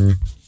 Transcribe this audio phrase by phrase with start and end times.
[0.00, 0.39] Mm-hmm.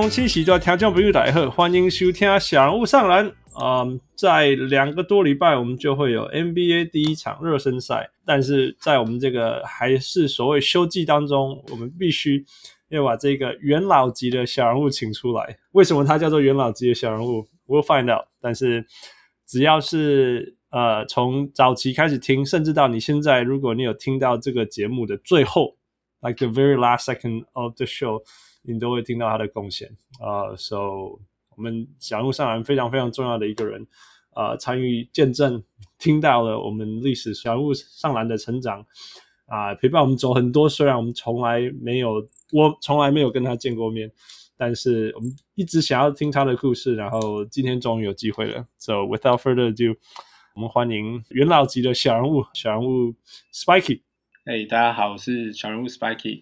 [0.00, 3.30] 各位乡亲、时代听众朋友大家好，欢迎收听小人物上篮。
[3.60, 8.08] 嗯、在两个多礼拜，我们就会有 NBA 第一场热身赛。
[8.24, 12.42] 但是在我们这个还是所谓休季当中，我们必须
[12.88, 15.58] 要把这个元老级的小人物请出来。
[15.72, 18.24] 为什么他叫做元老级的小人物？We'll find out。
[18.40, 18.86] 但是
[19.46, 25.76] 只要是呃从早期开始听，甚至到你现在，如果你有听到这个节目的最后
[26.22, 28.22] ，like the very last second of the show，
[28.62, 29.88] 你都会听到他的贡献。
[30.20, 31.18] 啊、，so。
[31.56, 33.86] 我们小人物上篮非常非常重要的一个人，
[34.32, 35.62] 啊，参与见证，
[35.98, 38.82] 听到了我们历史小人物上篮的成长，
[39.44, 40.66] 啊、陪伴我们走很多。
[40.66, 44.10] 虽然我们从来没有，我从来没有跟他见过面，
[44.56, 46.94] 但是我们一直想要听他的故事。
[46.94, 48.66] 然后今天终于有机会了。
[48.78, 49.98] So without further ado，
[50.54, 53.14] 我们欢迎元老级的小人物，小人物
[53.52, 54.00] Spiky。
[54.46, 56.40] 嘿，大家好，我是小人物 Spiky。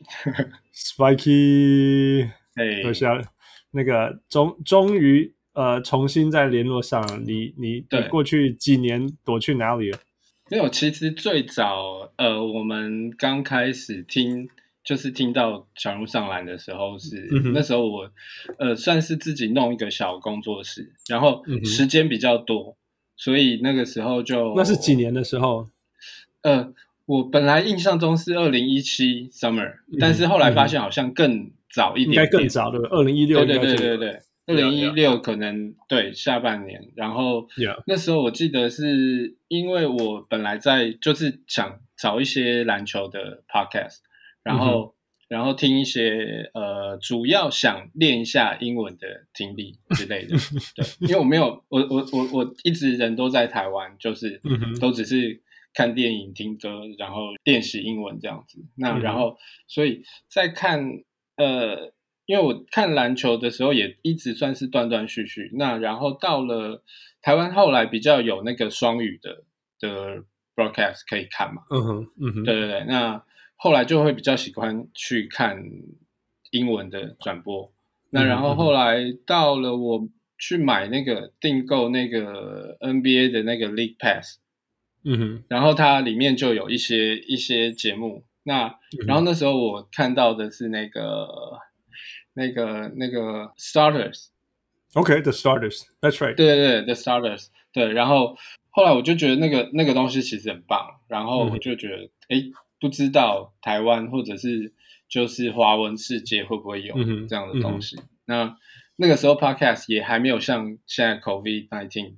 [0.72, 3.06] Spiky， 哎，多谢。
[3.72, 9.98] 那个终终于呃重新再联络上了，你你你过去几年躲去哪里了？
[10.48, 14.48] 没有，其实最早呃我们刚开始听
[14.84, 18.08] 就是听到小人物上篮的时候是、嗯、那时候我
[18.58, 22.78] 呃算是自己弄一个小工作室，然后时间比较多，嗯、
[23.16, 25.68] 所以那个时候就那是几年的时候？
[26.42, 26.72] 呃，
[27.08, 31.50] 我本来印象中是二零一七 summer，、嗯、但是后来发现好像更。
[31.70, 35.74] 早一点，点，应该更早的，二零一六，对对对对对，二零一六可能 yeah, yeah.
[35.86, 37.82] 对下半年，然后、yeah.
[37.86, 43.98] 那时候我记得是因为我本来在就是想找一些篮球的 podcast，
[44.42, 44.94] 然后、
[45.28, 50.38] 嗯、然后听一些呃，主要想练一下英文的听力之类的，
[50.74, 54.40] 对，因为我没有我我我我一直人都在台湾，就是
[54.80, 55.42] 都只是
[55.74, 59.36] 看电影、听歌，然后练习英文这样子，那然后、嗯、
[59.66, 61.04] 所以在看。
[61.38, 61.92] 呃，
[62.26, 66.82] 因为我看篮球的时候也一直算是断断续续，那然后到了
[67.22, 69.44] 台湾，后来比较有那个双语的
[69.78, 70.24] 的
[70.56, 73.24] broadcast 可以看嘛，嗯哼，嗯哼，对对对，那
[73.54, 75.62] 后来就会比较喜欢去看
[76.50, 77.72] 英文的转播，
[78.10, 84.40] 那然后后来到了我去买那个订购那个 NBA 的那个 League Pass，
[85.04, 88.24] 嗯哼，然后它里面就有一些一些节目。
[88.44, 88.74] 那
[89.06, 91.58] 然后那时候我看到的是那个、嗯、
[92.34, 97.92] 那个那个 starters，OK，the starters，that's right，对对对，the starters，对。
[97.92, 98.34] 然后
[98.70, 104.72] 后来我就觉得那个那个东西其实很棒，然后我就觉得哎、嗯，不知道台湾或者是
[105.10, 106.94] 就是华文世界会不会有
[107.28, 107.96] 这样的东西。
[107.96, 108.56] 嗯嗯、那
[108.96, 112.14] 那个时候 podcast 也还没有像现在 COVID-19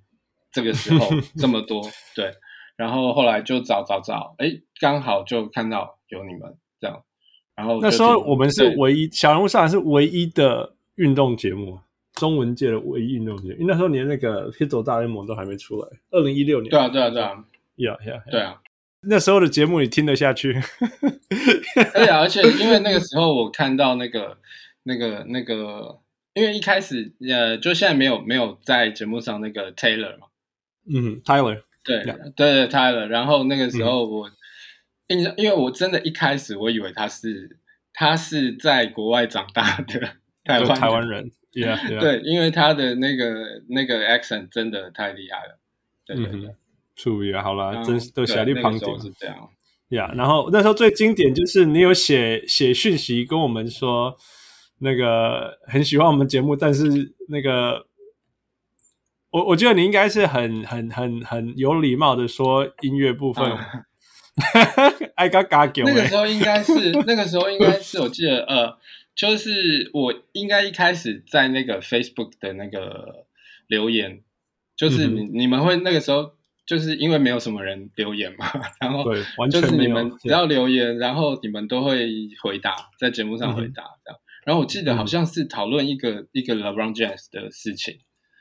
[0.52, 1.82] 这个时候 这么多，
[2.14, 2.32] 对。
[2.80, 4.46] 然后后来就找找找，哎，
[4.80, 5.98] 刚好就看到。
[6.10, 7.04] 有你们这样，
[7.54, 11.78] 然后那时候我们是唯一小人物上篮是唯一的运动节目，
[12.14, 13.52] 中文界的唯一运动节目。
[13.52, 16.68] 因为那时候连那个《黑走大联盟》都还没出来，二零一六年。
[16.68, 17.44] 对啊，对啊，对啊
[17.76, 18.28] yeah, yeah.
[18.28, 18.60] 对啊。
[19.02, 20.52] 那时候的节目你听得下去？
[21.94, 24.36] 对啊，而且因为那个时候我看到那个、
[24.82, 26.00] 那个、那个，
[26.34, 30.26] 因为一开始呃，就现在没有没有在节目上那个 Taylor 嘛，
[30.92, 31.62] 嗯，Tyler，
[32.02, 34.28] 对.对对 Tyler，然后那个时候我。
[34.28, 34.32] 嗯
[35.10, 37.58] 因因为我真的一开始我以为他是
[37.92, 40.00] 他是在国外长大的
[40.44, 41.98] 台湾台湾人，yeah, yeah.
[41.98, 43.34] 对，因为他的那个
[43.68, 45.58] 那个 accent 真的太厉害了，
[46.06, 46.54] 对对对，
[46.94, 49.36] 注意啊，好了，真是都小力旁点是这样，
[49.88, 54.16] 呀、yeah,，然后那时候最经典就是你有写写讯息跟我们说，
[54.78, 56.84] 那个很喜欢我们节目，但是
[57.28, 57.84] 那个
[59.30, 63.44] 我我觉得你应该是很很很很有礼貌的说音乐部分。
[63.50, 63.84] 嗯
[65.16, 65.84] 爱嘎嘎叫。
[65.84, 68.78] 那个时候应该是，那个时候应该是，我记得，呃，
[69.14, 73.26] 就是我应该一开始在那个 Facebook 的那个
[73.66, 74.22] 留言，
[74.76, 78.46] 就是你、嗯、你们会那个时候，就是因为没有什么人留言嘛，
[78.80, 79.04] 然后
[79.50, 82.08] 就是你们只要留言，然后你们都会
[82.42, 84.20] 回答，在节目上回答这样。
[84.46, 87.98] 然后我记得好像是讨论一个、嗯、一个 LeBron James 的事情，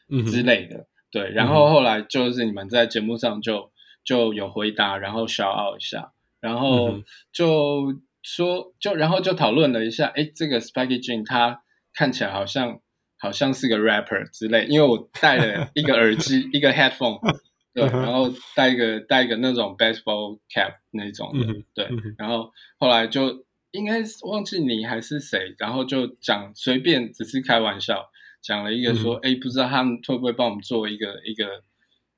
[0.09, 1.29] 之类的、嗯，对。
[1.31, 3.71] 然后后来就是你们在节目上就。
[4.05, 6.99] 就有回答，然后 shout out 一下，然后
[7.31, 11.61] 就说，就然后就讨论了一下，哎，这个 Spiky Jean 他
[11.93, 12.79] 看起来好像
[13.19, 17.19] 好像是个 rapper 之类，因为我戴了一个耳机，一个 headphone，
[17.75, 21.45] 对，然后戴一个戴一个那种 baseball cap 那种的，
[21.75, 28.09] 对，然后后来就应该是忘记你还是谁，然后就讲随便只是开玩笑
[28.41, 31.63] 讲了一个说，哎，不知道他们会不会帮我们做一个一个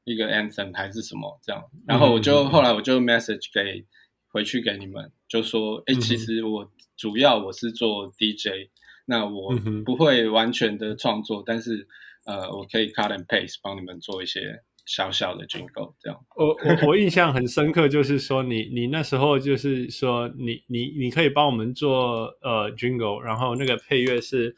[0.03, 3.85] 一个 anthem 还是什么这样，然后我就后来我就 message 给
[4.27, 8.69] 回去给你们，就说，哎，其实我主要我是做 DJ。
[9.06, 9.53] 那我
[9.83, 11.85] 不会完全的创作，嗯、但是
[12.23, 16.23] 呃，我可以 cut and paste 帮你们做一些小小的 jingle 这样。
[16.35, 24.56] 我我我印象很深刻，就是说你你那时候就是说你你你可以帮我们做呃 jingle，然后那个配乐是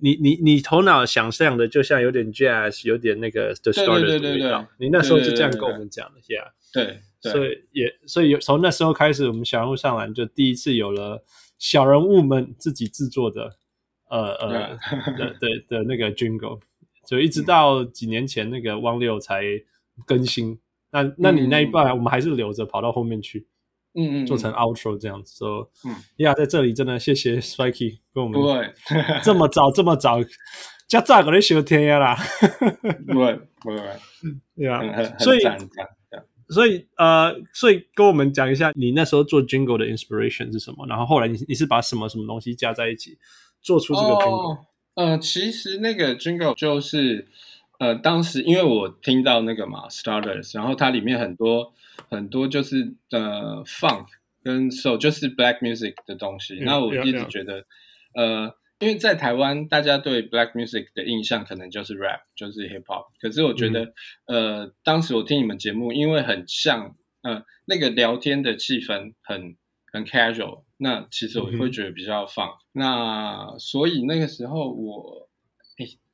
[0.00, 4.00] 你你你头脑想象的，就像有点 jazz，有点那个 The Starters 的味道。
[4.00, 6.50] 对对对对对，你那时候就这样跟我们讲的，yeah。
[6.72, 11.24] 对，对所以也所以从那时候开始，我们小人物上篮就第一次有了
[11.58, 13.56] 小人物们自己制作的。
[14.10, 14.48] 呃呃
[15.18, 16.58] 的的的那个 Jingle，
[17.06, 19.44] 就一直到几年前那个汪六才
[20.06, 20.58] 更新。
[20.90, 23.46] 那那你那一半我们还是留着，跑到后面去，
[23.94, 25.36] 嗯嗯，做成 Outro 这样子。
[25.38, 28.40] 说，嗯，呀，在这里真的谢谢 Spiky 跟我们，
[28.88, 30.18] 对，这么早这么早，
[30.86, 32.16] 加早个你收听呀啦，
[33.06, 33.80] 不会不会，
[34.56, 34.80] 对啊，
[35.18, 35.40] 所以
[36.48, 40.86] 所以呃，所以跟我们讲一下，你那时候做 Jingle 的 inspiration 是什么？
[40.86, 43.18] 然后后来你你是把什么什么东西加在一起？
[43.60, 44.58] 做出这个 jingle，哦、
[44.94, 47.26] 呃，其实那个 jingle 就是，
[47.78, 51.72] 呃，当时因为我听到那个嘛，Starters，然后它里面很多
[52.10, 54.06] 很多就是呃 funk
[54.42, 56.58] 跟 soul，就是 black music 的东西。
[56.60, 57.64] 那、嗯、我一直觉得，
[58.14, 63.06] 嗯、呃，因为在台湾大家对 black music 的印象可能就是 rap，就是 hip hop。
[63.20, 63.92] 可是我觉得，
[64.26, 69.56] 嗯、呃，当时我听你们节目，因为很像，呃，那个聊天的气氛很
[69.92, 70.64] 很 casual。
[70.78, 75.27] 那其实我会觉得比较放，嗯、那所以那个时候我，诶，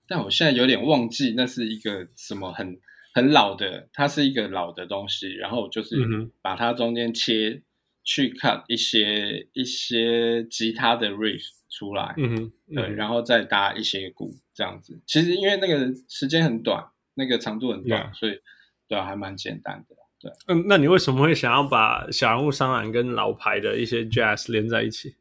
[0.06, 2.79] 但我现在有点忘记那是一个什么很
[3.15, 5.97] 很老的，它是一个老的东西，然后就是
[6.43, 7.62] 把它中间切、嗯、
[8.03, 15.01] 去 cut 一些一些吉他的 riff 出来，嗯哼，嗯对，然后再搭一些鼓这样子。
[15.06, 16.85] 其实因为那个时间很短，
[17.15, 18.41] 那个长度很短，嗯、所以
[18.89, 19.97] 对啊，还蛮简单的。
[20.21, 25.17] 对嗯，那你为什么会想要把小人物上篮跟老牌的一些 jazz 连在一起？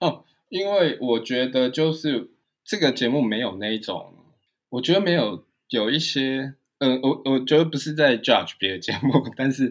[0.00, 2.30] 哦，因为我觉得就是
[2.64, 4.19] 这个节目没有那一种，
[4.70, 9.70] 我觉得没有有一些，嗯、呃，我我觉得不是在 judge 别的节目，但是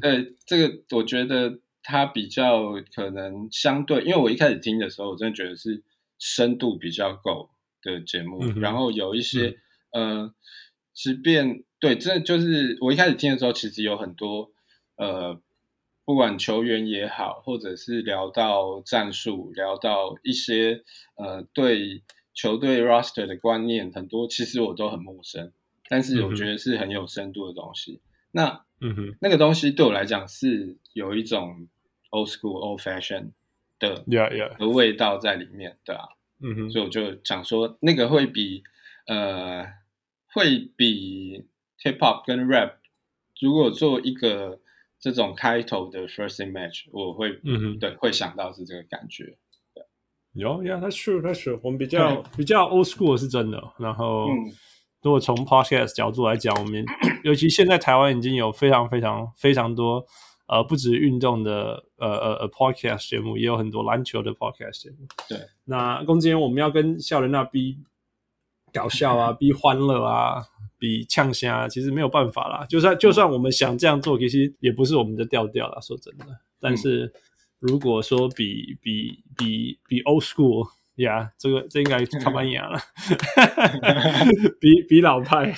[0.00, 5.82] 呃，这个我觉得它比较可能相对，因为我一开始听的时候，我真的觉得是
[6.18, 7.50] 深度比较够
[7.82, 9.58] 的节目，然后有一些、
[9.90, 10.34] 嗯、呃，
[10.94, 11.64] 即便。
[11.80, 14.50] 对，这就是我一开始听的时候，其实有很多
[14.96, 15.38] 呃，
[16.06, 20.82] 不管球员也好，或者是聊到战术，聊到一些
[21.16, 22.02] 呃对
[22.34, 25.52] 球队 roster 的观念，很多其实我都很陌生，
[25.88, 27.92] 但是我觉得是很有深度的东西。
[27.92, 28.00] 嗯、
[28.32, 31.68] 那嗯哼，那个东西对我来讲是有一种
[32.10, 33.30] old school old fashion
[33.78, 34.58] 的 yeah, yeah.
[34.58, 36.04] 的味道在里面，对啊，
[36.40, 38.62] 嗯哼，所以我就想说那个会比
[39.06, 39.64] 呃
[40.26, 41.46] 会比。
[41.82, 42.76] Hip Hop 跟 Rap，
[43.42, 44.58] 如果做一个
[44.98, 49.36] 这种开头的 First Image，我会，嗯哼，对，会想到是这个感觉。
[50.34, 51.58] 有，Yeah，That's true，That's true。
[51.62, 53.62] 我们比较比较 Old School 是真的。
[53.78, 54.28] 然后，
[55.02, 56.84] 如果从 Podcast 角度来讲，我们
[57.24, 60.04] 尤其现在台湾已经有非常非常非常多，
[60.46, 65.06] 呃，不止运动的，呃呃呃 Podcast 节目，也有很多篮球的 Podcast 节目。
[65.28, 67.78] 对，那今天我们要跟笑人那比
[68.72, 70.44] 搞笑啊， 比欢乐啊。
[70.76, 75.80] 比呛虾其实没有办法啦，就算就算我们想这样做，其实也不是我们的调调啦。
[75.80, 76.26] 说真的，
[76.60, 77.10] 但是
[77.66, 82.78] 如果说比比比比 old school 呀，这个这应该西班牙了。
[84.60, 85.54] 比比老派，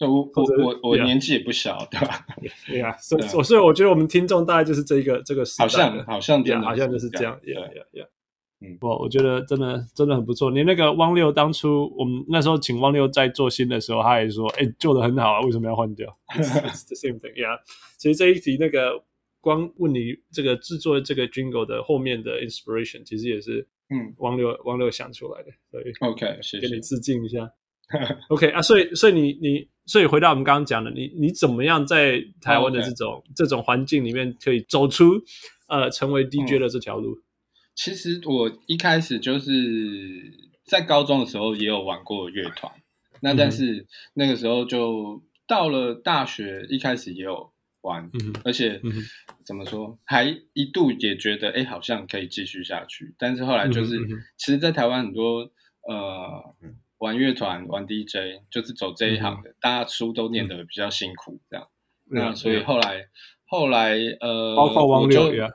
[0.00, 2.24] 我我我我年纪也不小，对吧？
[2.68, 7.60] 对呀，所以所以我觉得我们听众大概就是这个这个时代，好像好像这样好像就是这样，对呀
[7.94, 8.06] 呀。
[8.60, 10.50] 嗯，我我觉得真的真的很不错。
[10.50, 17.60] 你那个汪六当初我们那时候请汪六在做新的时候，他也说：“哎，做的很好啊，为什么要换掉？”It's the same thing, yeah。
[17.96, 19.00] 其实这一题那个
[19.40, 25.50] 光问你这个制作这个 Jingle 的后面的 inspiration，其实也是嗯王六王六想出来的。
[25.70, 27.52] 所以 OK，谢谢，给你致敬一下。
[28.28, 33.24] OK 啊，所以所以你你所以回到我们刚刚讲的，你你怎么样在台湾的这种、oh.
[33.34, 35.22] 这种环境里面可以走出
[35.68, 37.14] 呃成为 DJ 的这条路？
[37.14, 37.22] 嗯
[37.78, 39.52] 其实我一开始就是
[40.64, 42.72] 在高中的时候也有玩过乐团，
[43.20, 47.52] 那但是那个时候就到了大学，一开始也有
[47.82, 48.80] 玩，嗯、而且、
[49.48, 53.14] 怎么说，还一度也觉得哎，好像可以继续下去。
[53.16, 53.96] 但是后来就是，
[54.36, 55.50] 其实，在台湾很多
[55.88, 56.54] 呃
[56.98, 61.66] 玩乐团、玩 DJ，就是走这一行的，嗯、大家书都念得比较辛苦，这样。
[62.10, 63.08] 嗯、那嗯所以后来，嗯、
[63.46, 65.48] 后来呃，包括汪六呀，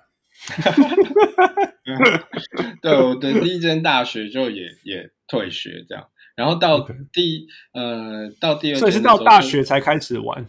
[2.82, 6.80] 对，我的第一间大学就也也退学这样，然后到
[7.12, 10.48] 第.呃到第二，所以是到大学才开始玩，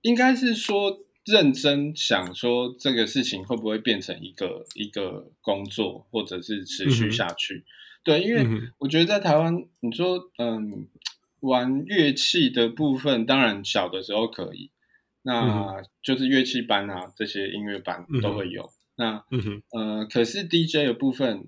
[0.00, 1.04] 应该是说。
[1.30, 7.56] 认真想说这个事情会不会变成一个一个工作，或者是持续下去？
[7.56, 7.64] 嗯、
[8.02, 8.46] 对，因为
[8.78, 10.88] 我觉得在台湾，你说嗯，
[11.40, 14.70] 玩乐器的部分，当然小的时候可以，
[15.22, 18.62] 那就是乐器班啊，这些音乐班都会有。
[18.62, 21.46] 嗯、那嗯哼呃，可是 DJ 的部分，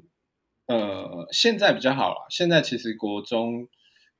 [0.66, 2.26] 呃，现在比较好了。
[2.28, 3.68] 现在其实国中、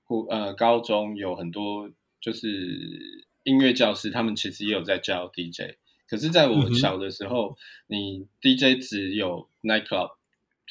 [0.04, 1.90] 国呃高中有很多
[2.20, 3.28] 就是。
[3.42, 5.76] 音乐教师他们其实也有在教 DJ，
[6.08, 7.56] 可是在我小的时候，
[7.88, 10.12] 嗯、你 DJ 只有 nightclub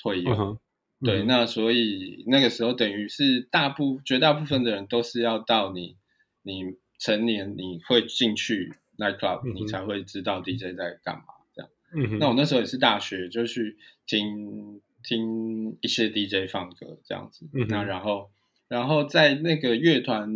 [0.03, 0.59] 会有，
[1.03, 5.95] 对，那所以那个时候等于是大部绝大部分的人都是要到你
[6.43, 11.23] 你成年你会进去 nightclub，、嗯、你才会知道 DJ 在干嘛
[11.53, 12.19] 这样。
[12.19, 18.29] 那我那时候也是大学就去听听一些 DJ 放歌这样子，嗯、那然后。
[18.69, 20.29] 然后在那个乐团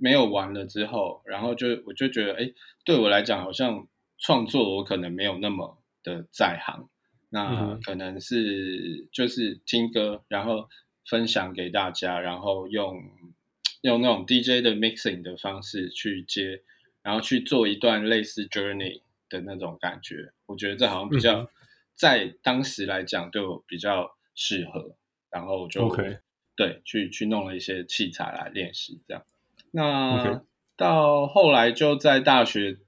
[0.00, 2.52] 没有玩了之后，然后就我就觉得，哎，
[2.84, 6.90] 对我来讲，好像创作我可能没有那么的在行，
[7.30, 10.68] 那可能是就是听歌，然后
[11.08, 13.02] 分享给大家，然后用
[13.80, 16.60] 用那种 DJ 的 mixing 的方式去接，
[17.02, 21.50] 然后去做一段类似 journey 的那种感觉，我觉得这好像比较
[21.94, 24.96] 在当时来讲对我比较适合，
[25.30, 25.88] 然后就。
[25.88, 26.18] Okay.
[26.60, 29.24] 对，去去弄了一些器材来练习，这样。
[29.70, 30.42] 那.
[30.76, 32.78] 到后来就在大学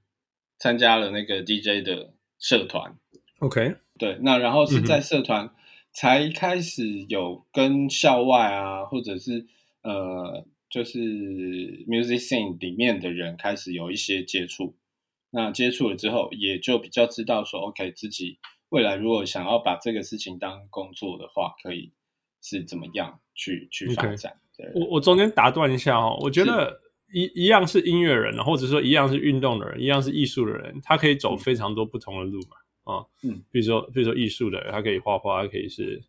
[0.57, 2.97] 参加了那个 DJ 的社团。
[3.37, 5.53] OK，对，那然后是在社团
[5.91, 9.45] 才开始有跟校外啊，或者是
[9.83, 10.97] 呃，就是
[11.85, 14.75] music scene 里面的人开始有一些接触。
[15.29, 18.39] 那接触了之后，也就比较知道说，OK，自己
[18.69, 21.91] 未来如果想要把这个事情当工作的话，可以。
[22.43, 24.71] 是怎么样去去发展？Okay.
[24.75, 26.79] 我我中间打断一下哦，我觉得
[27.11, 36.03] 一一样是音乐人，或者说一样是运动的人，一样是艺术的人，他可以走非常多不同的路嘛，啊、嗯，嗯，比如说比如说艺术的，他可以画画，他可以是，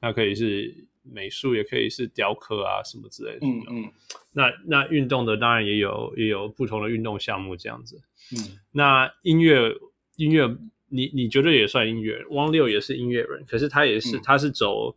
[0.00, 3.92] 他可以是美术，也可以是雕刻啊什么之类的，嗯嗯，
[4.32, 8.00] 那那运动的当然也有也有不同的运动项目这样子，
[8.32, 9.70] 嗯，那音乐
[10.16, 10.48] 音乐
[10.88, 14.96] 你你觉得也算音乐人，汪六也是音乐人，可是他也是、嗯、他是走。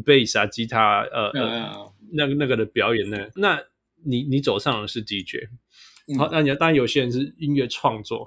[0.00, 1.90] 贝斯啊，吉他，呃 yeah.
[2.12, 3.18] 那个那个的表演呢？
[3.36, 3.60] 那
[4.04, 5.48] 你你走上的是 DJ，
[6.18, 8.26] 好、嗯，那你当然有些人是音乐创作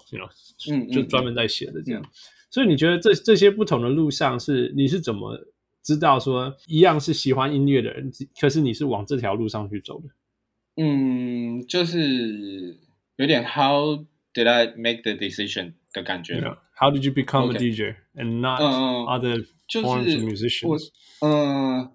[0.71, 2.01] 嗯，就专门在写的这样。
[2.01, 2.09] 嗯、
[2.49, 5.37] 所以你觉得这这些不同的路上是你是怎么
[5.83, 10.07] 知道说一样是喜欢音乐的人，可是你是往这条路上去走的？
[10.77, 12.77] 嗯，就是
[13.17, 16.35] 有点 How did I make the decision 的感觉。
[16.35, 16.57] Yeah.
[16.77, 19.47] How did you become a DJ and not other？
[19.67, 20.77] 就是我，
[21.21, 21.91] 嗯、呃，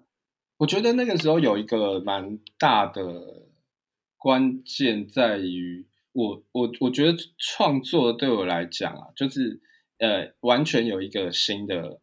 [0.57, 3.47] 我觉得那个时候有一个蛮大的
[4.17, 9.61] 关键在于我，我我觉得创作对我来讲啊，就是
[9.99, 12.01] 呃，完全有一个新的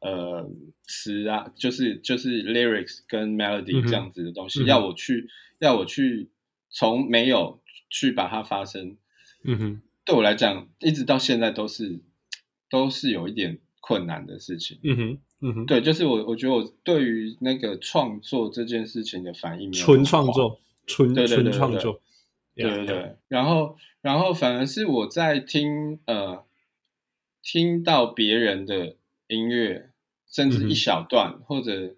[0.00, 0.48] 呃
[0.84, 5.28] 词啊，就是就是 lyrics 跟 melody 这样子的东西，嗯、要我去
[5.58, 6.30] 要我去
[6.70, 8.96] 从没有去把它发生，
[9.44, 12.00] 嗯哼，对我来讲，一直到现在都是
[12.68, 13.58] 都是有一点。
[13.82, 22.00] 困难的事情，嗯哼，嗯哼，对，就是我，我觉得我对于那个创作这件事情的反应，纯创作，纯纯创作，
[22.54, 26.44] 对对对，然后，然后反而是我在听，呃，
[27.42, 28.96] 听到别人的
[29.28, 29.90] 音乐，
[30.28, 31.96] 甚至一小段，嗯、或者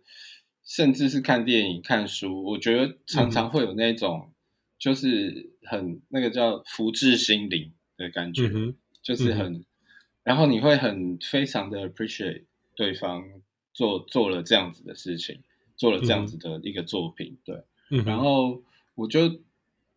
[0.64, 4.32] 甚至是看电影、看书，我觉得常常会有那种，
[4.78, 9.52] 就是很那个叫福至心灵的感觉，嗯、就是很。
[9.54, 9.64] 嗯
[10.24, 12.44] 然后你会很非常的 appreciate
[12.76, 13.24] 对方
[13.72, 15.40] 做做了这样子的事情，
[15.76, 17.64] 做了这样子的一个作品，嗯、对。
[17.90, 18.62] 嗯、然后
[18.94, 19.40] 我就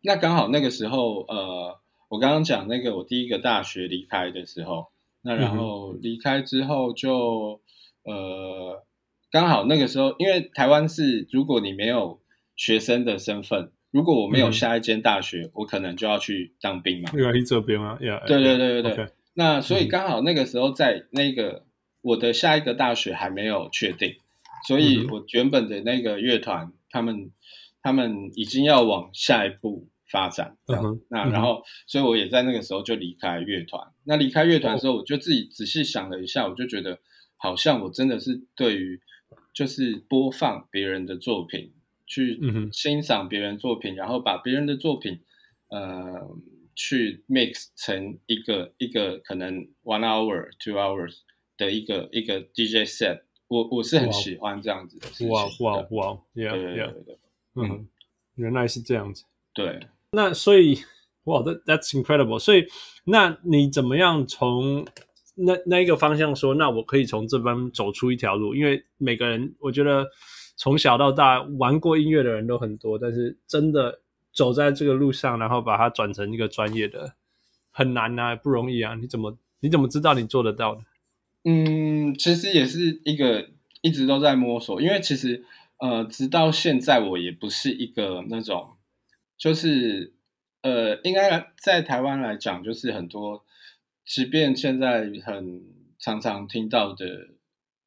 [0.00, 4.88] 那刚好那个时候，呃，我刚刚讲那个我第一个大学离开的时候，
[5.22, 7.60] 那然后离开之后就
[8.02, 8.84] 呃
[9.30, 12.20] 刚好那个时候，因为台湾是如果你没有
[12.56, 17.10] 学生的身份，如果我没有下一间大学，嗯、我可能就要去当兵嘛。
[17.18, 19.08] 要去这边啊，yeah, 对对对对对。
[19.32, 21.64] 那所以刚好那个时候在那个
[22.02, 24.16] 我的下一个大学还没有确定，
[24.68, 27.30] 所以我原本的那个乐团他们
[27.80, 33.82] 他们已经要往下一步发展，嗯，那然后所以我也在那个时候就离开乐团。
[34.04, 36.98] 那离开乐团的时候，我就自己仔细想了一下，我就觉得
[37.38, 39.00] 好像我真的是对于
[39.54, 41.72] 就是播放别人的作品
[42.06, 42.40] 去
[42.72, 45.20] 欣赏别人作品，然后把别人的作品
[45.68, 46.28] 呃
[46.74, 51.18] 去 mix 成一个一个可能 one hour two hours
[51.56, 53.22] 的一个一个 DJ set。
[53.48, 55.28] 我我是很喜欢这样子的事情。
[55.28, 56.92] 哇哇哇！Yeah yeah，
[57.54, 57.86] 嗯，
[58.34, 59.22] 原来是这样子。
[59.54, 60.80] 对，那所以
[61.24, 62.40] 哇，That that's incredible。
[62.40, 62.66] 所以
[63.04, 64.84] 那你怎么样从
[65.36, 66.54] 那那一个方向说？
[66.54, 68.52] 那我可以从这边走出一条路？
[68.52, 70.08] 因为每个人，我觉得
[70.56, 74.00] 从小到大玩过音乐的人都很多，但是真的
[74.32, 77.14] 走在这个路上，然后把它转成一个专业的，
[77.70, 78.94] 很难啊，不容易啊。
[78.94, 80.80] 你怎么你怎么知道你做得到的？
[81.44, 83.50] 嗯，其实也是一个
[83.82, 85.44] 一直都在摸索，因为其实
[85.78, 88.76] 呃，直到现在我也不是一个那种，
[89.36, 90.14] 就是
[90.62, 93.44] 呃，应该在台湾来讲，就是很多，
[94.04, 95.62] 即便现在很
[95.98, 97.28] 常常听到的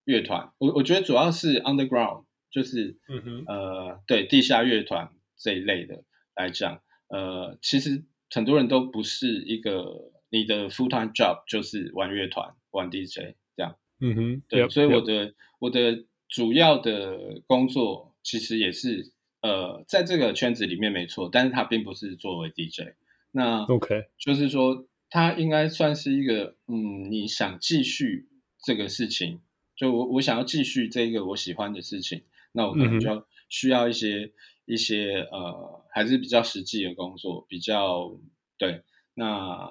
[0.06, 6.04] 乐团，我我觉得主要是 underground，就是嗯哼，呃，对，地下乐团这一类的
[6.36, 13.76] 来讲，呃，其实很多人都不是一个你的 full time job，就是玩乐团玩 DJ 这样。
[14.02, 15.34] 嗯哼，对，yep, 所以我的 yep.
[15.60, 22.96] 我的主要的工作其实也是呃，在这个圈子里面没错，但是它并不是作为 DJ。
[23.32, 28.28] 那 OK，就是说它应该算是一个嗯，你想继续
[28.64, 29.40] 这个事情，
[29.76, 33.10] 就我我想要继续这个我喜欢的事情，那我可能就
[33.50, 34.32] 需要一些、mm hmm.
[34.66, 38.12] 一些呃，还是比较实际的工作，比较
[38.58, 38.84] 对。
[39.16, 39.70] 那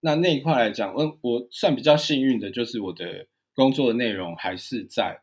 [0.00, 3.26] 那那一块来讲，我我算比较幸运的，就是我的。
[3.56, 5.18] 工作的内容还是在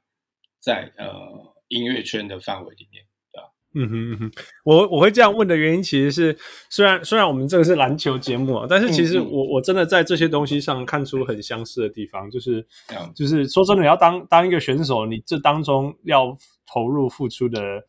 [0.59, 3.47] 在呃音乐圈的范围里面，对吧？
[3.75, 4.31] 嗯哼嗯哼，
[4.65, 6.35] 我我会这样问的原因，其实是
[6.67, 16.35] 虽然虽然我们这个是篮球节目啊，但是其实我、嗯、我真的在这些东西上看出很相似的地方，就是、嗯、就是说真的，要当当一个选手，你这当中要
[16.73, 17.85] 投入付出的，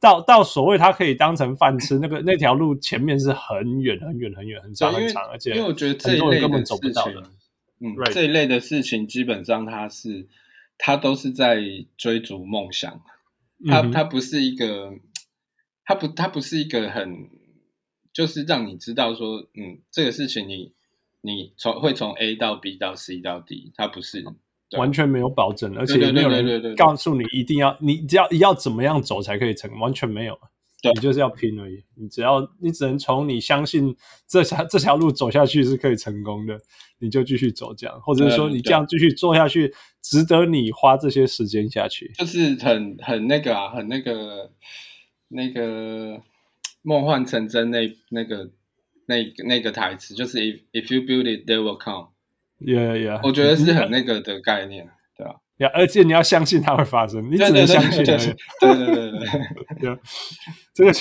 [0.00, 7.22] 到到所谓他可以当成饭吃，那个那条路前面是很远很远很远很长很长，而且因为我觉得这一类根本走不到的。
[7.80, 10.28] 嗯.这一类的事情基本上他是，
[10.78, 11.60] 他都是在
[11.96, 13.02] 追逐梦想，
[13.66, 14.92] 他他不是一个，
[15.84, 17.28] 他不他不是一个很，
[18.12, 20.72] 就是让你知道说，嗯，这个事情你
[21.22, 24.24] 你从会从 A 到 B 到 C 到 D，他不是
[24.78, 30.38] 完全没有保证，而且没有人告诉你一定要你只要要怎么样走才可以成，完全没有。
[30.84, 31.80] 你就是要拼而已。
[31.94, 33.94] 你只要，你只能从你相信
[34.26, 36.58] 这条这条路走下去是可以成功的，
[36.98, 42.10] 你就继续走这样，或者是说你这样继续做下去，值得你花这些时间下去。
[42.18, 44.50] 就是很很那个啊，很那个
[45.28, 46.20] 那个
[46.82, 48.50] 梦幻成真那那个
[49.06, 52.08] 那那个台词，就是 if if you build it, they will come。
[52.64, 53.20] Yeah, yeah。
[53.22, 55.34] 我觉得是很那个的概念对啊。
[55.74, 58.04] 而且你要相信它会发生，你只能相信。
[58.04, 59.20] 对对对对对，
[59.80, 59.98] 对，
[60.74, 60.92] 这个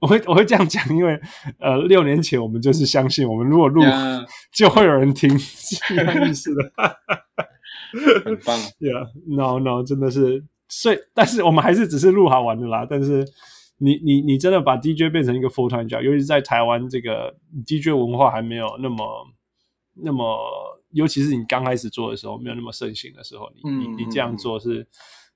[0.00, 1.18] 我会我会这样讲，因为
[1.58, 4.26] 呃，六年前我们就是相信，我们如果录 Yeah.
[4.52, 6.72] 就会有人听，是一样意思的。
[8.24, 8.58] 很棒。
[8.80, 12.86] Yeah，no no，真的是，所以但是我们还是只是录好玩的啦。
[12.88, 13.24] 但是
[13.78, 17.34] 你你你真的把 DJ 变成一个 full time job，尤其是在台湾这个
[17.66, 19.26] DJ 文化还没有那么
[20.04, 20.38] 那么。
[20.92, 24.86] 尤其是你刚开始做的时候，没有那么盛行的时候，你你你这样做是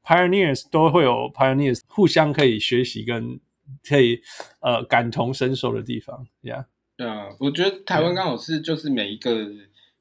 [0.05, 3.40] pioneers 都会有 pioneers 互相可以学习跟
[3.88, 4.21] 可以
[4.61, 6.66] 呃感同身受的地方，Yeah，
[6.97, 9.51] 对啊，我觉得台湾刚好是就是每一个.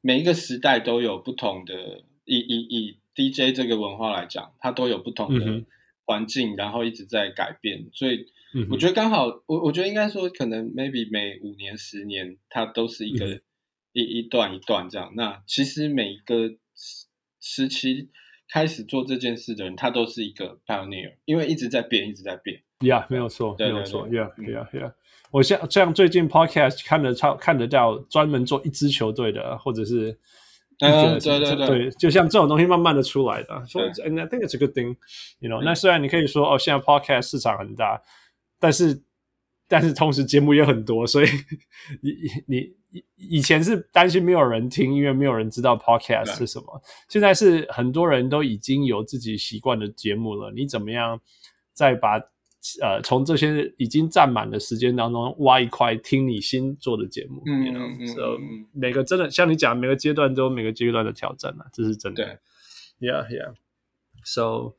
[0.07, 5.63] 每一个时代都有不同的，以以以 DJ 这个文化来讲，它都有不同的
[6.05, 6.57] 环境，mm hmm.
[6.59, 8.27] 然后一直在改变，所以
[8.69, 13.41] 我觉得刚好我我觉得应该说可能 maybe 每五年十年它都是一个。
[13.95, 14.11] Mm hmm.
[14.11, 16.49] 一一段一段这样，那其实每一个
[17.39, 18.09] 时期
[18.51, 22.61] 开始做这件事的人，他都是一个 pioneer，因为一直在变，一直在变。
[22.79, 24.05] Yeah，没有错，没有错。
[24.09, 24.93] Yeah，Yeah，Yeah。
[25.31, 30.19] 我像像最近 podcast 看得超看得到专门做一支球队的，或者是
[30.79, 33.65] 嗯，对对对，就像这种东西慢慢的出来的。
[33.65, 35.63] 所以，And I think it's a good thing，you know。
[35.63, 38.01] 那虽然你可以说哦，现在 podcast 市场很大，
[38.59, 39.01] 但是
[39.69, 41.27] 但是同时节目也很多，所以
[42.01, 42.11] 你
[42.47, 42.75] 你。
[43.15, 46.65] 以前是担心没有人听，因为没有人知道 podcast 是什么。
[46.79, 50.51] 对现在是很多人都已经有自己习惯的节目了。
[50.51, 51.19] 你怎么样
[51.73, 52.17] 再把
[52.81, 57.43] 呃从这些已经占满的时间当中挖一块听你新做的节目？
[57.45, 58.67] 嗯嗯嗯。
[58.73, 62.23] 每个真的像你讲，每个阶段都有每个阶段的挑战啊，这是真的。
[62.99, 63.53] 对，Yeah Yeah。
[64.23, 64.75] So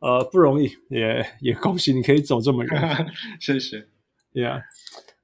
[0.00, 3.06] 呃不容易，也也恭喜你可以走这么远。
[3.40, 3.86] 谢谢。
[4.32, 4.62] Yeah。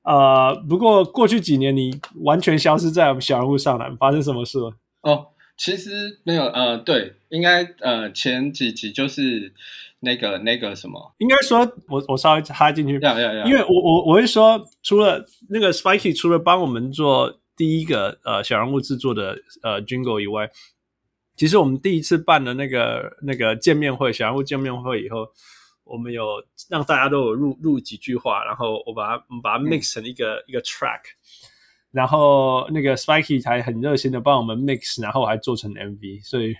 [0.07, 4.73] 呃，不过过去几年你完全消失在我们小人物上篮，发生什么事了？
[5.03, 9.53] 哦，其实没有，呃，对，应该呃前几集就是
[10.01, 20.49] 那个那个什么，应该说我我稍微插进去，要要要，因为我我我会说，除了那个 Spiky 除了帮我们做第一个呃小人物制作的呃 Jingle 以外，
[21.37, 25.27] 其实我们第一次办的那个那个见面会小人物见面会以后，
[25.87, 31.01] 我们有让大家都有录录几句话，然后我把它我们把它 mix 成一个、嗯、一个 track。
[31.93, 36.23] 然后那个 Spiky 还很热心的帮我们 mix，然后还做成 MV。
[36.23, 36.55] 所以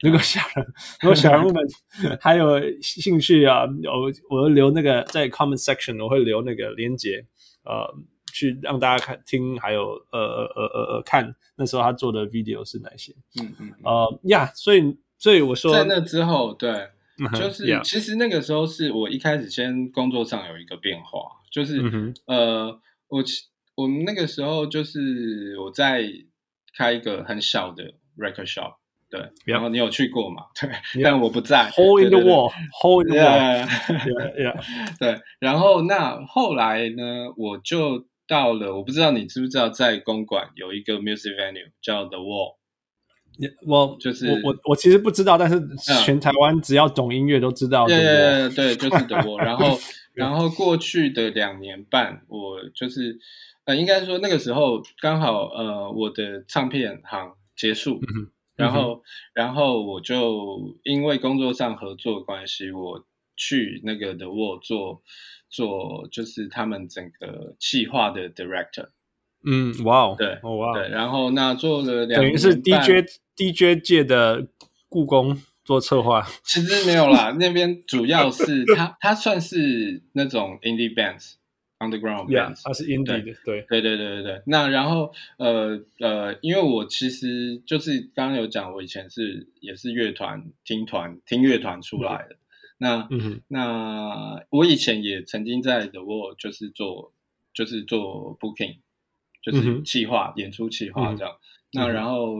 [0.00, 0.66] 如果小人，
[1.00, 1.64] 如果小人物们
[2.20, 7.24] 还有兴趣啊，我我会留那个在 comment section，我会留那个链接，
[7.64, 7.94] 呃，
[8.32, 13.14] 去让大家看听，还有呃呃呃呃呃看那时候他做的 video 是哪些。
[13.40, 13.72] 嗯嗯。
[13.84, 16.88] 呃呀，yeah, 所以所以我说在那之后，对，
[17.34, 23.22] 就是其实那个时候是我一开始先工作上有一个变化，就是、嗯、呃我。
[23.76, 26.04] 我们那个时候就是我在
[26.76, 28.74] 开一个很小的 record shop，
[29.08, 30.42] 对.然后你有去过嘛？
[30.60, 31.70] 对.但我不在。
[31.70, 33.16] Hole in the wall，Hole in the
[34.36, 34.54] yeah.
[35.00, 35.22] 对。
[35.38, 42.56] 然后那后来呢，我就到了，我不知道你知不知道，在公馆有一个 music venue 叫 The Wall。
[43.66, 45.60] 我就是我我我其实不知道，但是
[46.04, 47.86] 全台湾只要懂音乐都知道。
[47.86, 49.38] 对对对，就是 The Wall。
[49.38, 49.78] 然后
[50.14, 53.18] 然后过去的两年半，我就是。
[53.66, 59.00] 呃，应该说那个时候刚好呃，我的唱片行结束，嗯、然后、嗯、
[59.34, 63.04] 然后我就因为工作上合作关系，我
[63.36, 65.02] 去那个 The Wall 做
[65.50, 68.88] 做就是他们整个企划的 director。
[69.44, 74.46] 嗯，哇哦，对，哦哇，对，然后那做了两年，等于是 DJ DJ 界的
[74.88, 76.26] 故宫做策划。
[76.44, 81.34] 其实没有啦，那边主要是他他算是那种 indie bands。
[81.82, 84.42] Underground bands，它是 indie 的，对，对，对，对，对，对。
[84.44, 92.34] 那然后，呃，呃，因为我其实就是刚刚有讲，我以前是也是乐团听团听乐团出来的。
[92.34, 92.36] 嗯、
[92.76, 97.14] 那，嗯、那我以前也曾经在 The Wall 就是做
[97.54, 98.76] 就是做 booking，
[99.42, 101.32] 就是企划、嗯、演出企划这样。
[101.32, 101.38] 嗯、
[101.74, 102.36] 那然后，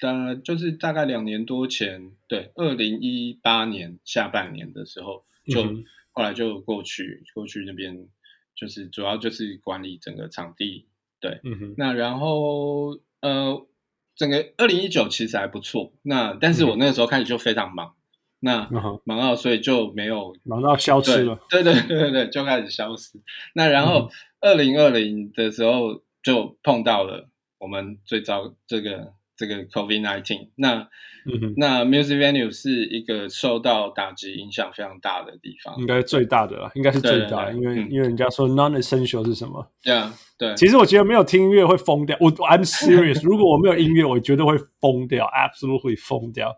[0.00, 8.08] 呃，就是大概两年多前，对，二零一八年下半年的时候，就、嗯、后来就过去过去那边。
[8.56, 10.86] 就是主要就是管理整个场地，
[11.18, 11.74] 对，嗯哼。
[11.76, 13.66] 那然后呃，
[14.14, 15.92] 整个二零一九其实还不错。
[16.02, 17.96] 那但是我那个时候开始就非常忙，
[18.42, 21.40] 嗯、那忙到所以就没有忙到消失了。
[21.50, 23.20] 对对对对对，就开始消失。
[23.54, 24.08] 那然后
[24.40, 29.12] 二零二零的时候就碰到了我们最早这个。
[29.36, 30.88] 这个 COVID-19，那、
[31.26, 39.68] 嗯、哼那 Music Venue 是一个受到打击影响非常大的地方，应该最大的了，应该是最大的，因为、嗯、因为人家说 non-essential 是什么？
[39.82, 40.54] 对啊，对。
[40.54, 46.54] 其实我觉得没有听音乐会疯掉，我 I'm serious，如果我没有音乐，我绝对会疯掉，absolutely 疯掉。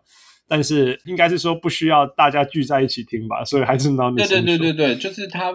[0.47, 4.27] 但是应该是说不需要大家聚在一起听吧，所以还是 non-essential。
[4.27, 5.51] 对对对对对，就是它.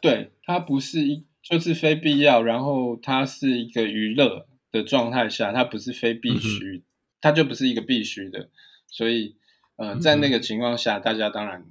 [0.00, 4.46] 对，它不是一，就是非必要，然后它是一个娱乐。
[4.72, 6.82] 的状态下，它不是非必须，嗯、
[7.20, 8.50] 它就不是一个必须的，
[8.86, 9.34] 所以，
[9.74, 11.66] 呃，在那个情况下，嗯、大家当然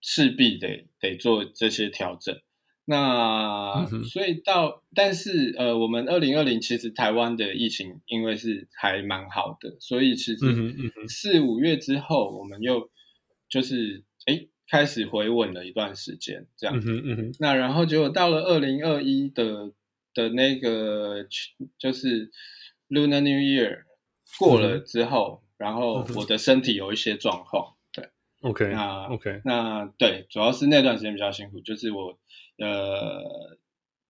[0.00, 2.32] 势必得得做这些调整。
[2.84, 10.38] 那、嗯、所以到，但是呃，我们二零二零其实台湾的疫情因为是还蛮好的，所以其实
[11.08, 12.88] 四五月之后，我们又
[13.48, 17.02] 就是哎开始回稳了一段时间，这样嗯哼。
[17.04, 19.72] 嗯哼、那然后结果到了二零二一的。
[20.16, 21.26] 的那个
[21.76, 22.30] 就是
[22.88, 23.82] Lunar New Year
[24.38, 28.10] 过了之后，嗯、然后我的身体有一些状况，对
[28.42, 32.16] ，OK，那 OK，那对，主要是那段时间比较辛苦，就是我
[32.58, 33.58] 呃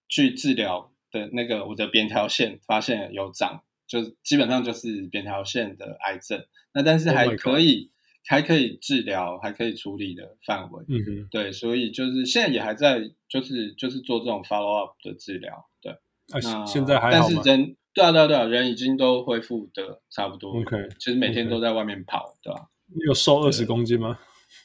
[0.06, 7.92] 去治疗的那个我的扁桃腺发现有长，就基本上就是扁桃腺的癌症，那但是还可以。
[8.26, 17.42] 还可以治疗，还可以处理的范围，嗯哼，对，所以就是现在也还在，就是就是做这种 follow up 的治疗，对，啊、那现在还好吗？
[17.44, 22.68] 但是人，对啊，对啊，对啊，人已经都恢复的差不多，OK，其实每天都在外面跑.对吧？
[22.86, 24.18] 你有瘦二十公斤吗？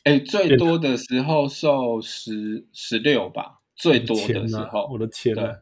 [0.04, 5.56] 哎，最多的时候瘦十十六吧，最多的时候，我的天呐。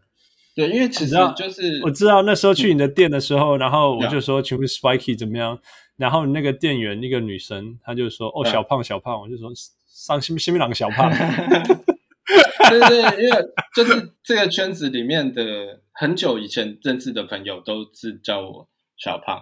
[0.58, 5.60] 对，因为其实就是我知道那时候去你的店的时候，嗯、然后我就说，请问 Spiky 怎么样？
[5.98, 9.52] 然后那个店员一个女生，她就说，哦，小胖小胖，我就说
[9.86, 11.12] 上新新郎小胖。
[12.70, 13.38] 对对，因为
[13.76, 18.68] 就是这个圈子里面的很久以前认识的朋友都是叫我
[18.98, 19.40] 小胖。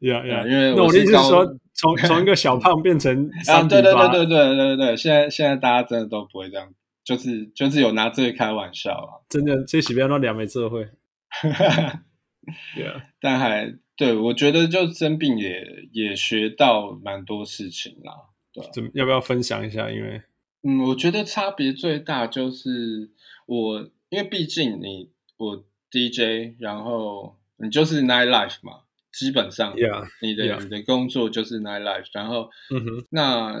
[0.00, 6.66] 呀呀，因为那我的意思是说，从从一个小胖变成 啊，对对对对对对对，现在现在大家真的都不会这样。
[7.06, 10.86] 就是就是有拿这个开玩笑啊，真的这几边都两枚智慧，
[12.74, 18.12] 对啊，但还对，我觉得就生病也也学到蛮多事情啦。
[18.52, 19.88] 对，怎么要不要分享一下？
[19.88, 20.20] 因为
[20.62, 23.12] 嗯，我觉得差别最大就是
[23.46, 28.80] 我，因为毕竟你我 DJ，然后你就是 night life 嘛，
[29.12, 33.54] 基本上，yeah, 你的.你的工作就是 night life，然后嗯哼，那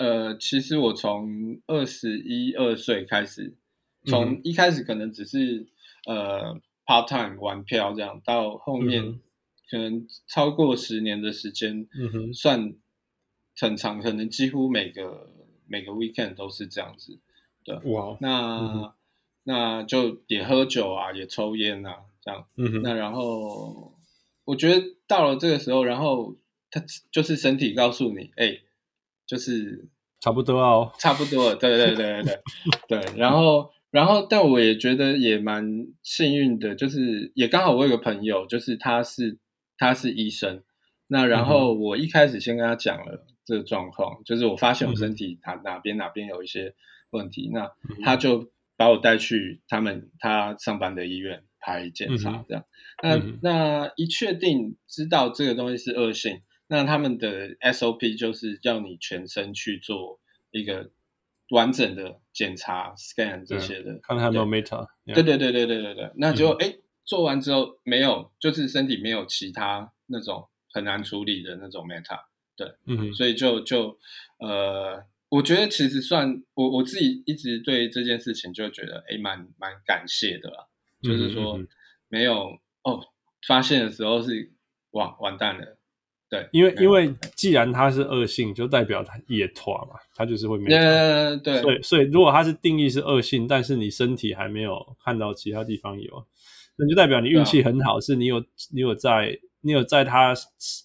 [0.00, 3.54] 呃，其实我从二十一二岁开始，
[4.06, 5.66] 从一开始可能只是、
[6.08, 9.04] 嗯、呃 part time 玩票这样，到后面。
[9.04, 9.20] 嗯
[9.70, 12.74] 可能超过十年的时间，嗯哼，算
[13.56, 15.30] 很长，可能几乎每个
[15.68, 17.20] 每个 weekend 都是这样子，
[17.62, 18.92] 对，哇，那、嗯、
[19.44, 23.94] 那就也喝酒啊，也抽烟啊，这样，嗯哼，那然后
[24.44, 26.34] 我觉得到了这个时候，然后
[26.68, 28.62] 他就是身体告诉你，哎、欸，
[29.30, 29.88] 就是
[30.18, 32.40] 差不多哦，差不多，对对对对
[32.88, 39.38] 对，对， 然后然后但我也觉得也蛮幸运的，就是也刚好我有个朋友，就是他是。
[39.82, 40.62] 他是医生，
[41.06, 46.74] 那然后我一开始先跟他讲了这个状况，嗯、就是我发现我身体哪哪边哪边有一些
[47.08, 47.72] 问题，嗯、那
[48.04, 52.64] 他就把我带去他们他上班的医院拍检查，这样。
[53.02, 60.18] 嗯、那那一确定知道这个东西是恶性，那他们的 SOP 就是要你全身去做
[60.50, 60.90] 一个
[61.50, 64.86] 完整的检查 scan 这些的，看看有没有 meta。
[65.04, 66.68] 对对对对对对对，那就哎。
[66.68, 72.20] 嗯做完之后没有，就是身体没有其他那种很难处理的那种 meta，
[72.54, 73.98] 对，嗯，所以就就
[74.38, 80.68] 呃，我觉得其实算我我自己一直对这件事情就觉得哎，蛮蛮感谢的啦，
[81.02, 81.58] 就是说
[82.06, 83.00] 没有哦，
[83.44, 84.52] 发现的时候是
[84.92, 85.78] 哇完蛋了，
[86.30, 90.68] 对，因为因为既然它是恶性，就代表它也拖嘛，它就是会没，
[91.42, 96.24] 对，所以所以如果它是定义是恶性，但是你身体还没有看到其他地方有。
[96.76, 100.32] 那就代表你运气很好，是你有你有在你有在他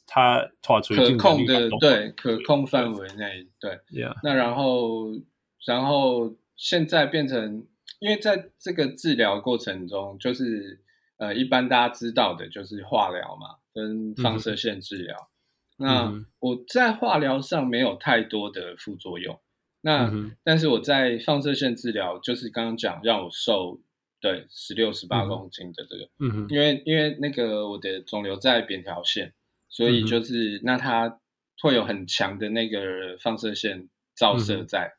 [0.05, 3.79] 他妥出可控的对可控范围内对.
[4.21, 5.05] 那然后
[5.65, 7.65] 然后现在变成，
[7.99, 10.81] 因为在这个治疗过程中，就是
[11.17, 15.15] 呃一般大家知道的就是化疗嘛，跟放射线治疗。
[15.78, 19.40] 嗯、那我在化疗上没有太多的副作用，
[19.82, 23.80] 那、嗯、但是我在放射线治疗，就是刚刚讲让我瘦。
[24.22, 29.32] 对，十六十八公斤的这个，嗯哼，因为因为那个我的肿瘤在扁桃腺，
[29.70, 31.20] 所以就是、嗯、那它
[31.62, 34.94] 会有很强的那个放射线照射在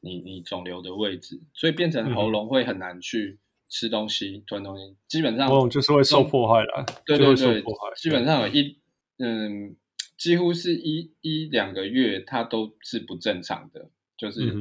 [0.00, 3.38] 你、嗯、你肿瘤的位置，所以变成喉咙会很难去
[3.68, 7.62] 吃东西、吞东西，基本上哦就是会受迫害了，对对对，
[7.96, 8.78] 基本上有一
[9.18, 9.76] 嗯，
[10.20, 13.90] 几乎是一一两个月它都是不正常的。
[14.20, 14.52] 就是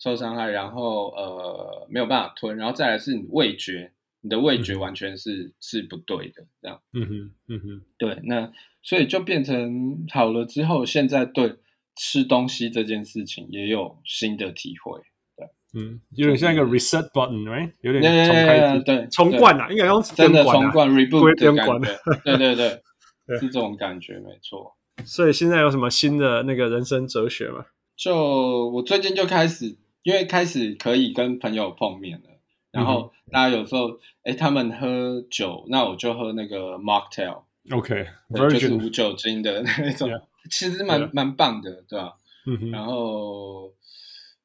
[0.00, 6.82] 受伤害，然后呃没有办法吞，然后再来是你味觉，你的味觉完全是、嗯、是不对的，这样。
[6.92, 11.54] 嗯哼，嗯哼，对，那所以就变成好了之后，现在对
[11.94, 15.00] 吃东西这件事情也有新的体会。
[15.36, 15.46] 对，
[15.80, 17.74] 嗯，有点像一个 reset button，right？
[17.82, 21.96] 有点重开，对，重灌啊，应该用真的重灌 reboot 的感觉。
[22.24, 22.82] 对对对，
[23.24, 24.76] 对，是这种感觉，没错。
[25.04, 27.66] 所以现在有什么新的那个人生哲学吗？
[27.96, 32.28] 就我最近就开始，因为开始可以跟朋友碰面了，
[32.70, 40.22] 然后大家有时候，哎、欸，他们喝酒，那我就喝那个 mocktail，OK，、okay, 就是无酒精的那种，yeah.
[40.50, 42.16] 其实蛮蛮.棒的，对吧？
[42.46, 43.72] 嗯哼，然后，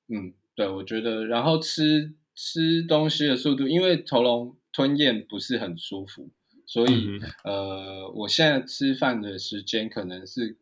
[0.07, 6.29] 嗯，对，我觉得，然后吃吃东西的速度，因为喉咙吞咽不是很舒服，
[6.71, 10.57] 所以、嗯，呃，我现在吃饭的时间可能是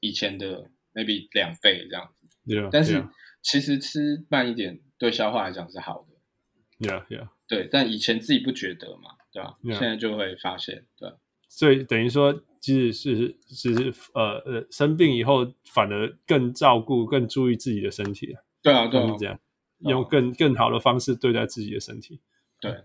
[0.00, 0.70] 以前的。
[0.94, 3.02] maybe 两倍这样子，yeah, 但是
[3.40, 9.78] 其实吃慢一点对消化来讲是好的，yeah yeah，对，但以前自己不觉得嘛，对吧？Yeah.
[9.78, 11.10] 现在就会发现，对，
[11.48, 13.16] 所以等于说，即使
[13.48, 19.40] 是是是呃呃生病以后，反而更照顾、更注意自己的身体了，对啊，对啊，这样，
[19.78, 22.20] 用更更好的方式对待自己的身体，
[22.60, 22.84] 对，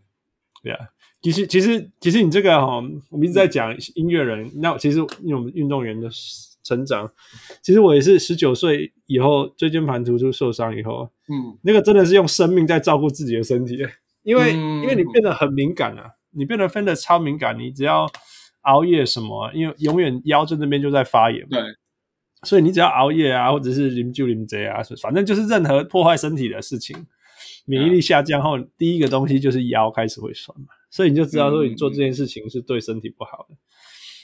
[0.68, 0.86] 对啊，
[1.22, 2.76] 其实其实其实你这个哈，
[3.10, 6.10] 我们一直在讲音乐人，嗯、那其实因为我们运动员的。
[6.64, 7.10] 成长，
[7.64, 13.78] 其实我也是十九岁以后椎间盘突出受伤以后，嗯，那个真的是用生命在照顾自己的身体，
[14.22, 18.06] 因为、嗯、因为你变得很敏感啊，你变得分得超敏感，你只要
[18.64, 21.62] 熬夜什么，因为永远腰椎那边就在发炎，对，
[22.44, 26.98] 所以你只要熬夜啊，或者是啉酒啉贼啊，反正就是任何破坏身体的事情，
[27.68, 33.48] 免疫力下降后，嗯、第一个东西就是腰开始会酸嘛，所以你就知道说你做这件事情是对身体不好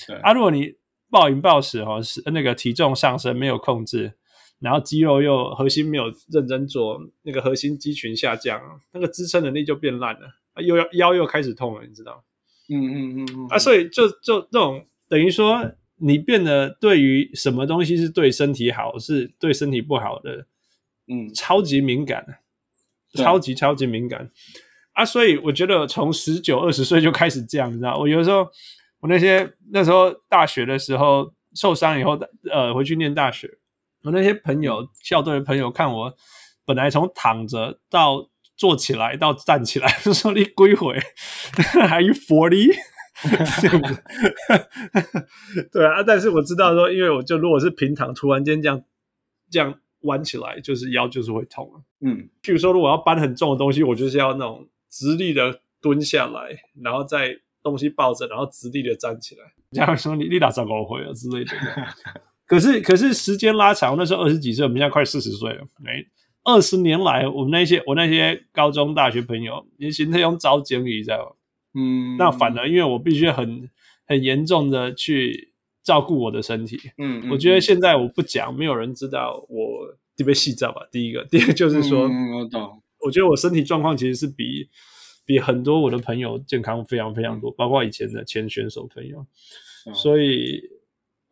[0.08, 0.74] 的，啊，如果你。
[1.10, 4.14] 暴饮暴食哈，是那个体重上升没有控制，
[4.58, 8.60] 然后肌肉又核心没有认真做，那个核心肌群下降，
[8.92, 10.22] 那个支撑能力就变烂了，
[10.64, 12.24] 又要腰又开始痛了，你知道？
[12.68, 13.48] 嗯嗯嗯嗯。
[13.50, 20.48] 啊，所以就就这种等于说你变得对于什么东西是对身体好，是对身体不好的，
[21.08, 22.40] 嗯，超级敏感，
[23.16, 24.30] 超级超级敏感
[24.94, 25.04] 啊！
[25.06, 28.48] 所以我觉得从十九二十岁就开始这样，你知道，我有的时候
[29.00, 32.20] 我那些那时候大学的时候受伤以后，
[32.52, 33.50] 呃，回去念大学，
[34.04, 36.14] 我那些朋友校队的朋友看我，
[36.66, 41.00] 本来从躺着到坐起来到站起来， 就说你几岁？
[41.88, 42.72] 还有 forty？
[43.62, 44.04] 这样子，
[45.72, 48.84] 对啊，但是我知道说，因为我就如果是平躺，突然间这样
[49.52, 51.82] 这样弯起来，就是腰就是会痛啊。
[52.02, 59.42] 嗯，譬如说，如果要搬很重的东西，我就是要那种直立的蹲下来，然后再东西抱着，然后直立的站起来。
[59.72, 61.52] 这样说你你打长高会啊之类的。
[62.46, 65.64] 可是可是时间拉长，那时候二十几岁，我们现在快四十岁了。
[65.86, 66.06] 哎，
[66.44, 71.18] 二十年来，我们那些我那些高中大学朋友，你现在用招经理在。
[71.74, 73.68] 嗯，那反而因为我必须很
[74.06, 75.53] 很严重的去
[75.84, 80.88] 照顾我的身体，嗯，嗯，我觉得现在我不讲，没有人知道我特别细致吧。
[80.92, 84.68] 第一个， 第二个就是说，嗯，我懂，我觉得我身体状况其实是比
[85.26, 89.26] 比很多我的朋友健康非常非常多，包括以前的前选手朋友，
[89.86, 90.62] 嗯，所以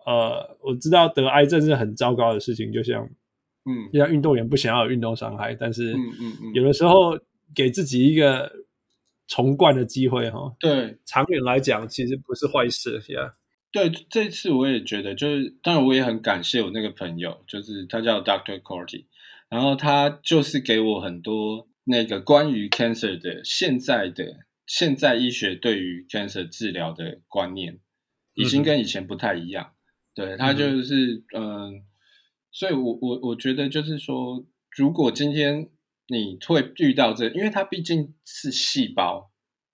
[0.05, 3.03] 呃，我知道得癌症是很糟糕的事情，就像
[3.65, 7.17] 嗯，就像运动员不想要有运动伤害，但是嗯嗯嗯，有的时候
[7.55, 8.51] 给自己一个。
[9.27, 13.31] 重灌的机会哈，对，长远来讲其实不是坏事呀。
[13.71, 19.05] 对，这次我也觉得，就是当然我也很感谢我那个朋友，就是他叫 Doctor Corty，
[19.49, 27.79] 然后他就是给我很多那个关于 cancer 的现在的现在医学对于 cancer 治疗的观念，
[28.33, 29.73] 已经跟以前不太一样。
[29.73, 29.75] 嗯、
[30.15, 31.71] 对，他就是嗯、呃，
[32.51, 35.69] 所以我我我觉得就是说，如果今天。
[36.07, 39.31] 你会遇到这，因为它毕竟是细胞，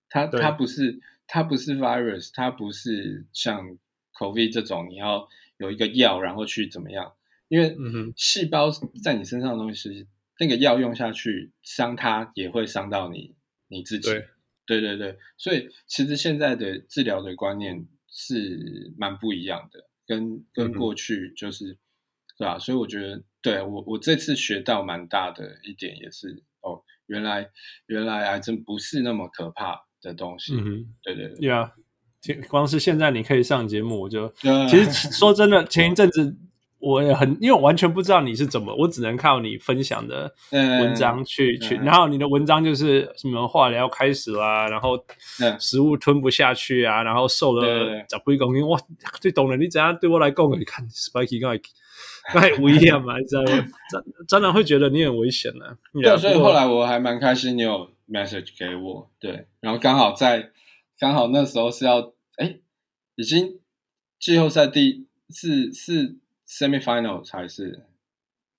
[0.08, 3.76] 它它不是它不是 virus，它不是像
[4.18, 5.28] COVID 这种你要
[5.58, 7.14] 有一个药然后去怎么样？
[7.48, 7.76] 因为
[8.16, 8.70] 细胞
[9.02, 10.06] 在你身上的东西，
[10.38, 13.34] 那个药用下去伤它也会伤到你
[13.68, 14.10] 你自己。
[14.10, 14.26] 对
[14.66, 21.78] 对对对，所以其实现在的治疗的观念是蛮不一样的，跟跟过去就是。
[22.38, 22.56] 对吧？
[22.56, 27.50] 所以我觉得，对我我这次学到蛮大的一点也是哦，原来
[27.86, 30.54] 原来癌症不是那么可怕的东西。
[30.54, 31.48] 嗯哼，对对对。
[31.48, 31.72] 呀，
[32.48, 34.28] 光是现在你可以上节目，我就
[34.68, 36.36] 其实说真的，前一阵子
[36.78, 44.98] 我也很，因为我完全不知道你是怎么，我只能靠你分享的文章去去，然后你的文章就是什么化疗开始啦，然后
[45.58, 48.78] 食物吞不下去啊，然后瘦了十几公斤，哇，
[49.20, 51.62] 最懂了，你怎样对我来讲，你看 Spiky 刚才。
[52.30, 53.48] 太危险嘛，你知道吗？
[53.90, 55.64] 真真的会觉得你很危险呢。
[55.94, 60.50] 对，所以后来我还蛮开心，你有 message 给我，对，然后刚好在
[61.00, 62.02] 刚好那时候是要哎，
[63.18, 63.58] 已经
[64.18, 67.84] 季后赛第是是 semifinal 才是，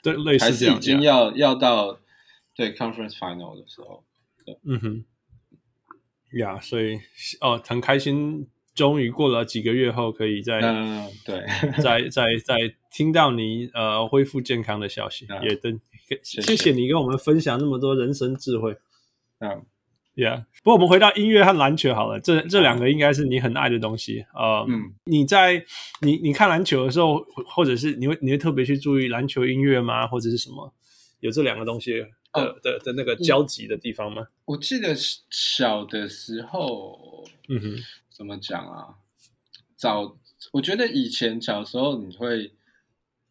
[0.03, 1.99] 对，类似还是已经要要到
[2.53, 4.03] 对 conference final 的时候，
[4.45, 5.05] 对，嗯哼，
[6.37, 6.99] 呀，所以
[7.39, 8.47] 哦，很开心。
[8.75, 11.43] 终于过了几个月后，可以再、嗯、对，
[11.83, 15.81] 再再再听到你呃恢复健康的消息，嗯、也等
[16.23, 16.71] 谢谢。
[16.71, 18.77] 你跟我们分享那么多人生智慧。
[19.39, 19.65] 嗯
[20.19, 20.43] ，Yeah。
[20.63, 24.25] 不过我们回到音乐和篮球好了，这这两个应该是你很爱的东西。
[24.33, 25.63] 呃、嗯，你在
[26.01, 30.05] 你你看篮球的时候，或者是你会你会特别去注意篮球音乐吗？
[30.05, 30.73] 或者是什么？
[31.21, 34.27] 有这两个东西的、哦、的的，的那个交集的地方吗？
[34.45, 34.93] 我记得
[35.29, 37.75] 小的时候，嗯哼。
[38.11, 38.95] 怎么讲啊？
[39.77, 40.17] 早，
[40.51, 42.51] 我觉得以前小时候你会，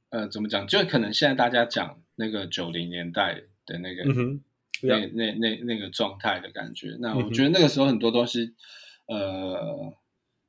[0.09, 0.67] 呃，怎么讲？
[0.67, 4.41] 就可能现在大家讲那个九零年代的那个，嗯、哼
[4.83, 6.97] 那那那那个状态的感觉。
[7.01, 8.55] 那我觉得那个时候很多东西，
[9.07, 9.21] 嗯、
[9.55, 9.95] 呃，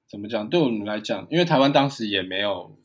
[0.08, 0.50] 怎么讲？
[0.50, 2.78] 对我们来讲，因为台湾当时也没有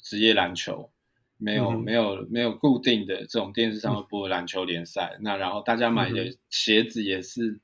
[0.00, 0.90] 职业篮球，
[1.38, 5.16] 没有、嗯、没有没有固定的这种电视上会播篮球联赛。
[5.18, 7.60] 嗯、那然后大家买的鞋子也是。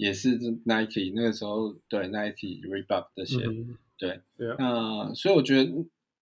[0.00, 4.20] 也是 Nike 那个时候，对 Nike Reebok 这些，嗯、对，
[4.56, 5.72] 那、呃、所以我觉得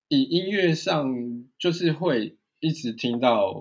[0.08, 1.14] 以音乐上
[1.58, 3.52] 就是会一直听到，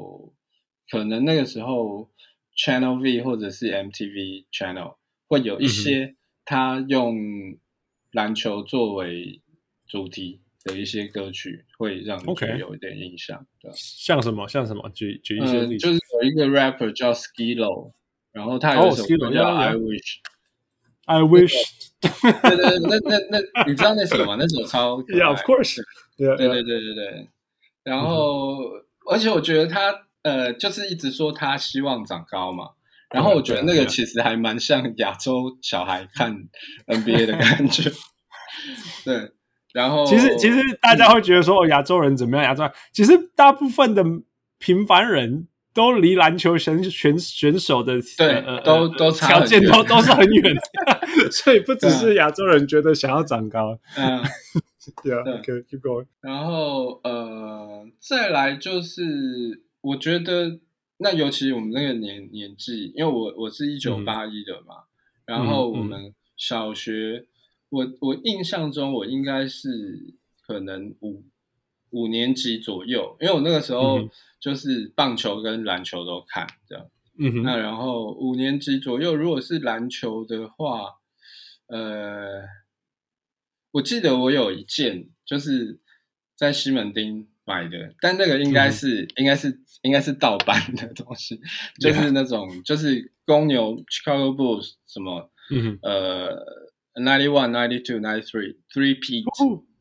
[0.90, 2.10] 可能那个时候
[2.58, 4.96] Channel V 或者是 MTV Channel
[5.28, 7.16] 会有一些他用
[8.12, 9.42] 篮球作为
[9.88, 13.46] 主题的一些歌曲，会让你觉得有一点印象。
[13.74, 14.48] 像什么？
[14.48, 14.90] 像什么？
[14.90, 17.92] 举举一些例子、呃、就是有一个 rapper 叫 Skee-Lo。
[18.32, 21.54] 然后他有一首歌叫 I Wish，I Wish，
[22.02, 24.36] 对对对，那那那，你知道那首吗？
[24.38, 25.82] 那首超， Yeah of course，
[26.18, 27.30] 对对对对对。
[27.84, 28.60] 然后，
[29.10, 32.70] 而且我觉得他呃，就是一直说他希望长高嘛。
[33.14, 36.36] 然后我觉得那个其实还蛮像亚洲小孩看
[36.88, 37.90] NBA 的感觉。
[39.06, 39.32] 对
[39.74, 42.44] 然后其实其实大家会觉得说亚洲人怎么样？
[42.46, 44.04] 亚洲人其实大部分的
[44.58, 50.56] 平凡人都离篮球选选选手的对呃都都条件都都是很远，
[51.32, 53.78] 所以不只是亚洲人觉得想要长高。
[53.98, 54.22] 嗯，
[55.04, 56.06] 对啊，OK，keep going。
[56.22, 60.60] 然后呃，再来就是我觉得
[60.98, 64.84] 那尤其我们那个年年纪，因为我我是一九八一的嘛，
[65.26, 67.28] 然后我们小学。
[67.70, 71.26] 我我印象中，我应该是可能五
[71.90, 74.08] 五年级左右，因为我那个时候
[74.40, 76.86] 就是棒球跟篮球都看这样。
[77.18, 77.44] 嗯哼。
[77.44, 81.00] 那然后五年级左右，如果是篮球的话，
[81.68, 82.44] 呃，
[83.72, 85.80] 我记得我有一件就是
[86.36, 91.40] 在西门町买的，但那个应该是、嗯、应该是应该是盗版的东西，
[91.80, 96.66] 就是那种.就是公牛 Chicago Bulls 什么，嗯，呃。
[96.98, 99.22] Ninety one, ninety two, ninety three, three P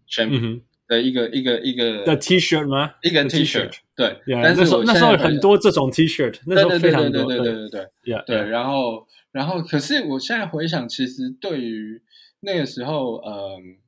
[0.09, 2.93] 全部的一个一个一个的 T 恤吗？
[3.03, 4.21] 一个 T 恤，对。
[4.43, 7.25] 但是那时候那时候很多这种 T 恤，那时候非常多。
[7.27, 8.25] 对对对对对对对。
[8.27, 12.03] 对，然后然后，可是我现在回想，其实对于
[12.41, 13.79] 那个时候，嗯，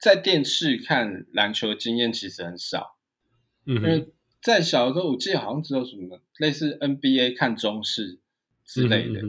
[0.00, 2.93] 在电视看篮球的经验其实很少。
[3.66, 4.08] 嗯，因为
[4.40, 8.18] 在小的时候，我记得好像只有什么类似 NBA 看中式
[8.64, 9.20] 之类的。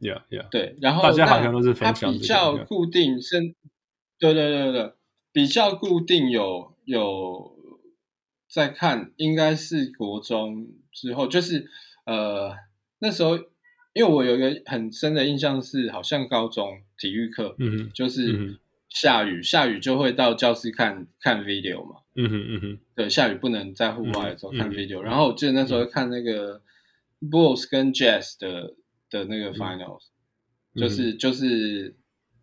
[0.00, 0.48] Yeah, yeah.
[0.48, 2.10] 对，然后大家好像都是分享。
[2.10, 3.38] 它比较固定是，
[4.18, 4.92] 对对对对，
[5.30, 7.54] 比较固定有有
[8.48, 11.68] 在看，应该是国中之后，就是
[12.06, 12.54] 呃
[13.00, 13.36] 那时候，
[13.92, 18.58] 因为我有一个很深的印象是，好像高中体育课，嗯，就是
[18.90, 26.60] 下雨，下雨就会到教室看看 video 嘛，嗯哼嗯哼，对，下雨不能在户外的时候看 video，然后我记得那时候看那个
[27.20, 28.74] Bulls 跟 Jazz 的。
[29.12, 30.04] 的那个 finals，、
[30.74, 31.96] 嗯、就是就是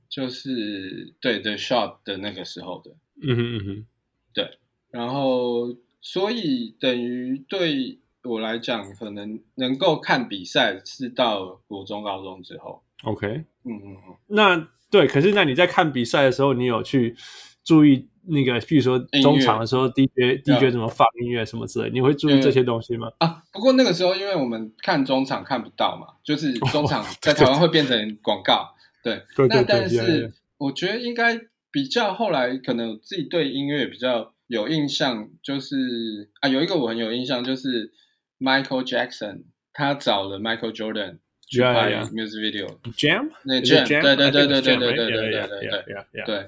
[0.09, 2.91] 就是对 The Shot 的那个时候的，
[3.21, 3.85] 嗯哼嗯哼，
[4.33, 4.57] 对，
[4.91, 17.15] 然后所以等于对我来讲，可能能够看比赛是到国中高中之后，OK，嗯嗯嗯，那对，可是那你在看比赛的时候，你有去
[17.63, 18.07] 注意？
[18.29, 23.09] 那个，比如说中场的时候，DJ DJ 怎么放音乐什么之类，你会注意这些东西吗？
[23.19, 29.23] 啊，不过那个时候，因为我们看中场看不到嘛，就是 中场在台湾会变成广告，对。
[29.47, 31.39] 那但是我觉得应该
[31.71, 37.93] 比较后来，可能自己对音乐比较有印象，就是啊，有一个我很有印象，就是
[38.39, 45.47] Michael Jackson，他找了 Michael Jordan 去拍 music video，Jam，那 Jam，对对对对对对对对对
[46.13, 46.47] 对对，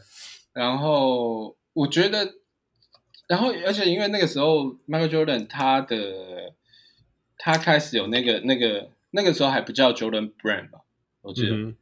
[0.53, 1.55] 然后。
[1.73, 2.33] 我觉得，
[3.27, 6.53] 然后而且因为那个时候，Michael Jordan 他的
[7.37, 10.79] 他开始有那个那个那个时候还不叫 Jordan Brand 吧，
[11.21, 11.75] 我记得，嗯哼，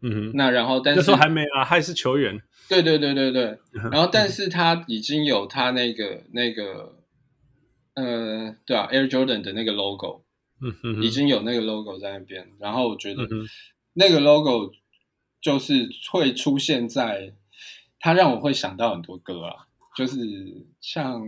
[0.00, 3.58] 嗯哼，那然后但是那时候还没啊，还是球员，对对对对对，
[3.92, 6.96] 然后但是他已经有他那个那个，
[7.94, 10.23] 呃，对啊，Air Jordan 的那个 logo，
[10.82, 13.28] 嗯，已经有那个 logo 在那边，然后我觉得
[13.92, 14.72] 那个 logo
[15.40, 17.34] 就是会出现在。
[18.06, 21.22] 它让我会想到很多歌啊，就是像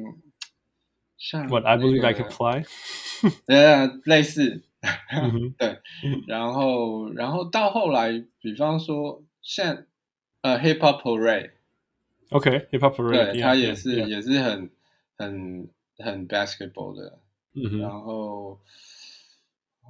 [1.17, 2.65] 像 What I Believe I Can Fly，
[3.49, 4.63] 呃，类似，
[5.57, 5.81] 对，
[6.27, 9.87] 然后然后到后来，比方说像
[10.43, 14.71] 呃 Hip Hop Parade，OK，Hip Hop Parade，对，它也是也是很
[15.17, 17.19] 很很 basketball 的，
[17.81, 18.61] 然后然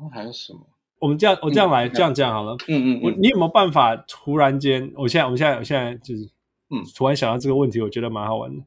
[0.01, 0.61] 后还有什么？
[0.99, 4.92] 我们这样我这样来这样讲好了，嗯嗯，我你有没有办法突然间？
[4.97, 6.30] 我现在我们现在我现在就是。
[6.68, 8.61] 嗯，突然想到这个问题，我觉得蛮好玩的。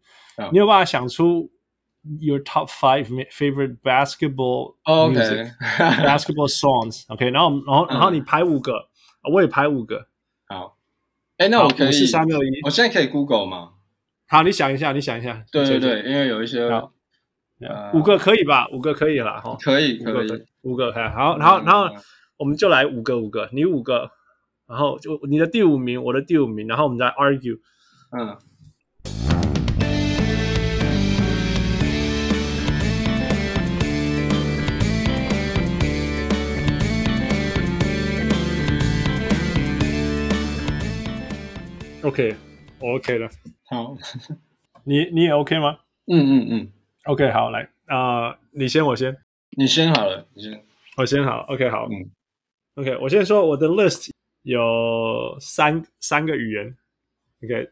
[0.53, 1.51] 你有办法想出
[2.21, 5.51] your top five favorite basketball music,
[6.07, 7.03] basketball songs?
[7.09, 8.87] OK，然后然后然后你排五个，
[9.29, 10.07] 我也排五个。
[10.47, 10.77] 好，
[11.35, 13.71] 哎，那我可以是三六一，我现在可以 Google 吗？
[14.29, 15.43] 好，你想一下，你想一下。
[15.51, 16.69] 对对对，因为有一些
[17.93, 18.67] 五个可以吧？
[18.71, 19.57] 五个可以了哈。
[19.59, 21.89] 可以可以，五个好，然后然后
[22.37, 24.09] 我们就来五个五个，你五个，
[24.67, 27.59] 然后就你的第五名，我的第五名，然后我们再 argue。
[28.11, 28.37] 嗯。
[42.01, 42.33] OK，
[42.79, 43.27] 我 OK 了。
[43.69, 43.97] 好，
[44.85, 45.79] 你你也 OK 吗？
[46.07, 46.71] 嗯嗯嗯。
[47.09, 49.17] OK，好，来啊，你先，我先。
[49.57, 50.63] 你先好了，你先。
[50.95, 51.39] 我先好。
[51.47, 51.87] OK，好。
[51.89, 52.11] 嗯。
[52.75, 54.11] OK，我先说我的 list
[54.43, 56.77] 有三三个语言。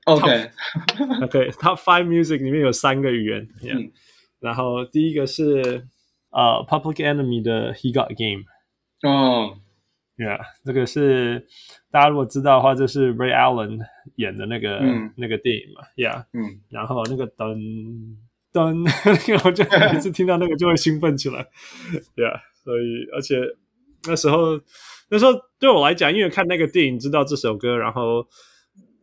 [0.05, 3.77] ，OK，OK，OK，Top Five Music 里面有三个语言，yeah.
[3.77, 3.91] 嗯，
[4.39, 5.85] 然后第一个是
[6.31, 8.45] 呃、uh, Public Enemy 的 He Got Game，
[9.03, 9.59] 哦
[10.17, 11.45] ，Yeah，这个是
[11.91, 13.81] 大家如果知道的话，这是 Ray Allen
[14.15, 18.17] 演的那个、嗯、那个电影嘛，Yeah，嗯，然后那个灯
[18.51, 18.83] 灯，
[19.43, 21.47] 我就每次听到那个就会兴奋起来，
[22.15, 23.35] Yeah，所以而且
[24.07, 24.59] 那时候
[25.09, 28.27] 那时候对我来讲，因为看那个电影知道这首歌，然后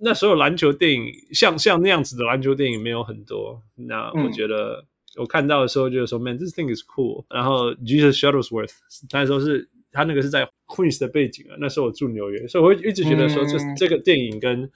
[0.01, 4.85] 那时候篮球电影像像那样子的篮球电影没有很多，那我觉得
[5.17, 8.73] 我看到的时候就是说、嗯、Man，this thing is cool，然后 Jesus Shuttlesworth
[9.13, 9.69] 那时候是。
[9.97, 14.69] 他那个是在 Queens 的背景啊，那时候我住纽约，所以我一直觉得说，这这个电影跟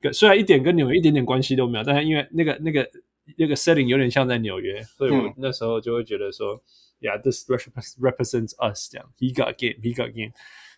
[0.00, 2.84] 跟虽然一点跟纽约一点点关系都没有，但是因为那个那个
[3.38, 6.62] 那个 setting 有点像在纽约，所以我那时候就会觉得说
[7.00, 7.48] ，Yeah，this
[7.98, 10.32] represents us，这样，He got game，He got game。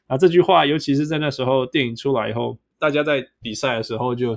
[0.07, 4.37] 啊，这句话尤其是在那时候电影出来以后，大家在比赛的时候就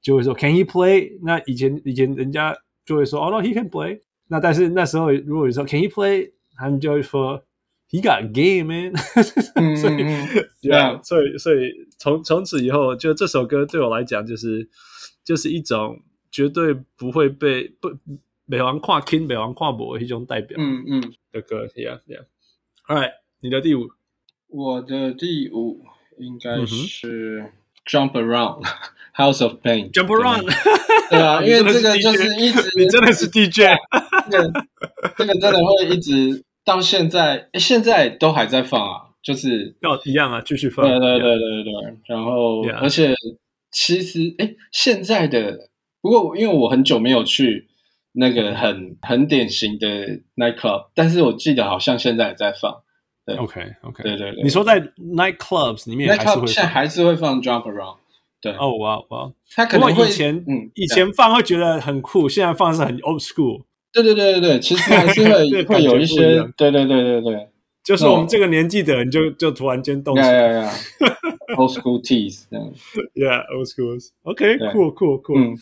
[0.00, 1.18] 就会说，Can he play？
[1.22, 4.00] 那以前以前人家就会说，Oh no，he can play。
[4.28, 6.32] 那但是那时候如果你说 Can he play？
[6.56, 7.44] 他们就会说。
[7.90, 8.96] He got game, man
[9.76, 9.96] 所以，
[10.62, 14.68] 对啊，所以，所以从从此以后，就这首歌对我来讲，就是
[15.22, 15.96] 就是一种
[16.34, 17.88] 绝对不会被不
[18.44, 22.24] 美王跨 king 美王跨博一种代表，嗯嗯的歌，Yeah Yeah。
[22.88, 23.88] All right，你的第五，
[24.48, 25.84] 我的第五
[26.18, 27.52] 应该是
[27.86, 28.64] Jump Around
[29.14, 29.92] House of Pain。
[29.92, 30.42] Jump Around，
[31.08, 33.78] 对啊， 因为这个就是一直，你真的是 DJ，
[34.28, 34.52] 这个
[35.16, 36.42] 这个真的会一直。
[36.66, 40.84] 到现在，诶现在都还在放啊，就是要一样啊，继续放。
[40.88, 41.98] 对对对对对。
[42.06, 43.14] 然后而且
[43.70, 45.68] 其实，哎现在的，
[46.04, 47.66] 不过因为我很久没有去
[48.12, 49.88] 那个很很典型的
[50.36, 52.82] night club，但是我记得好像现在也在放。
[53.24, 54.42] 对，OK OK，对对对。
[54.42, 57.96] 你说在 night clubs 里面还是会放，现在还是会放 jump around。
[58.42, 63.62] 对，哦哇哇，他可能会以前嗯以前放会觉得很酷，现在放是很 old school。
[63.90, 67.48] 对对对对对，其实还是会 会有一些，对对对对对，
[67.82, 70.70] 就是我们这个年纪的人就就突然间动起来
[71.56, 71.98] ，old school
[72.50, 72.70] 样，
[73.16, 75.56] Yeah，old schools，OK，cool cool cool，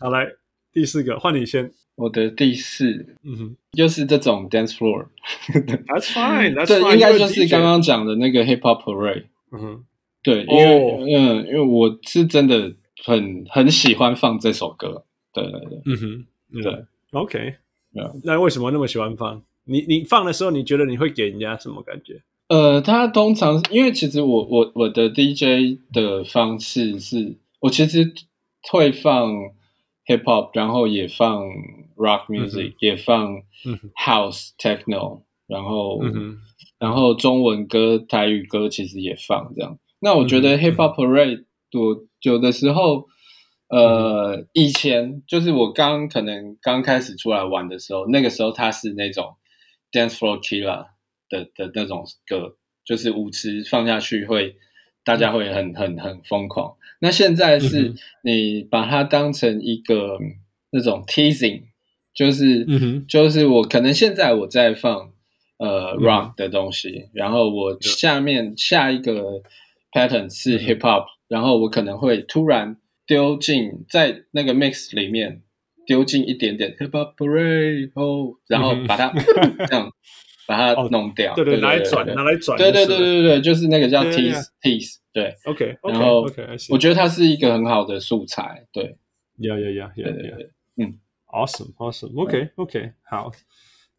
[0.00, 0.26] 好来
[0.72, 9.84] 第四个换你先，我的第四，嗯哼，就是这种 dance floor，That's fine， 对，应该就是刚刚讲的那个 hip hop parade，嗯哼，
[10.22, 12.72] 对，因为嗯，因为我是真的
[13.04, 16.26] 很很喜欢放这首歌，对对对，嗯哼，
[16.62, 16.84] 对。
[17.12, 17.54] OK，
[18.22, 19.42] 那为什么那么喜欢放？
[19.64, 22.22] 你你放的时候，你觉得你会给人家什么感觉？
[22.48, 28.12] 呃，他通常因为其实我我我的 DJ 的方式是，我其实
[28.70, 29.32] 会放
[30.06, 31.44] Hip Hop，然后也放
[31.96, 33.42] Rock Music，、嗯、也放
[33.96, 36.38] House、嗯、Techno，然后、嗯、
[36.78, 39.78] 然后中文歌、台语歌其实也放这样。
[40.00, 43.08] 那我觉得 Hip Hop Parade 多有的时候。
[43.72, 49.36] 呃，以前就是我刚可能刚开始出来玩的时候，那个时候它是那种
[49.92, 50.86] dance floor killer
[51.28, 54.56] 的的那种歌，就是舞池放下去会
[55.04, 56.74] 大家会很很很疯狂。
[57.00, 60.18] 那现在是你把它当成一个
[60.70, 61.62] 那种 teasing，
[62.14, 65.12] 就是、嗯、就是我可能现在我在放
[65.58, 69.42] 呃 rock 的东西，然后我下面下一个
[69.92, 72.76] pattern 是 hip hop，然后我可能会突然。
[73.06, 75.42] 丢进在那个 mix 里面，
[75.84, 79.12] 丢进一点点 hip hop parade 哦，然后把它
[79.66, 79.90] 这样
[80.46, 86.26] 把它弄掉，对对，拿来转，拿来转，对对对对对，就是那个叫 tease tease，对，OK，然后
[86.70, 88.96] 我觉得它是一个很好的素材，对，
[89.38, 90.36] 呀呀呀呀呀，
[90.76, 93.30] 嗯，awesome awesome，OK OK，好，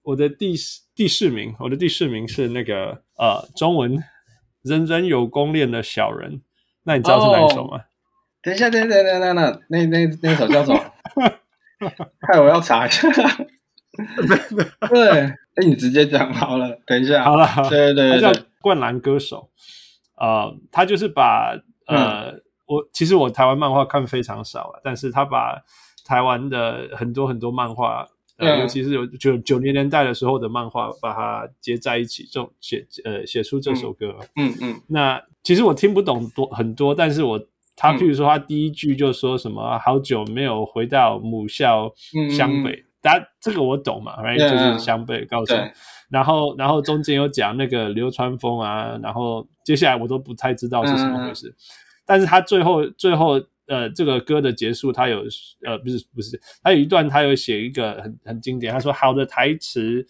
[0.03, 0.55] 我的第
[0.95, 4.03] 第四名，我的第四名是那个呃中文
[4.63, 6.41] 人人有功练的小人，
[6.83, 7.81] 那你知道是哪一首吗？
[8.43, 10.79] 等一下，等等等等等，那那那首叫什么？
[12.21, 13.07] 害我要查一下。
[14.89, 16.79] 对，哎，你直接讲好了。
[16.85, 19.49] 等一下，好了，对对对，他叫灌篮歌手。
[20.17, 22.33] 呃，他就是把呃，
[22.65, 25.61] 我其实我台湾漫画看非常少了，但是他把
[26.05, 34.15] 台湾的很多很多漫画，呃，尤其是有九九零年代的时候的漫画，把它接在一起，这种写呃写出这首歌。
[34.35, 34.81] 嗯嗯。
[34.87, 37.41] 那其实我听不懂多很多，但是我。
[37.73, 41.91] 他譬如说，他第一句就说什么“好久没有回到母校
[42.29, 45.57] 湘北”，但、嗯、这个我懂嘛，right？、就是湘北高中。
[46.09, 51.47] 然后，然后中间有讲那个流川枫啊，然后接下来我都不太知道是什么回事。
[51.49, 51.55] 嗯、
[52.05, 55.23] 但是他最后，最后呃，这个歌的结束，他有
[55.65, 60.05] 呃，不是不是，他有一段他有写一个很很经典，他说：“好的台词，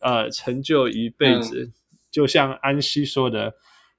[0.00, 1.72] 呃，成就一辈子，嗯、
[2.10, 3.54] 就像安西说的。”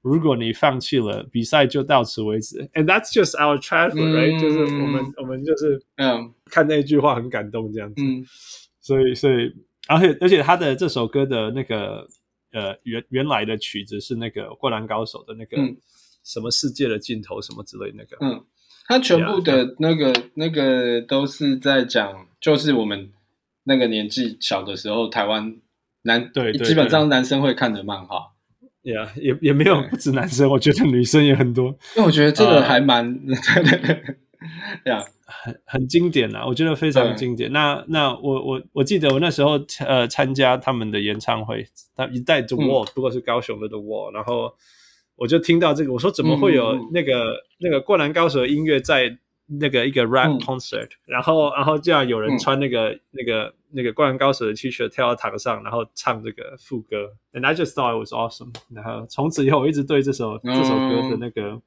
[0.08, 2.70] 如果你放弃了比赛，就到此为止。
[2.74, 8.02] And that's just our travel, right？、嗯、就是我们，我们就是嗯，看那句话很感动这样子。
[8.02, 8.26] 嗯、
[8.80, 9.54] 所以，所以，
[9.88, 12.08] 而且，而且他的这首歌的那个
[12.54, 15.58] 呃原原来的曲子是那个《灌篮高手》的那个
[16.24, 18.18] 什么世界的尽头什么之类那个。
[18.22, 18.44] 嗯，
[18.86, 20.24] 他全部的那个 Yeah.
[20.36, 23.12] 那个都是在讲，就是我们
[23.64, 25.58] 那个年纪小的时候，台湾
[26.04, 28.37] 男对，对，对，基本上男生会看的漫画。
[28.88, 31.78] Yeah, 也也没有不止男生，我觉得女生也很多。
[31.98, 33.20] 因为我觉得这个还蛮，
[34.82, 37.52] 对呀，很很经典啊，我觉得非常经典。
[37.52, 41.68] 那那我我我记得我那时候呃参加他们的演唱会，
[41.98, 44.54] 他一代 The Wall，不过、嗯、是高雄的 The Wall，然后
[45.18, 49.18] 我就听到这个，我说怎么会有那个、嗯、那个灌篮高手的音乐在
[49.48, 53.54] 那个一个 rap concert，、嗯、然后然后这样有人穿那个、嗯、那个。
[53.70, 58.54] 那个灌篮高手的 T 恤跳到台上，然后唱这个副歌，and I just thought it was awesome。
[58.74, 60.42] 然后从此以后，我一直对这首、oh.
[60.42, 61.62] 这首歌的那个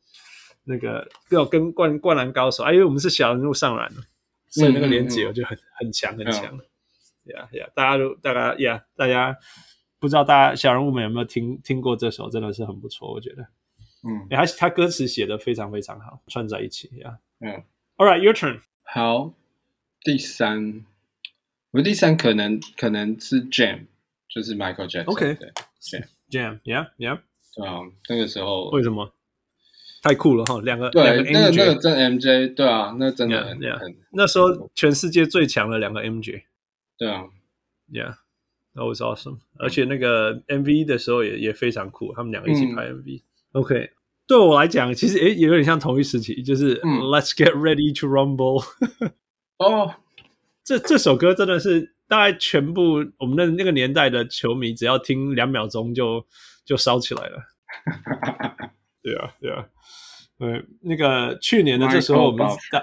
[0.65, 3.87] 那个要跟灌灌篮高手，啊，因为我们是小人物上篮，
[4.49, 6.59] 所以那个连接我就很很强很强。
[7.25, 9.37] 呀呀，大家都大家呀，大家
[9.99, 13.43] 不知道大家小人物们有没有听听过这首，真的是很不错，我觉得。
[14.09, 17.19] 嗯，他他歌词写的非常非常好，串在一起呀。
[17.41, 17.63] 嗯
[18.00, 18.62] ，All right, your turn。
[18.84, 19.34] 好，
[20.02, 20.86] 第三。
[21.72, 23.88] 我第三可能可能是 Jam，
[24.30, 25.52] 就是 Michael Jackson。OK，对，
[25.82, 27.20] Jam，Jam，Yeah，Yeah。
[27.56, 29.14] 对啊，那个时候为什么？
[30.02, 30.62] 太酷了哈！
[30.62, 33.80] 两个对，两个 MJ，那个那个真 MJ，对啊，那真的很 yeah, yeah.
[33.80, 33.96] 很。
[34.12, 36.44] 那时候全世界最强的两个 MJ。
[36.96, 37.24] 对啊，
[37.92, 39.40] Yeah，that was awesome。
[39.58, 43.90] 而且那个 MV 的时候也也非常酷，他们两个一起拍 MV。OK，
[44.31, 48.65] 对我来讲，其实诶也有点像同一时期，就是 Let's get ready to rumble。
[49.59, 49.97] 哦。
[50.63, 56.25] 这这首歌真的是大概全部我们的那个年代的球迷，只要听两秒钟就
[56.65, 57.43] 就烧起来了。
[59.03, 59.67] 对啊，对啊，
[60.39, 62.81] 对，那个去年的这时候，我们大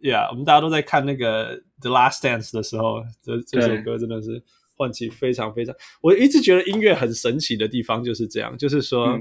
[0.00, 4.42] ，Yeah，我们大家都在看那个《The Last Dance》的时候，这这首歌真的是
[4.76, 5.72] 唤起非常非常。
[6.00, 9.16] 我一直觉得音乐很神奇的地方就是这样，就是说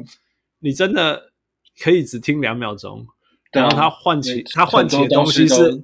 [0.58, 1.34] 你真的
[1.82, 3.05] 可以只听两秒钟，
[3.51, 5.84] 然后他唤起他唤起的东西是。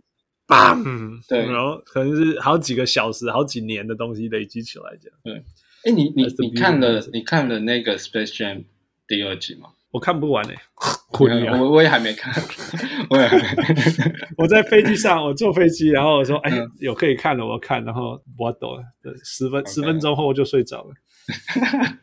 [0.53, 5.17] 嗯，对，然后可能是好几个小时、好几年的东西累积起来这样。
[5.23, 5.35] 对，
[5.85, 8.65] 哎，你你你看了你看了那个 Space Jam
[9.07, 9.69] 第二集吗？
[9.91, 10.57] 我看不完 诶，
[11.57, 12.33] 我我也还没看，
[13.09, 13.43] 我也还没。
[14.35, 18.83] 我在飞机上，我坐飞机，然后我说，哎，有可以看了，我看，然后我抖了，
[19.23, 20.93] 十分十分钟后我就睡着了。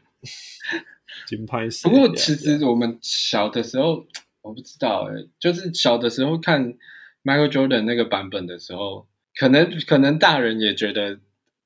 [1.28, 1.68] 金牌。
[1.82, 4.06] 不过其实我们小的时候，
[4.42, 6.74] 我不知道哎，就是小的时候看。
[7.24, 9.06] Michael Jordan 那个版本的时候，
[9.38, 11.18] 可能可能大人也觉得，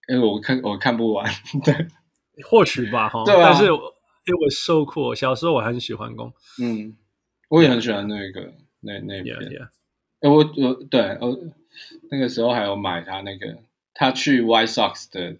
[0.08, 1.24] 哎，我看我看不完，
[1.62, 1.86] 对，
[2.42, 3.50] 或许吧，哈，对啊。
[3.50, 6.96] 但是因为我受过，小时候我很喜欢过，嗯，
[7.48, 9.36] 我也很喜欢那个那那片，
[10.20, 11.38] 哎，我我对我
[12.10, 13.58] 那个时候还有买他那个
[13.94, 15.36] 他去 White Sox 的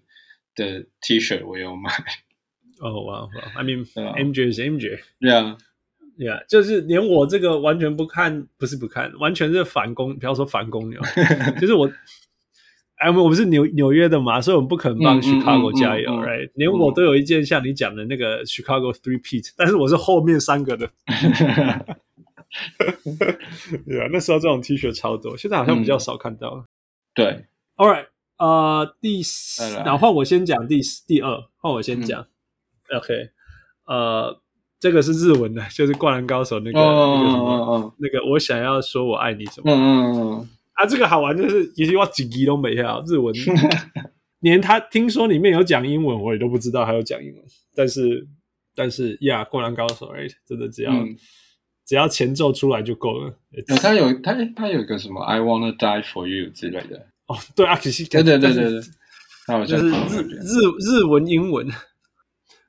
[0.55, 1.91] 的 T 恤，我有买。
[2.83, 5.57] 哦，哇，I mean MJ is MJ，对啊。
[6.15, 11.01] Yeah，就是连我这个完全不看，不是不看，完全是反攻，不要说反攻牛，
[11.59, 11.91] 就是我，
[12.97, 16.51] 哎，我们是纽纽约的嘛，所以我们不可能帮 Chicago 加油，right？
[16.53, 20.87] 连我都有一件像你讲的那个 Chicago Three Peat，但是我是后面三个的。
[23.87, 26.65] 对啊，那时候这种 T 恤超多，现在好像比较少看到了。
[27.15, 28.05] 对，All right，
[28.37, 32.27] 呃，第四，然后换我先讲第四第二，换我先讲
[32.97, 33.29] ，OK，
[33.85, 34.39] 呃。
[34.79, 39.71] 这个是日文的， 就是《灌篮高手》那个那个什么，那个我想要说我爱你什么？
[39.71, 43.33] 嗯嗯嗯啊，这个好玩，就是其实我几集都没下日文，
[44.43, 47.41] 连他听说里面有讲英文，我也都不知道还有讲英文。
[47.73, 48.27] 但是
[48.75, 50.91] 但是呀，《灌篮高手》哎，真的只要
[51.85, 53.33] 只要前奏出来就够了。
[53.81, 57.07] 他有他他有一个什么 “I wanna die for you” 之类的。
[57.27, 61.65] 哦，对啊，可惜对对对对对，就是日日日文英文。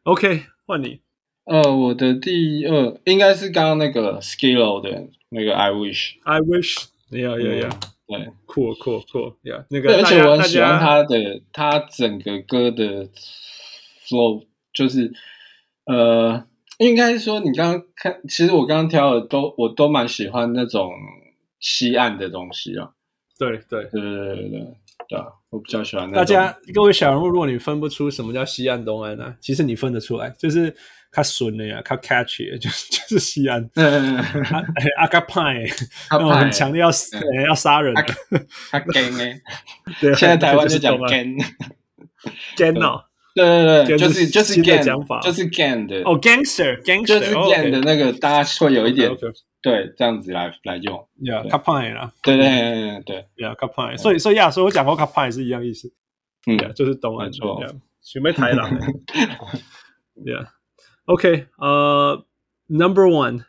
[0.04, 1.00] OK，换你。
[1.44, 7.70] 呃，我的第二应该是刚刚那个 Skillo 的那个 I Wish，I Wish，yeah yeah yeah，
[8.06, 13.08] 对，cool cool cool，yeah，那个，而且我很喜欢他的，他整个歌的
[14.06, 14.44] flow，
[14.74, 15.10] 就是
[15.86, 16.46] 呃，
[16.76, 20.92] 应该说你刚刚看，其实我刚刚挑的都，我都蛮喜欢那种
[21.60, 22.92] 西岸的东西啊，
[23.38, 23.56] 对。
[23.70, 24.74] 对对对对对
[25.08, 26.10] 对，啊，我比较喜欢。
[26.12, 29.34] 大家各位小人物，如果你分不出什么叫西岸东岸呢？
[29.40, 30.74] 其实你分得出来，就是。
[31.16, 33.70] 他顺的呀，他 catchy， 就是就是西安，
[34.98, 35.64] 阿卡派，
[36.10, 37.94] 那种很强烈要死，要杀人，
[38.72, 39.40] 他 gang 诶，
[40.02, 49.08] 对，现在台湾就讲 gang，gang 哦，对对对，就是就是 gang 讲法，就是 gang 的，哦，gangster，gangster，就是 gang 的那个，大家会有一点，
[49.64, 55.90] 对，这样子来来用，呀，卡派啦，对对对对对，Yeah，卡派，所以所以呀，所以我讲过卡派是一样意思，
[56.46, 57.64] 嗯，就是东岸，错，
[58.02, 58.70] 准备台狼。
[60.14, 62.24] Yeah，OK，呃
[62.68, 63.44] ，Number one，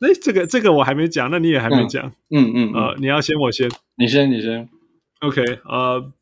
[0.00, 4.68] 那，这个这个我还没讲，那你也还没讲，嗯嗯，呃，你要先，我先，你先，你先
[5.20, 6.12] ，OK，呃，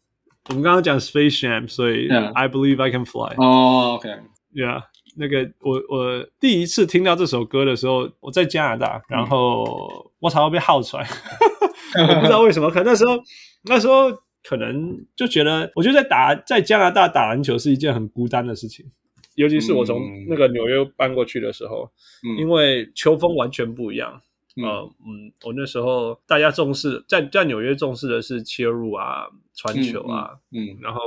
[0.51, 4.83] 我们刚刚讲 Space Jam，所以 I Believe I Can Fly，哦，OK，Yeah，
[5.17, 11.07] 那个我我第一次听到这首歌的时候，我在加拿大，然后我常常被号出来，
[12.09, 13.19] 我不知道 为什么，可能那时候
[13.65, 14.13] 那时候。
[14.49, 18.87] 可能就觉得，我觉得在打在加拿大打篮球是一件很孤单的事情，
[19.35, 21.91] 尤其是我从那个纽约搬过去的时候，
[22.23, 24.23] 嗯、因为球风完全不一样。
[24.55, 31.01] 嗯、呃，嗯，我那时候大家重视在在纽约重视的是切入啊、传球啊，嗯，嗯嗯然后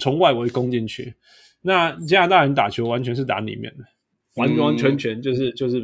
[0.00, 1.12] 从外围攻进去。
[1.66, 3.84] 那加拿大人打球完全是打里面的，
[4.36, 5.80] 完完全全就是就是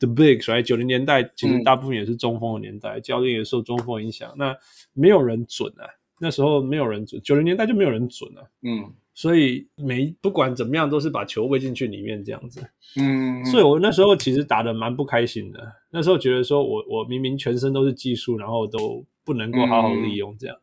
[0.00, 0.62] the bigs，right？
[0.62, 4.56] 九零年代其实大部分也是中锋的年代，嗯、教练也受中锋影响，那
[4.92, 5.86] 没有人准啊。
[6.22, 12.60] 那时候没有人准，九零年代就没有人准了，嗯，所以每不管怎么样都是把球喂进去里面这样子，
[13.00, 15.72] 嗯，所以我那时候其实打的蛮不开心的。
[15.90, 20.56] 那时候觉得说我我明明全身都是技术，然后都不能够好好利用这样，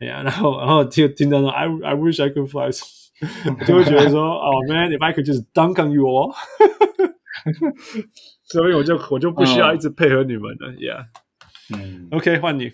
[0.00, 2.68] 哎呀、嗯，然后然后听听到说 I I wish I could fly，
[3.66, 6.34] 就会觉得说哦、oh, man if I could just dunk on you all，
[8.44, 11.06] 所以我就我就不需要一直配合你们了，Yeah，
[11.76, 12.72] 嗯，OK 换你，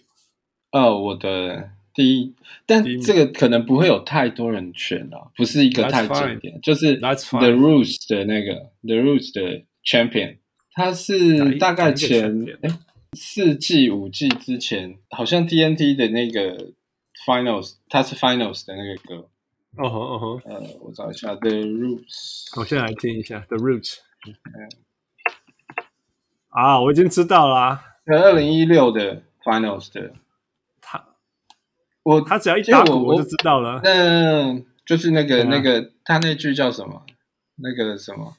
[0.72, 1.70] 哦，我的。
[1.96, 2.34] 第一，
[2.66, 10.36] 但这个可能不会有太多人选了，不是一个太经典，就是 The Roots 的那个 The Roots 的 Champion，
[10.74, 12.68] 他是大概前哎
[13.14, 16.72] 四季五季之前，好像 TNT 的那个
[17.26, 19.30] Finals，他是 Finals 的那个歌。
[19.76, 23.98] 哦吼哦吼，呃，我找一下 The Roots，我先来听一下 The Roots。
[26.48, 30.12] 啊，我已经知道了，二零一六的 Finals 的。
[30.80, 31.04] 他
[32.02, 33.80] 我他只要一打鼓我，我就知道了。
[33.84, 37.04] 嗯，就是那个、嗯、那个，他那句叫什么？
[37.56, 38.36] 那个什么？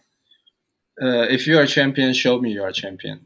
[0.96, 3.20] 呃，If you are champion, show me you are champion.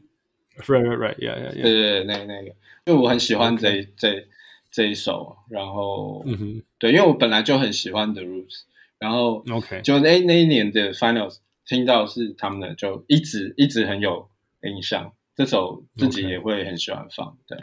[0.58, 1.16] Right, right, right.
[1.16, 1.62] Yeah, yeah, yeah.
[1.62, 2.54] 对对对，那那个，
[2.84, 4.26] 就我很喜欢这.这
[4.72, 5.36] 这一首。
[5.48, 8.62] 然后，嗯哼，对，因为我本来就很喜欢 The Roots。
[8.98, 14.28] 然后，OK，就那那一年的 Finals 听到是他们的，就一直一直很有
[14.62, 15.12] 印象。
[15.36, 17.36] 这首自己也会很喜欢放。
[17.46, 17.58] 对。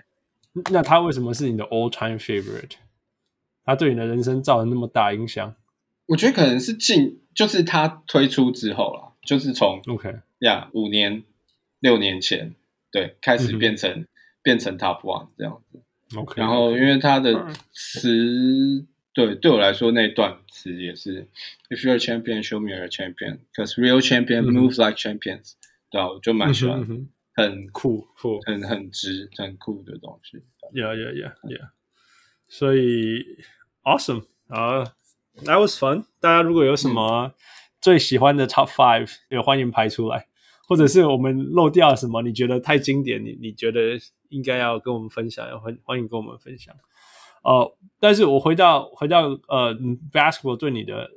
[0.72, 2.72] 那他为什么是你的 all time favorite？
[3.64, 5.56] 他对你的人生造成那么大影响？
[6.08, 11.24] 我觉得可能是近，就是他推出之后啦，就是从 OK 呀五年
[11.80, 12.56] 六年前
[12.92, 14.08] 对开始变成、嗯、
[14.42, 15.80] 变成 top one 这样子。
[16.18, 21.28] OK，然后因为他的词对对我来说那段词也是
[21.70, 25.54] If you're a champion, show me you're a champion, because real champion moves like champions。
[25.92, 27.08] 对啊，我就蛮喜欢。
[27.36, 30.40] 很酷酷，很很直，很酷的东西。
[30.74, 31.70] Yeah, yeah, yeah, yeah.
[32.50, 33.24] 所以
[33.84, 34.84] ，awesome 啊、
[35.44, 36.04] uh,，That was fun。
[36.20, 37.34] 大家如果有什么
[37.80, 40.28] 最喜欢的 Top Five，也欢迎排出来，
[40.68, 43.98] 或者是我们漏掉什么，你觉得太经典，你你觉得
[44.30, 46.74] 应该要跟我们分享，欢欢迎跟我们分享。
[47.44, 51.12] 呃、uh,，但是我回到回到呃、uh,，Basketball 对你的。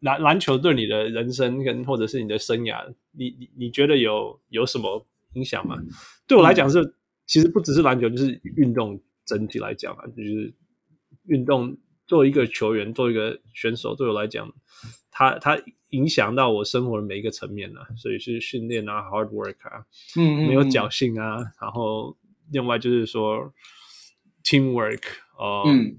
[0.00, 5.82] 篮篮球对你的人生跟或者是你的生涯，你你你觉得有有什么影响吗？
[6.28, 6.94] 对我来讲是，嗯、
[7.24, 10.52] 其实不只是篮球，就是运动整体来讲啊，就是
[11.24, 11.74] 运动
[12.06, 14.52] 作为一个球员，作为一个选手，对我来讲，
[15.10, 15.58] 它它
[15.90, 19.86] 影响到我生活的每一个层面啊，所以是训练啊，hard work 啊，
[20.18, 22.14] 嗯，嗯，嗯，没有侥幸啊，然后
[22.50, 23.52] 另外就是说
[24.44, 25.02] teamwork，
[25.38, 25.98] 呃，嗯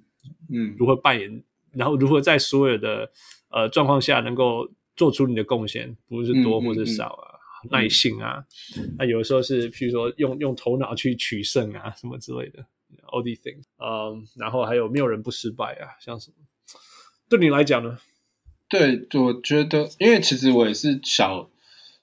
[0.49, 1.43] 嗯，如何扮演，
[1.73, 3.11] 然后如何在所有的
[3.49, 8.45] 呃，状况下能够做出你的贡献，不是多或者少啊，嗯嗯嗯、耐性啊，
[8.77, 12.65] 嗯、那有的时候是，譬如说用用头脑去取胜啊，什么之类的
[13.07, 16.35] ，all these things，嗯，然后还有没有人不失败啊，像什么？
[17.29, 17.97] 对你来讲呢？
[18.69, 21.49] 对，我觉得，因为其实我也是小，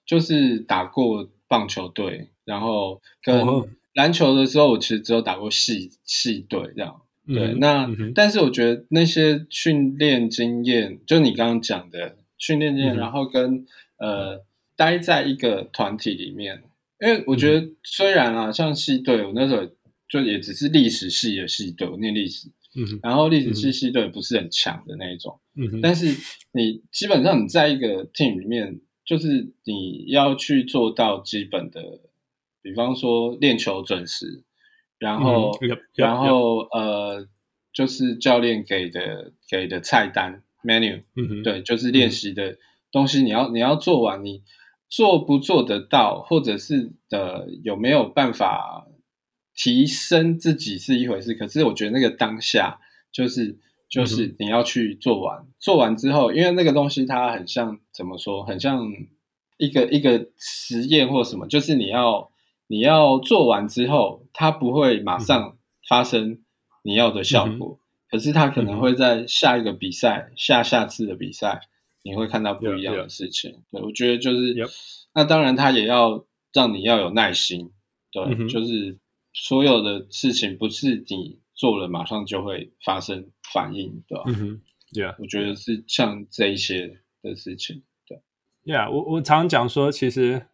[0.06, 3.46] 就是打过棒球队，然后跟
[3.94, 7.00] 篮球的时候，我其实只有打过系系队这样。
[7.26, 13.64] 对，那、嗯、但是我觉得那些训练经验，就你刚刚讲的训练经验，嗯、然后跟
[13.96, 14.44] 呃
[14.76, 16.62] 待在一个团体里面，
[17.00, 19.66] 因为我觉得虽然啊，像系队，我那时候
[20.06, 22.48] 就也只是历史系的系队，我念历史，
[23.02, 26.14] 然后历史系系队不是很强的那一种，嗯、哼但是
[26.52, 31.80] 你基本上你在一个 team 里面，就是你要去做到基本的，
[32.64, 34.42] 比方说练球准时。
[34.96, 37.28] 然后，嗯、然后呃，
[37.74, 41.02] 就是教练给的给的菜单 menu，
[41.42, 42.56] 对，就是练习的
[42.90, 44.42] 东西，你要你要做完，你
[44.88, 48.86] 做不做得到，或者是的有没有办法
[49.54, 52.80] 提升自己是一回事，可是我觉得那个当下
[53.12, 53.58] 就是
[53.90, 58.86] 就是你要去做完，嗯、做完之后，因为那个东西它很像怎么说，很像
[59.58, 62.30] 一个一个实验或什么，就是你要
[62.74, 65.56] 你要做完之后，它不会马上
[65.88, 66.42] 发生
[66.82, 71.60] 你要的效果，嗯、可是它可能会在下一个比赛、嗯、下下次的比赛，
[72.02, 73.62] 你会看到不一样的事情。
[73.70, 74.56] 对，我觉得就是，
[75.14, 77.70] 那当然它也要让你要有耐心。
[78.10, 78.98] 对，嗯、就是
[79.32, 84.24] 所有的事情不是你做了马上就会发生反应，对吧？
[84.26, 84.60] 嗯哼
[84.92, 88.20] ，Yeah，我觉得是像这一些的事情，对。
[88.64, 90.48] Yeah，我我常常讲说，其实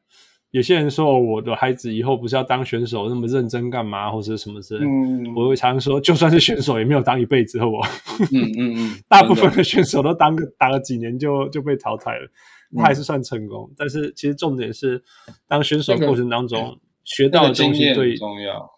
[0.50, 4.84] 有些人说我的孩子以后不是要当选手那么认真干嘛，或者什么之类。
[4.84, 7.88] 嗯，我会常常说，就算是选手也没有当一辈子，好不好？
[8.32, 12.28] 嗯嗯嗯， 大部分的选手都当个打了几年就就被淘汰了，
[12.76, 13.68] 他还是算成功。
[13.70, 15.02] 嗯、但是其实重点是，
[15.46, 16.58] 当选手过程当中。
[16.60, 18.70] 那个学到的东西最重要，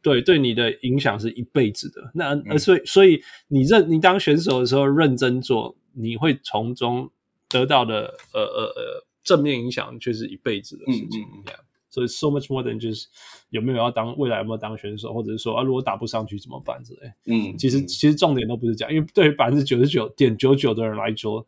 [0.00, 2.10] 对，对你的影响是一辈子的。
[2.14, 7.10] 那呃，所以所以你认你当选手的时候认真做，你会从中
[7.48, 11.22] 得到的呃呃呃正面影响，却是一辈子的事情。
[11.22, 11.54] 嗯嗯。
[11.90, 13.06] 所以 so much more than 就是
[13.50, 17.12] 有没有要当未来有没有当选手，或者是说啊，如果打不上去怎么办之类。
[17.26, 21.46] 嗯，其实其实重点都不是这样，因为对于百分之九十九点九九的人来说，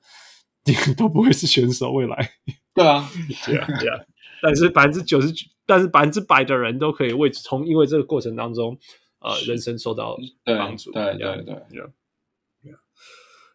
[0.64, 2.30] 你 都不会是选手未来。
[2.74, 3.08] 对啊，
[3.44, 4.00] 对啊，对啊。
[4.40, 5.46] 但是百分之九十九。
[5.68, 8.78] 但是百分之百的人都可以为从因为这个过程当中，
[9.18, 10.92] 呃，人生受到帮助。
[10.92, 11.82] 对对对对。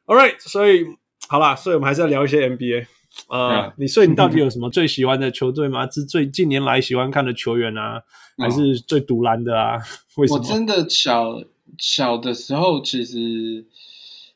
[0.05, 0.84] All right，所以
[1.30, 2.86] 好啦，所以我们还是要聊一些 NBA。
[3.30, 5.89] 呃，你所以你到底有什么最喜欢的球队吗？
[5.89, 8.01] 是最近年来喜欢看的球员啊，
[8.38, 9.78] 还是最独蓝的啊？
[10.17, 10.39] 为什么？
[10.39, 11.41] 我真的小
[11.78, 13.65] 小的时候，其实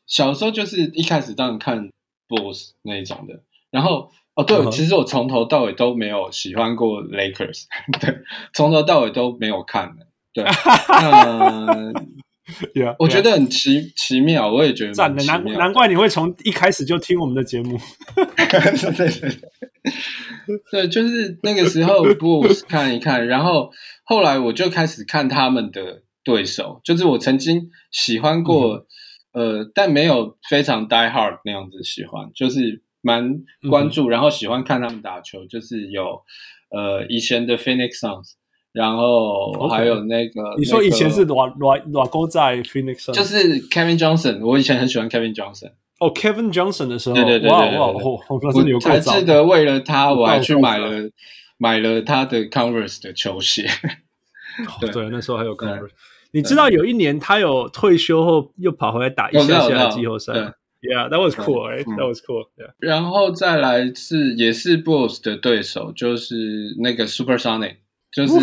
[0.06, 1.90] 小时候就是一开始当然看
[2.28, 4.10] Bulls 那一种的，然后。
[4.36, 7.62] 哦，对，其实我从头到尾都没有喜欢过 Lakers，
[7.98, 8.18] 对，
[8.52, 10.44] 从头到尾都没有看的，对，
[10.92, 11.94] 嗯，
[12.98, 17.78] 我觉得很奇奇妙，我也觉得赞的，难难怪你会从一开始就听我们的节目，
[18.14, 19.40] 对对对，
[20.70, 23.70] 对，就是那个时候 Bulls 看一看，然后
[24.04, 28.86] 后来我就开始看他们的对手，就是我曾经喜欢过，
[29.32, 32.82] 呃，但没有非常 die hard 那样子喜欢，就是。
[33.02, 36.22] 蛮关注，然后喜欢看他们打球，就是有
[36.70, 38.32] 呃以前的 Phoenix Suns，
[38.76, 45.70] 然后还有那个你说以前是哪哪哪个在 Phoenix 就是 Kevin Johnson，我以前很喜欢 Kevin Johnson。
[45.98, 48.18] 哦，Kevin Johnson 的时候，对对对哇哇，我
[48.80, 51.08] 还记得为了他，我还去买了
[51.56, 53.66] 买了他的 Converse 的球鞋。
[54.78, 55.88] 对，那时候还有 Converse。
[56.32, 60.34] 你知道有一年他有退休后又跑回来打一下下季后赛。
[60.82, 61.84] Yeah, that was cool, right?
[61.84, 62.50] That was cool.
[62.58, 62.74] Yeah.
[62.78, 67.76] 然后再来是也是 Bulls 的对手，就是那个 Supersonic，
[68.15, 68.39] 就是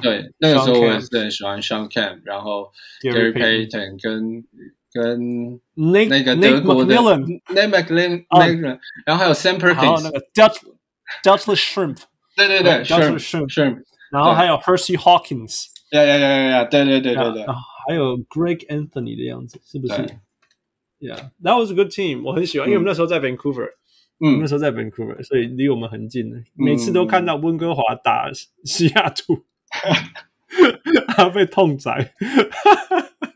[0.00, 2.70] 对那个时候我也是很喜欢 Shawn Kemp，然后
[3.02, 4.44] Gary Payton 跟
[4.92, 10.20] 跟那个德国的 Nate McMillan 那个人，然后还有 Sam Perkins，那个
[11.22, 12.02] Detlef Schrempf，
[12.36, 17.46] 对对对，Detlef Schrempf，然后还有 Hersey Hawkins，呀呀呀呀呀，对对对对对，
[17.88, 19.94] 还有 Greg Anthony 的样子，是不是？
[21.00, 22.22] Yeah, that was a good team。
[22.22, 23.70] 我很喜欢，因为我们那时候在 Vancouver，
[24.19, 26.37] 嗯，那时候在 Vancouver，所以离我们很近的。
[26.53, 28.29] 每次都看到温哥华打
[28.63, 29.43] 西雅图，
[31.09, 32.13] 他被痛宰。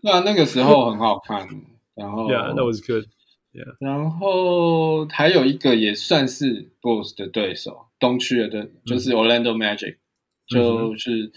[0.01, 1.47] 对啊，那个时候很好看。
[1.95, 3.05] 然后， Yeah, that was good。
[3.51, 9.97] Yeah，然后还有一个也算是 Bulls 的对手，东区的对，就是 Orlando Magic，
[10.47, 11.31] 就是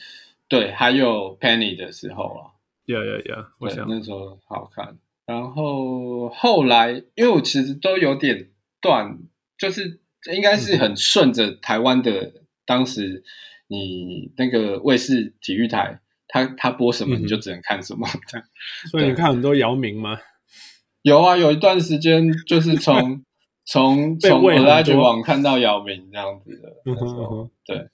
[0.47, 2.53] 对，还有 Penny 的时候啊。
[2.87, 3.47] Yeah, yeah, yeah。
[3.59, 4.99] 我想那时候好看。
[5.25, 9.19] 然后后来，因为我其实都有点断，
[9.63, 10.01] 就是
[10.35, 12.33] 应该是很顺着台湾的
[12.67, 13.23] 当时
[13.69, 18.47] 你那个卫视体育台，他他播什么你就只能看什么这样。
[18.91, 20.19] 所以你看很多姚明吗？
[21.03, 23.23] 有啊，有一段时间就是从
[23.65, 26.69] 从从我来去网看到姚明这样子的。
[26.85, 27.87] 嗯哼，对，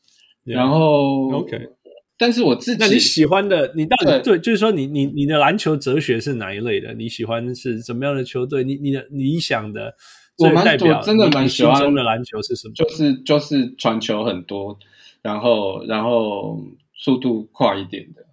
[0.45, 1.69] 然后 OK。
[2.17, 6.95] 但是我自己，那你喜欢的，你到底对，对，就是说你，你你你的篮球哲学是哪一类的？
[6.95, 8.65] 你喜欢是什么样的球队？
[8.65, 9.95] 你你的理想的，
[10.39, 12.75] 我蛮我真的蛮喜欢的篮球是什么？
[12.75, 14.79] 就是就是传球很多，
[15.23, 16.61] 然后然后
[16.95, 18.25] 速度快一点的，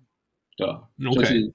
[0.56, 1.54] 对吧？OK，就是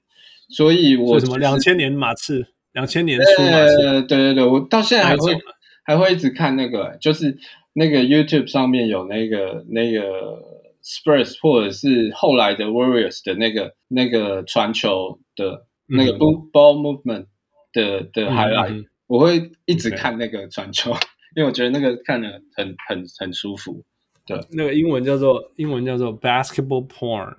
[0.49, 5.37] 所以我什么两千年马刺，两千年初马刺，对对对，我到现在还会
[5.83, 7.37] 还会一直看那个，就是
[7.73, 10.59] 那个 YouTube 上面有那个那个。
[10.83, 17.27] Spurs 或者是后来的 Warriors 的那个那个传球的那个 ball movement
[17.71, 20.91] 的的 highlight，我会一直看那个传球，
[21.35, 23.83] 因为我觉得那个看的很很很舒服。
[24.25, 27.35] 对，那个英文叫做英文叫做 basketball porn。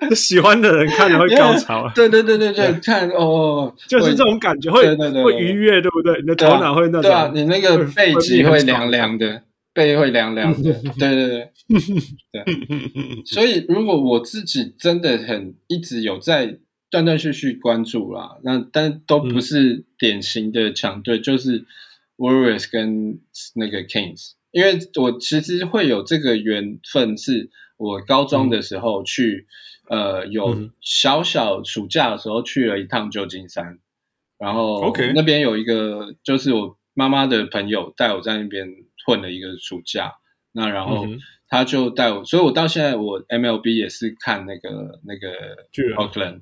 [0.15, 1.91] 喜欢的人看了会高潮。
[1.93, 6.17] 对对对对对，看哦， 就是这种感觉，会会愉悦，对不对？
[6.21, 10.73] 你的头脑会那种，对啊，你那个背脊会凉凉的，背会凉凉的。
[10.97, 11.49] 对对对
[12.31, 12.45] 对。
[13.25, 16.57] 所以，如果我自己真的很一直有在
[16.89, 21.65] 断断续续关注啦，那但都不是典型的强队，就是
[22.17, 23.19] Warriors 跟
[23.55, 24.31] 那个 Kings。
[24.51, 29.45] 因为我其实会有这个缘分，是我高中的时候去，
[29.89, 33.77] 嗯、呃，有小小暑假的时候去了一趟旧金山，
[34.39, 38.67] 然后那边有一个就是我妈妈的朋友带我在那边
[39.05, 40.13] 混了一个暑假，
[40.51, 41.05] 那然后
[41.47, 46.41] 他就带我，所以我到现在我 MLB 也是看那个那个 Oakland，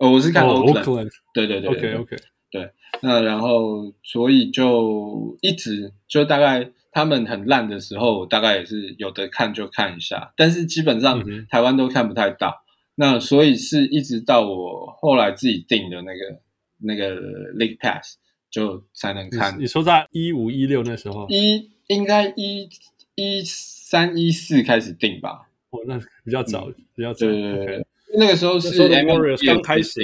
[0.00, 2.16] 哦，我是看 Oakland，对对对，OK OK，
[2.50, 2.70] 对，
[3.02, 6.72] 那然后所以就一直就大概。
[6.92, 12.48] 他们很烂的时候，大概也是有的看就看一下，但是基本上台湾都看不太到。
[12.48, 16.40] 嗯、那所以是一直到我后来自己订的那个
[16.78, 17.14] 那个
[17.52, 18.16] League Pass
[18.50, 19.56] 就才能看。
[19.56, 22.68] 你，你说在一五一六那时候，一应该一
[23.14, 25.48] 一三一四开始订吧？
[25.70, 27.24] 哦，那比较早，嗯、比较早。
[27.24, 27.86] 对对对，
[28.18, 30.00] 那个时候是 Warriors 刚开始。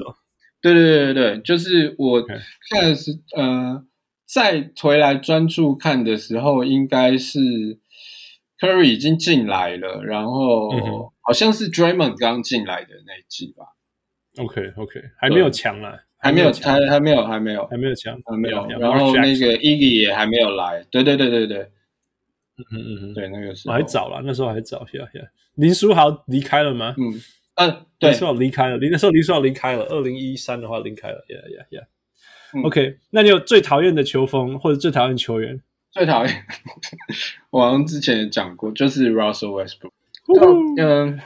[0.60, 3.84] 对对对对对，就是我看的是.呃。
[4.28, 7.38] 再回来专注看的时候，应该是
[8.58, 13.66] Curry 已经进来了，然后好像是 Draymond 刚进来的那一季吧。
[14.42, 18.66] OK OK，还没有强了，还没有，还还没有，还没有，还没有强，还没有。
[18.80, 20.84] 然后那个 Iggy 也还没有来。
[20.90, 25.24] 对对对对对，嗯嗯嗯，对那个时候还早了，那时候还早些些。
[25.54, 26.96] 林书豪离开了吗？
[26.98, 27.14] 嗯
[27.56, 31.86] 嗯，对，林书豪离开了，林那时候林书豪离开了，二零一三的话离开了，Yeah Yeah Yeah。
[32.64, 35.60] OK，那你有最讨厌的球风或者最讨厌球员？
[35.90, 36.44] 最讨厌，
[37.50, 39.90] 我好像之前也讲过，就是 Russell Westbrook。
[40.78, 41.20] 嗯，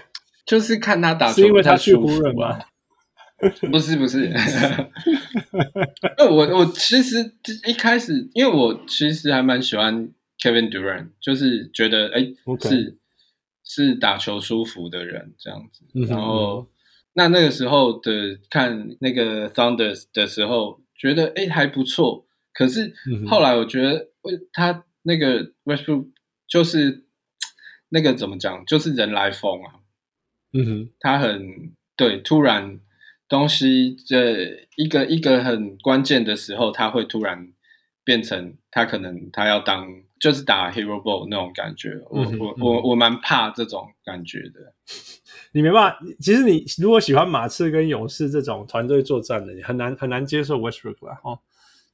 [0.46, 2.60] 就是看他打球，是因为他去湖人吗？
[3.72, 4.30] 不是不是，
[6.18, 7.34] 我我其实
[7.66, 10.08] 一开始，因为我其实还蛮喜欢
[10.38, 12.20] Kevin Durant，就是觉得哎.
[12.60, 12.98] 是
[13.70, 15.84] 是打球舒服的人这样子。
[16.08, 16.68] 然后
[17.12, 20.80] 那那个时候的看那个 Thunder 的时候。
[21.00, 22.92] 觉得哎还不错，可是
[23.26, 24.10] 后来我觉得，
[24.52, 26.10] 他那个 Westbrook
[26.46, 27.06] 就是
[27.88, 29.80] 那个怎么讲，就是人来疯啊。
[30.52, 32.80] 嗯哼，他很对，突然
[33.30, 37.50] 东西这一个一个很关键的时候，他会突然
[38.10, 39.86] 变成他可能他要当
[40.18, 41.96] 就是打 Hero Ball 那种感觉。
[42.10, 44.74] 我我我我蛮怕这种感觉的。
[45.54, 51.38] 你没办法，其实你如果喜欢马刺跟勇士这种团队作战的，你很难很难接受 Westbrook 啦，哦，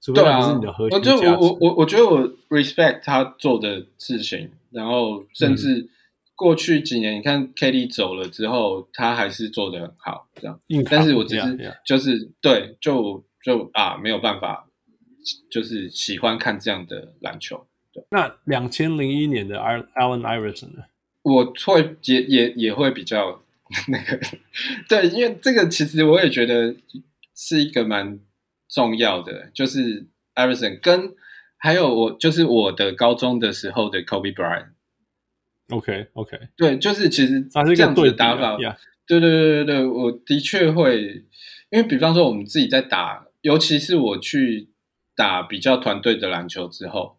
[0.00, 0.98] 除非是你的核心。
[0.98, 5.86] 我就我我我觉得我 respect 他做的事情，然后甚至
[6.34, 10.58] 过去几年，你看 KD 走了之后，他还是做的很好，这样。
[10.86, 14.65] 卡但是我只是就是对，就就啊没有办法，
[15.50, 17.66] 就是喜欢看这样的篮球。
[17.92, 20.84] 对，那两千零一年的 Allen Iverson 呢？
[21.22, 23.42] 我会也也也会比较。
[23.88, 24.20] 那个
[24.88, 26.76] 对，因为这个其实我也觉得
[27.34, 28.20] 是一个蛮
[28.68, 30.06] 重要的，就是
[30.36, 31.12] Iverson 跟
[31.56, 34.68] 还有我就是我的高中的时候的 Kobe Bryant。
[35.70, 38.56] OK OK，对，就是其实这样子的打法，
[39.04, 41.24] 对对对对对，我的确会，
[41.70, 44.68] 因为比方说我们自己在打，尤其是我去
[45.16, 47.16] 打比较团队的篮球之后，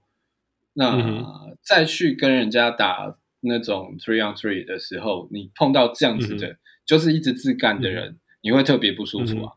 [0.73, 3.17] 那、嗯、再去跟人家打。
[3.41, 9.53] 那种 three on three 的时候，你碰到这样子的，嗯、就是一直自干的人，嗯、你会特别不舒服啊，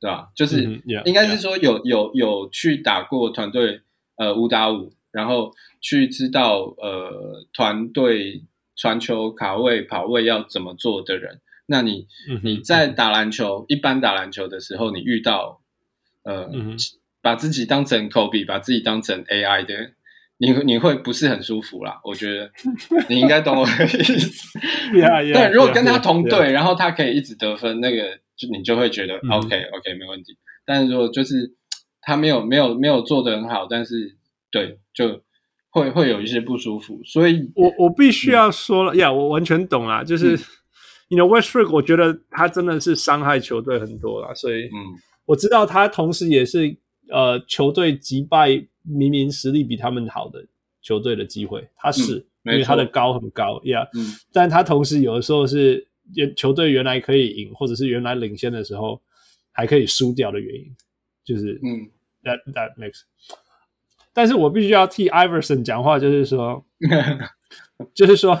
[0.00, 0.30] 对吧？
[0.36, 3.80] 就是应该是说有有有去打过团队
[4.16, 8.44] 呃五打五，然后去知道呃团队
[8.76, 12.06] 传球卡位跑位要怎么做的人，那你、
[12.44, 15.60] 你在打篮球、嗯、一般打篮球的时候，你遇到
[16.22, 16.48] 呃、
[17.24, 19.74] 把自己当成 Kobe，把自己当成 AI 的。
[20.36, 22.00] 你你会不是很舒服啦？
[22.04, 22.50] 我觉得
[23.08, 24.58] 你应该懂我的意思。
[24.92, 30.36] 对，如果跟他同队，然后他可以一直得分，那个就你就会觉得 OK OK 没问题。
[30.66, 31.54] 但是如果就是
[32.02, 34.16] 他没有没有没有做得很好，但是
[34.50, 35.22] 对，就
[35.70, 37.00] 会会有一些不舒服。
[37.04, 40.02] 所以我我必须要说了呀，我完全懂啦。
[40.02, 40.38] 就是
[41.08, 44.34] 你的 Westbrook，我觉得他真的是伤害球队很多啦。
[44.34, 46.76] 所以嗯，我知道他同时也是
[47.10, 48.66] 呃球队击败。
[48.86, 50.44] 明明实力比他们好的
[50.82, 55.88] 球队的机会，他是、嗯、因为他的高很高呀，yeah, 嗯、但他同时有的时候是
[56.36, 59.00] 球队原来可以赢，或者是原来领先的时候
[59.52, 60.70] 还可以输掉的原因，
[61.24, 61.88] 就是嗯
[62.24, 63.04] ，that that makes。
[64.12, 66.62] 但是我必须要替 Iverson 讲话，就是说，
[67.94, 68.38] 就是说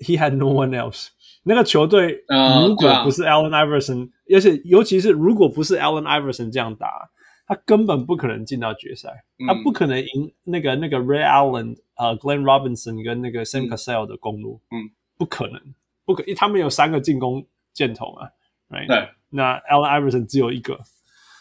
[0.00, 1.06] ，he had no one else，
[1.44, 2.24] 那个球队
[2.66, 7.11] 如果不是 Allen Iverson，、而且尤其是如果不是 Allen Iverson 这样打，
[7.46, 15.60] 他根本不可能进到决赛，嗯、他不可能赢那个那个 Ray Allen、呃、Glenn Robinson 跟那个 Sam Cassell 的公路，嗯，不可能，
[16.04, 18.28] 不可，因为他们有三个进攻箭头嘛
[18.70, 18.86] ，right？
[18.86, 20.80] 对，那 Allen Iverson 只有一个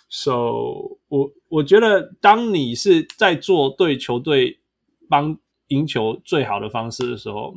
[0.10, 0.32] ，so
[1.08, 4.60] 我我觉得当你是在做对球队
[5.10, 5.38] 帮
[5.68, 7.56] 赢球最好的方式的时候。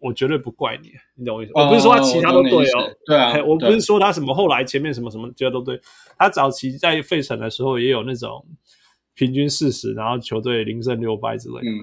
[0.00, 5.80] 我绝对不怪你，你懂我意思？Oh, 我不是说他其他都对哦，对啊，我不是说他什么后来前面什么什么觉得都对。
[6.18, 8.46] 他早期在费城的时候也有那种
[9.14, 11.70] 平均四十，然后球队零胜六败之类的。
[11.70, 11.80] 嗯、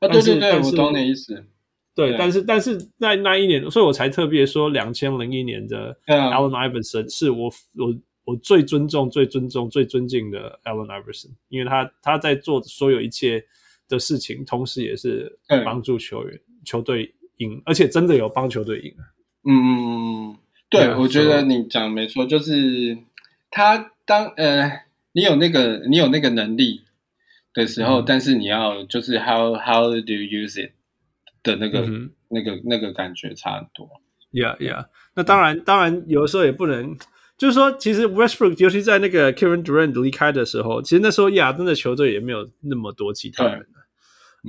[0.00, 1.44] 啊，对对对，我懂你意思。
[1.94, 13.42] 对，但是但是在那一年，所以我才特别说，两千零一年的 Allen Iverson 是我我我最尊重、最尊重、最尊敬的 Allen Iverson，因为他他在做所有一切
[13.88, 16.38] 的事情，同时也是帮助球员。
[16.66, 18.94] 球队赢，而且真的有帮球队赢。
[19.48, 20.38] 嗯嗯嗯，
[20.68, 22.98] 对我觉得你讲没错，就是
[23.50, 26.82] 他当呃，你有那个你有那个能力
[27.54, 30.72] 的时候，嗯、但是你要就是 how how do you use it
[31.44, 33.88] 的那个、嗯、那个那个感觉差很多。
[34.32, 36.96] Yeah yeah，那当然、嗯、当然有的时候也不能，
[37.38, 43.64] 就是说其实 Westbrook 尤其在那个 Kevin Durant 离开的时候，其实那时候亚登的球队也没有那么多其他人。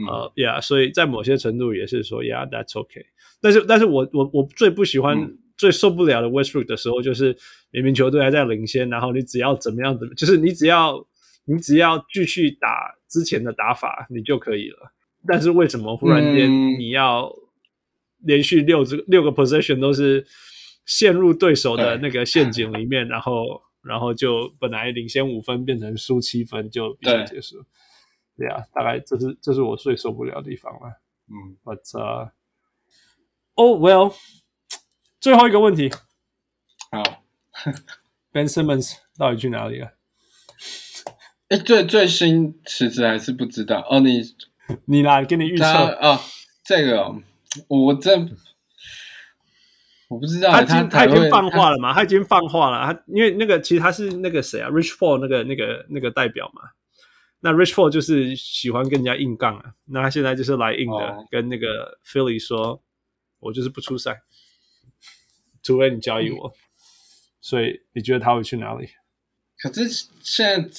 [0.08, 3.06] 呃，Yeah，所以在某些程度也是说，Yeah，that's okay。
[3.42, 7.36] 但是，但是我我我最不喜欢、嗯、最受不了的 Westbrook 的时候，就是
[7.72, 11.06] 明明球队还在领先，然后你只要怎么样怎么，就是你只要
[11.46, 14.92] 你只要继续打之前的打法，你就可以了。
[15.28, 17.32] 但是为什么忽然间你要
[18.24, 20.26] 连续六这个六个 possession 都是
[20.86, 27.58] 陷入对手的那个陷阱里面，然后然后就本来领先五分变成输七分就比赛结束。
[28.38, 31.02] 对啊，大概这是这是我最受不了的地方了。
[31.30, 32.32] 嗯，But 呃
[33.56, 34.14] ，Oh well，
[35.20, 35.92] 最后一个问题，
[36.92, 37.24] 好，
[38.32, 39.94] Ben Simmons 到底去哪里了？
[41.50, 44.00] 哎，最最新辞职还是不知道哦。
[44.02, 44.22] 你
[44.86, 46.20] 你来给你预测啊？
[46.64, 47.16] 这个
[47.70, 48.18] 我这
[50.10, 51.94] 我不知道，他已经他已经放话了嘛？
[51.94, 52.94] 他已经放话了。
[52.94, 56.62] 他因为那个其实他是那个谁啊？Rich Paul 那个那个那个代表嘛。
[57.40, 61.26] 那 Rich Paul 就是喜欢跟人家硬杠啊，那他现在就是来硬的，oh.
[61.30, 62.82] 跟那个 Philly 说，
[63.40, 64.24] 我就是不出赛，
[65.62, 66.48] 除非你交易我。
[66.48, 66.58] 嗯、
[67.40, 68.90] 所以你觉得他会去哪里？
[69.60, 69.88] 可是
[70.20, 70.70] 现在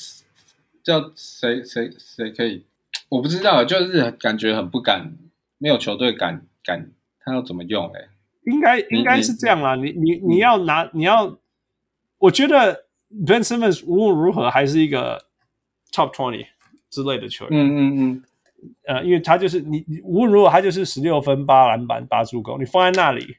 [0.82, 2.66] 叫谁谁谁可以？
[3.08, 5.16] 我不知道，就是感觉很不敢，
[5.58, 6.90] 没有球队敢敢，
[7.20, 8.00] 他要怎么用、欸？
[8.00, 8.08] 哎，
[8.46, 9.76] 应该应该是这样啦。
[9.76, 11.38] 你你你要拿你要，
[12.18, 12.86] 我觉得
[13.24, 15.27] Ben Simmons 无论如何还是一个。
[15.92, 16.46] Top twenty
[16.90, 18.22] 之类的球员，嗯嗯嗯，
[18.86, 23.36] 呃，因为他就是你，你无论如何他就是十六分八篮板八助攻，你放在那里，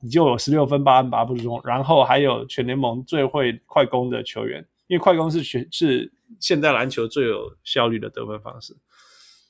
[0.00, 8.76] 你就有十六分八篮板八助攻，然后还有全联盟最会快攻的球员，因为快攻是全是现代篮球最有效率的得分方式。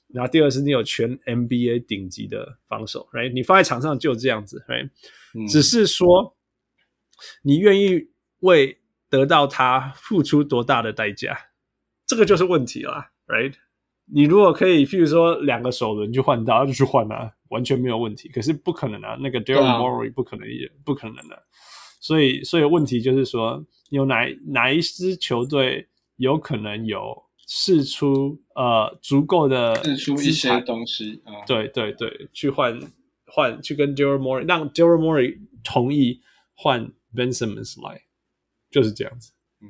[0.08, 3.32] 然后第二是你有全 NBA 顶级的防守，right？
[3.32, 4.90] 你放在场上就这样子，right？、
[5.34, 6.36] 嗯、只是说
[7.42, 8.08] 你愿意
[8.40, 8.78] 为
[9.08, 11.38] 得到他付出多大的代价。
[12.10, 13.54] 这个就是问题了，right？
[14.12, 18.28] 你如果可以，譬如说两个首轮去换到，就去换啊，完全没有问题。
[18.28, 21.42] 可是不可能啊，那个 Daryl Morey 不可能也不可能的、啊。
[22.00, 31.22] 所以，所以问题就是说，有哪哪一支球队有可能有试出呃足够的试出一些东西？
[31.24, 32.76] 啊、对对对，去换
[33.26, 36.20] 换去跟 Daryl Morey 让 Daryl Morey 同意
[36.54, 38.02] 换 Ben Simmons 来，
[38.68, 39.30] 就是这样子。
[39.62, 39.68] 嗯，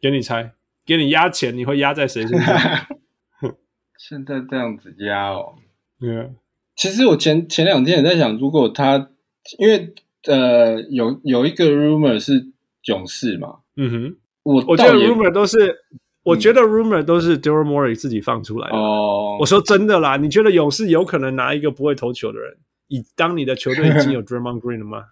[0.00, 0.54] 给你猜。
[0.96, 2.56] 给你压钱，你会压在谁身上？
[3.98, 5.54] 现在这样子压哦。
[6.00, 6.26] 对啊，
[6.74, 9.10] 其实我前前两天也在想，如果他
[9.58, 9.94] 因为
[10.26, 12.48] 呃有有一个 rumor 是
[12.86, 15.76] 勇士嘛，嗯哼，我我觉得 rumor 都是，
[16.24, 18.76] 我觉得 rumor 都是 Daryl Morey 自己放出来的。
[18.76, 22.56] 哦，我说真的啦，你觉得勇士有可能拿一个不会投球的人，
[22.88, 25.04] 以当你的球队已经有 Draymond Green 了吗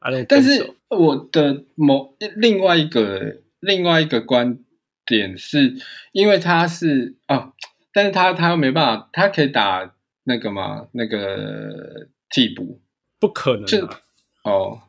[0.00, 0.26] ？I don't。
[0.28, 4.58] 但是我的某另外一个另外一个观。
[5.04, 5.74] 点是
[6.12, 7.52] 因为他是哦，
[7.92, 12.80] 但是他他又没办法，他可以打那个嘛，那个替补，
[13.18, 13.88] 不可能、啊，就
[14.44, 14.80] 哦，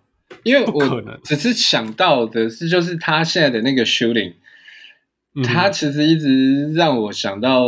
[0.44, 4.35] 因为我只是想到的是，就是他现在的那个 shooting，、
[5.35, 7.68] 嗯、他其实一直让我想到，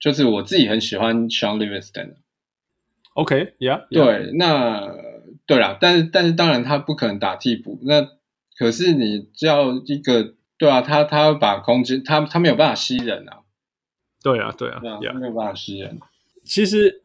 [0.00, 2.14] 就是我自己很喜欢 Shaun Livingston。
[3.14, 4.94] OK，Yeah，、okay, yeah, 对，那
[5.46, 8.08] 对啦，但是但是当然他不可能打替补，那
[8.56, 10.34] 可是你叫一个。
[10.64, 13.40] 对啊，他他把空间，他他没有办法吸人啊。
[14.22, 15.98] 对啊，对啊，对啊，他没有办法吸人。
[16.46, 17.02] 其实，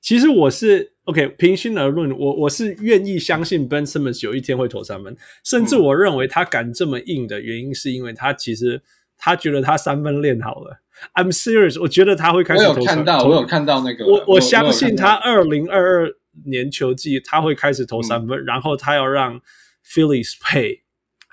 [0.00, 8.80] 其实我是 OK，平心而论，我我是愿意相信 Ben Simmons 有一天会投三分，甚至我认为他敢这么硬的原因，是因为他其实
[9.16, 10.80] 他觉得他三分练好了。
[11.14, 12.86] I'm serious，我觉得他会开始投三分。
[12.86, 14.06] 我有看到，我有看到那个。
[14.06, 16.10] 我我相信他二零二二
[16.46, 19.40] 年球季他会开始投三分，嗯、然后他要让
[19.84, 20.82] Phillies pay，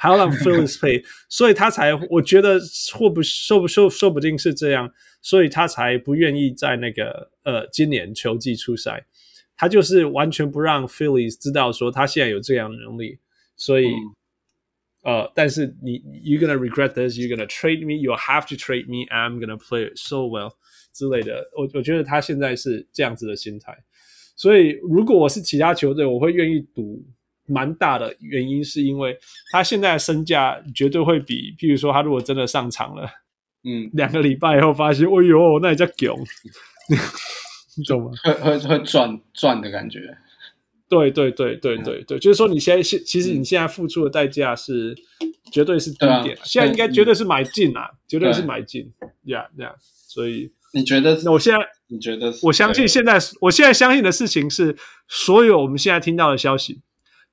[0.06, 2.60] 还要让 Phillies pay， 所以他才我觉得
[2.94, 9.06] 或不说不说说不定是这样，所以他才不愿意在那个呃今年球季出赛。
[9.58, 13.18] 他就是完全不让 Phillies 知道说他现在有这样的能力，
[13.56, 19.58] 所以、嗯、呃，但是你 you're gonna regret this, you're gonna trade me, you'll have to trade me, I'm gonna
[19.58, 20.52] play it so well
[20.92, 21.50] 之类的。
[21.56, 23.74] 我我觉得他现在是这样子的心态，
[24.36, 27.02] 所以如果我是其他球队，我会愿意赌
[27.48, 29.18] 蛮大的原因是因为
[29.52, 33.10] 他现在的身价绝对会比，譬如说他如果真的上场了，
[33.64, 36.16] 嗯，两个礼拜以后发现，哎呦，那也叫囧。
[37.78, 38.12] 你懂吗？
[38.24, 40.18] 会会会赚赚的感觉。
[40.88, 44.96] 对对对对对对，就是说你现在现其实你现在付出的代价是
[45.52, 48.94] 绝对是低点，啊、现在应该绝对是买进啊，绝对是买进
[49.24, 49.74] 呀呀。
[49.82, 51.20] 所以你觉得？
[51.26, 52.32] 那我现在你觉得？
[52.44, 54.78] 我相信现在我现在相信的事情是，
[55.08, 56.82] 所有我们现在听到的消息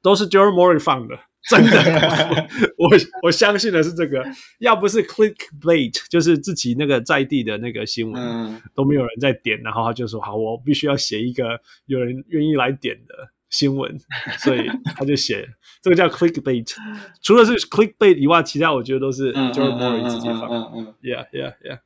[0.03, 1.19] 都是 Daryl Morey 放的。
[1.51, 1.77] 真的，
[2.79, 2.89] 我
[3.24, 4.24] 我相信的是这个，
[4.61, 13.99] 要不是 clickbait，就是自己那个在地的那个新闻、嗯、都没有人在点，然后他就说好，我必须要写一个有人愿意来点的新闻，
[14.39, 15.45] 所以他就写
[15.83, 16.77] 这个叫 clickbait。
[17.20, 20.95] 除了是 clickbait 以外，其他我觉得都是 Daryl Morey 自己放的。
[21.03, 21.81] Yeah, yeah, yeah。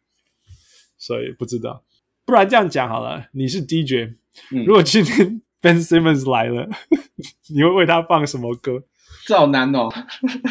[0.98, 1.82] 所以不知道，
[2.26, 4.16] 不然这样讲好了，你是 DJ，、
[4.52, 6.68] 嗯、如果今天 Ben Simmons 来了，
[7.52, 8.84] 你会为他放什么歌？
[9.26, 9.88] 这好难哦，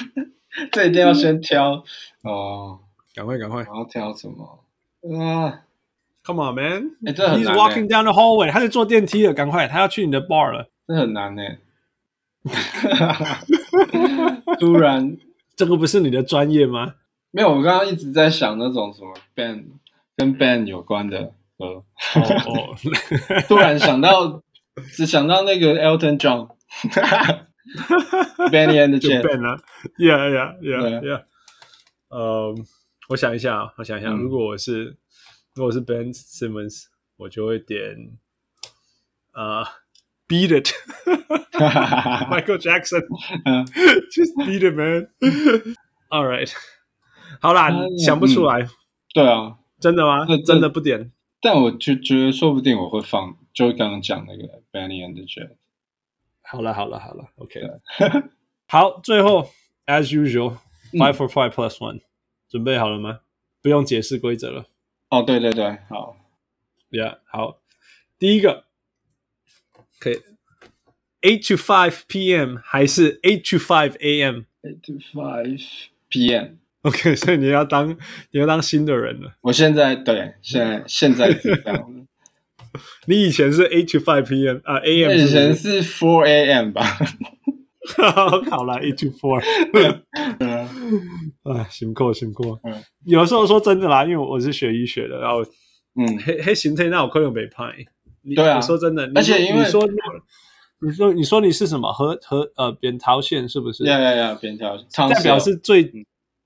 [0.73, 1.81] 这一定要先挑
[2.23, 2.79] 哦，
[3.15, 3.65] 赶快赶快！
[3.71, 4.65] 我要挑什么
[5.17, 5.61] 啊
[6.25, 6.91] ？Come on, man！
[7.05, 7.55] 哎，这很难。
[7.55, 10.67] He's walking down the hallway，他在坐电梯了，赶快，他要去你的 bar 了。
[10.85, 11.41] 这很难呢。
[14.59, 15.15] 突然，
[15.55, 16.95] 这个不是你的专业吗？
[17.31, 19.63] 没有，我刚刚一直在想那种什么 band
[20.17, 21.65] 跟 band 有关的歌。
[21.65, 21.83] 哦
[22.15, 22.75] 哦，
[23.47, 24.41] 突然想到，
[24.93, 26.49] 只想到那个 Elton John。
[28.51, 29.59] Benny and the Jets Ben 啊
[29.97, 31.23] ，Yeah Yeah Yeah Yeah。
[32.09, 32.53] 呃，
[33.09, 34.97] 我想一下，我想一下，如果我是
[35.55, 36.85] 如果我是 Ben Simmons，
[37.17, 37.95] 我就会点
[39.31, 39.63] 啊
[40.27, 45.09] ，Beat It，Michael Jackson，Just Beat It Man。
[46.09, 46.53] All right，
[47.41, 47.71] 好啦，
[48.05, 48.67] 想不出来。
[49.13, 50.27] 对啊，真的吗？
[50.45, 51.11] 真的不点？
[51.41, 55.56] 但我就觉得，说不定我会放，就刚刚讲那个 Benny and the Jets。
[56.42, 57.80] 好了好了好了，OK 了。
[58.66, 59.50] 好，最后
[59.86, 62.00] as usual，five for five plus one，、嗯、
[62.48, 63.20] 准备好了吗？
[63.62, 64.66] 不用解释规则了。
[65.10, 66.16] 哦，对对对，好，
[66.90, 67.60] Yeah，好，
[68.18, 68.64] 第一个
[69.98, 70.22] 可以
[71.20, 72.56] eight to five p.m.
[72.62, 75.62] 还是 eight to five a.m.？eight to five
[76.08, 76.56] p.m.
[76.82, 77.90] OK，所以你要当
[78.30, 79.36] 你要当新的人了。
[79.42, 82.03] 我现在对，现在现在是这样。
[83.07, 84.59] 你以前是 eight to five p.m.
[84.63, 85.11] 啊，a.m.
[85.13, 86.71] 以前是 four a.m.
[86.71, 86.83] 吧？
[88.49, 89.41] 好了，eight to four。
[91.43, 92.57] 啊，辛苦辛苦。
[92.63, 92.73] 嗯，
[93.05, 95.43] 有时候说真的啦，因为我是学医学的，然后
[95.95, 97.73] 嗯，黑黑形态那我可能没派。
[98.35, 99.87] 对啊，说真的，而且因为你说
[100.81, 101.91] 你说你说你是什么？
[101.93, 103.83] 和和呃扁桃腺是不是？
[103.85, 105.91] 呀呀呀，扁桃腺代表是最。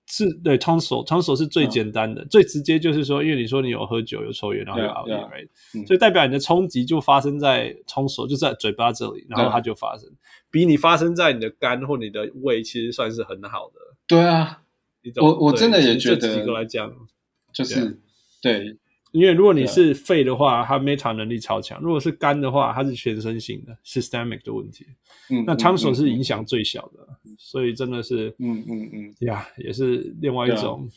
[0.10, 5.88] 是对 tonsil，tonsil 是最简单的，最直接就是说，因为你说你有喝酒、有抽烟，然后有熬夜，right？
[5.88, 10.10] 所以代表你的冲击就发生在 tonsil，就在嘴巴这里，然后它就发生，
[10.49, 13.80] 比你发生在你的肝或你的胃，其实算是很好的。
[14.07, 14.64] 对啊，
[15.22, 16.91] 我我真的也觉得，这几个来讲，
[17.53, 17.99] 就是
[18.41, 18.77] 对。
[19.11, 24.86] 因为如果你是肺的话，它 meta 能力超强；如果是肝的话，它是全身性的 systemic 的问题。
[25.31, 27.07] 嗯，那 tonsil 是影响最小的，
[27.38, 30.90] 所以真的是，嗯嗯嗯，呀，也是另外一种。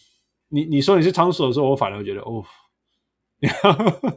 [0.49, 2.45] 你你说你是 tonsil 的时候，我反而会觉得哦，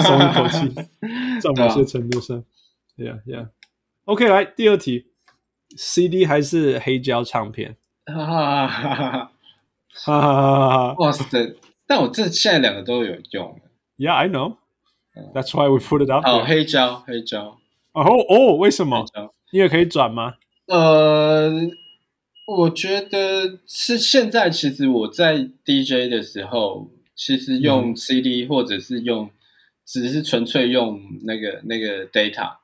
[0.00, 0.68] 松一口气，
[1.42, 2.42] 在某些程度上
[2.96, 3.48] ，yeah yeah。
[4.04, 5.06] OK，来第二题
[5.76, 7.76] ，CD 还是黑胶唱片？
[8.06, 9.32] 哈哈哈哈哈
[9.92, 10.94] 哈哈！
[10.98, 11.24] 哇塞！
[11.90, 13.60] 但我这现在两个都有用。
[13.98, 14.58] Yeah, I know.
[15.34, 16.24] That's why we put it up.
[16.24, 17.58] 哦，黑胶，黑胶。
[17.90, 19.04] 哦哦，为什么？
[19.50, 20.36] 因为可以转吗？
[20.68, 21.50] 呃，
[22.46, 24.48] 我觉得是现在。
[24.48, 29.28] 其实我在 DJ 的时候，其实用 CD 或者是用，
[29.84, 32.58] 只是纯粹用那个那个 data，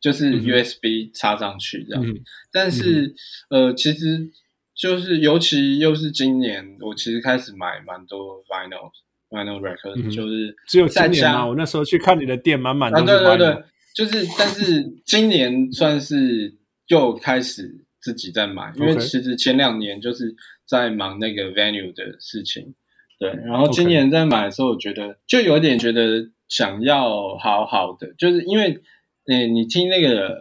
[0.00, 2.02] 就是 USB 插上去这样。
[2.50, 3.14] 但是，
[3.50, 4.30] 呃，其实。
[4.74, 8.90] 就是，尤其又是今年，我其实开始买蛮多 vinyl
[9.30, 11.46] vinyl record，就是只有今年吗？
[11.46, 13.36] 我那时候去看你的店，满满都是 vinyl。
[13.36, 13.64] 对对对，
[13.94, 16.54] 就是，但是今年算是
[16.88, 20.34] 又开始自己在买，因为其实前两年就是
[20.66, 22.74] 在忙那个 venue 的事情，
[23.18, 23.30] 对。
[23.46, 28.80] 然后今年在买的时候，我觉得就有点觉得想要好好的，就是因为，
[29.28, 30.36] 诶，你听那个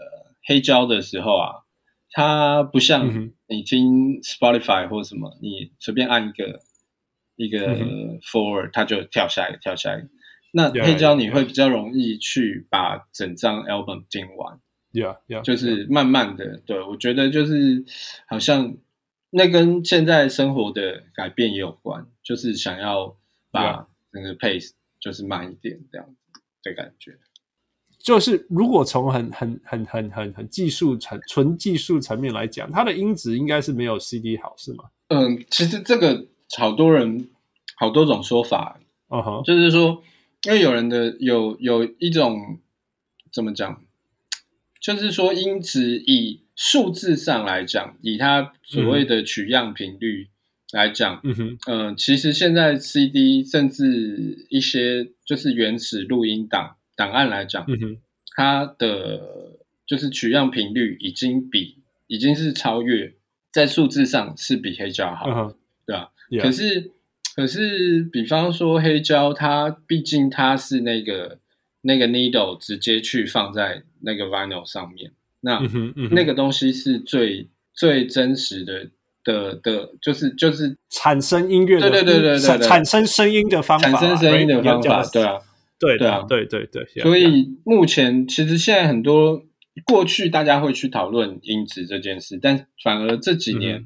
[0.46, 1.63] 黑胶的时候啊，
[2.14, 6.62] 它不像你听 Spotify 或什么，你随便按一个
[7.36, 7.76] 一个
[8.22, 10.08] forward，它就跳下一个，跳下一个。
[10.52, 14.60] 那黑胶你会比较容易去把整张 album 听完
[14.92, 17.84] ，yeah yeah，就是慢慢的，对，我觉得就是
[18.28, 18.78] 好像
[19.32, 23.18] 那跟现在生活的改变也有关，就是想要
[23.50, 27.18] 把整个 pace 就是慢一点这样子的感觉。
[28.04, 34.84] 就是如果从很很很很很很技术层纯技术层面来讲，它的音质应该是没有 CD 好，是吗？
[35.08, 36.28] 嗯，其实这个
[36.58, 37.30] 好多人
[37.78, 40.04] 好多种说法，嗯哼，就是说。
[40.46, 42.60] 因为有人的有有一种
[43.32, 43.82] 怎么讲，
[44.82, 50.28] 就是说音质以数字上来讲，以它所谓的取样频率
[50.74, 57.98] 来讲，嗯哼，呃，其实现在 CD 甚至一些就是原始录音档档案来讲，嗯，
[58.36, 63.14] 它的就是取样频率已经比已经是超越
[63.52, 65.56] 在数字上是比黑胶好，嗯，
[65.86, 66.42] 对吧？Yeah.
[66.42, 66.92] 可是。
[67.36, 71.40] 可是，比方说黑胶，它毕竟它是那个
[71.82, 75.60] 那个 needle 直接去放在那个 vinyl 上面，那、
[76.12, 78.88] 那个东西是最最真实的
[79.24, 85.40] 的的，就是就是产生音乐的，对对对对对，产生声音的方法，产生声音的方法，对啊，
[85.84, 86.86] 对对啊，对对对。
[87.02, 89.46] 所以目前其实现在很多
[89.86, 93.86] 过去大家会去讨论音质这件事，但反而这几年、嗯、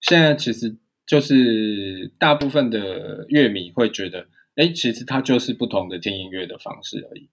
[0.00, 0.76] 现在其实。
[1.06, 7.28] 就是大部分的乐迷会觉得，哎，其实它就是不同的听音乐的方式而已，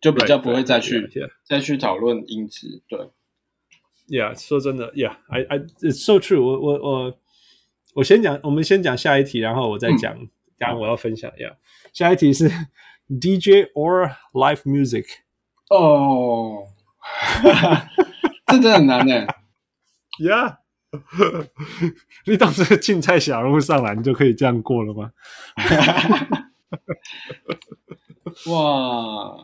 [0.00, 1.08] 就比较不会再去.
[1.44, 2.82] 再去讨论音质。
[2.88, 2.98] 对
[4.08, 6.60] ，Yeah，说真的，Yeah，I I，it's so true 我。
[6.60, 7.18] 我我我
[7.94, 10.12] 我先讲，我们先讲下一题，然后我再讲。
[10.58, 11.54] 刚刚、嗯、我要分享，Yeah，
[11.92, 12.50] 下一题是
[13.10, 15.06] DJ or live music。
[15.68, 16.68] 哦，
[18.46, 19.26] 这真的很难呢。
[20.18, 20.58] Yeah。
[22.26, 25.12] 你当这个竞赛小人物上来，你就可以这样过了吗？
[28.46, 29.36] 哇，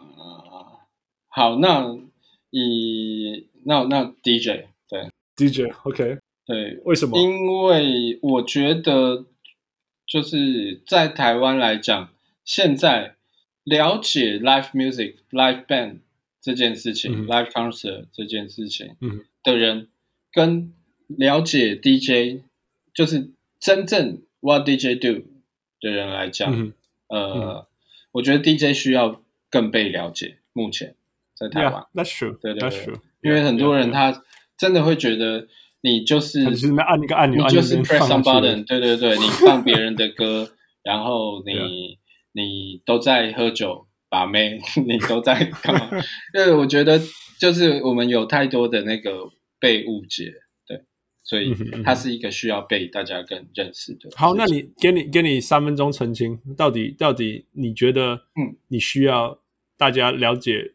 [1.29, 1.97] 好，那
[2.51, 7.17] 以那那 DJ 对 DJ OK 对，为什么？
[7.19, 9.27] 因为我觉得
[10.07, 12.09] 就是在台湾来讲，
[12.45, 13.16] 现在
[13.67, 15.99] 了解 live music、live band
[16.41, 18.95] 这件事情、live concert 这件事情
[19.43, 19.89] 的人，
[20.33, 20.73] 跟
[21.09, 22.45] 了解 DJ
[22.95, 25.25] 就是真正 what DJ do
[25.81, 26.73] 的人来讲，
[27.09, 27.67] 呃，
[28.13, 29.21] 我觉得 DJ 需要
[29.51, 30.37] 更被了解。
[30.53, 30.95] 目前
[31.35, 32.71] 在台湾，That's true，对对，
[33.21, 34.23] 因为很多人他
[34.57, 35.49] 真的会觉得
[35.81, 40.53] 你就是就是按一个按钮，就是 press some button，对对对，你放别人的歌，
[40.85, 41.99] 然后你。
[42.37, 45.89] 你都在喝酒把妹， 你都在干嘛？
[46.35, 47.01] 因为我觉得
[47.41, 50.35] 就是我们有太多的那个被误解。
[50.69, 50.83] 对
[51.23, 54.11] 所以它是一个需要被大家更认识的。
[54.15, 59.41] 好，那你给你给你三分钟澄清，到底到底你觉得，嗯，你需要
[59.79, 60.75] 大家了解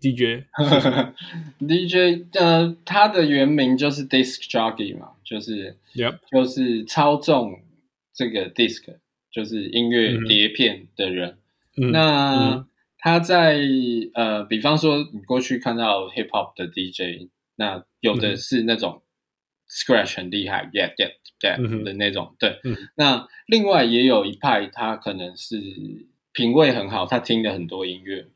[0.00, 6.18] DJ？DJ 呃，它的原名就是 disc jockey 嘛，就是，Yep.
[6.30, 7.60] 就是操纵
[8.12, 8.82] 这个 disc，
[9.30, 11.38] 就是音乐碟片的人。
[11.76, 12.66] 嗯、那
[12.98, 13.60] 他在
[14.14, 19.02] 呃，比方说你过去看到 hip hop 的 DJ，那有的是那种。
[19.72, 22.76] Scratch 很厉害，yeah yeah yeah 的那种，嗯、对、嗯。
[22.96, 25.60] 那另外也有一派，他可能是
[26.32, 28.26] 品味很好，他听了很多音乐，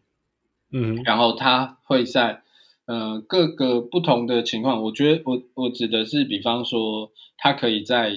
[0.70, 2.42] 嗯，然后他会在
[2.86, 8.14] 呃各个不同的情况，我觉得我我指的是，比方说他可以在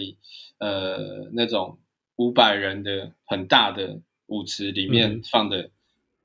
[0.60, 1.80] 呃那种
[2.18, 5.72] 五百人的很大的舞池里面放的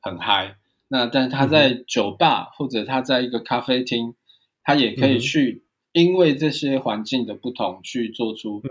[0.00, 0.56] 很嗨、嗯，
[0.88, 4.14] 那但他在酒吧、嗯、或者他在一个咖啡厅，
[4.62, 5.64] 他也可以去。
[5.92, 8.62] 因为这些环境的不同，去做出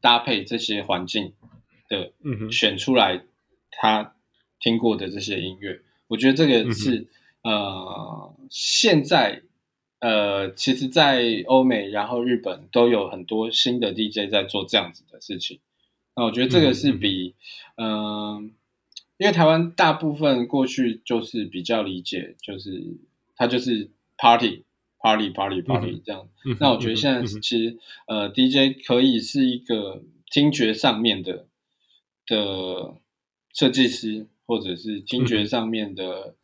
[0.00, 1.34] 搭配这些环境
[1.90, 2.10] 的，
[2.50, 3.22] 选出来
[3.70, 4.14] 他
[4.58, 7.06] 听过的这些音乐，我觉得这个是
[7.42, 9.42] 呃，现在
[9.98, 15.60] 呃，其实，在欧美然后日本都有很多新的 DJ 在做这样子的事情。
[16.20, 17.34] 那我觉得这个是比
[17.76, 18.50] 嗯、呃，
[19.16, 22.98] 因为台湾大部分过去就是比较理解，就是
[23.34, 23.88] 它就是
[24.18, 24.64] party。
[25.02, 31.46] Party Party Party 这样、嗯，那我觉得现在其实、嗯、呃，DJ 可以是一个听觉上面的
[32.26, 32.96] 的
[33.50, 36.34] 设计师，或者是听觉上面的、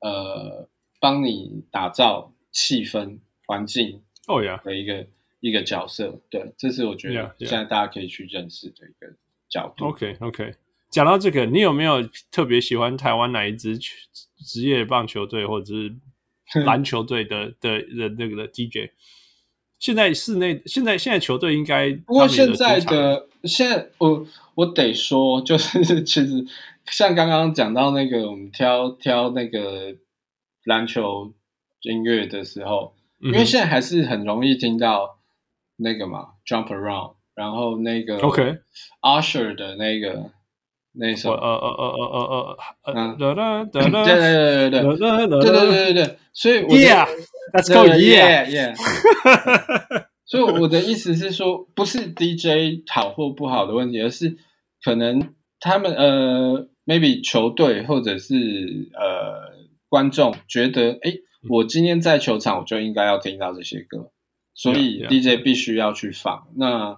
[0.00, 0.68] 嗯、呃
[0.98, 5.06] 帮你打造气氛环境哦呀的一个、oh.
[5.40, 6.18] 一个角色。
[6.30, 9.14] 对，这是我觉得现在大家可以去认识的一个
[9.48, 9.86] 角度。
[9.86, 10.54] OK OK，
[10.90, 15.94] 讲到这个，你有没有特别喜欢台湾哪一支职业棒球队 或者是
[16.64, 18.92] 篮球队的的的那个的 DJ？
[19.78, 26.46] 现在室内现在现在球队应该不过现在的现在我我得说，就是其实
[26.86, 29.94] 像刚刚讲到那个我们挑挑那个
[30.64, 31.34] 篮球
[31.82, 35.18] 音乐的时候，嗯、因为现在还是很容易听到
[35.76, 38.58] 那个嘛 Jump Around，然后那个 OK
[39.02, 40.30] Usher 的那个
[40.92, 43.40] 那首呃呃呃呃呃呃呃对对
[43.90, 44.80] 对对对。
[44.80, 47.06] 对对对对对，所以我 Yeah
[47.52, 48.46] Let's go Yeah.
[48.50, 48.74] Yeah。
[50.26, 54.36] 所以我的意思是说，不是 DJ 好或不好的问题，而是
[54.82, 58.34] 可能他们呃，maybe 球队或者是
[58.94, 59.52] 呃
[59.88, 61.12] 观众觉得，哎，
[61.48, 64.10] 我今天在球场我就应该要听到这些歌，
[64.52, 66.48] 所以 DJ 必须要去放。
[66.56, 66.96] 那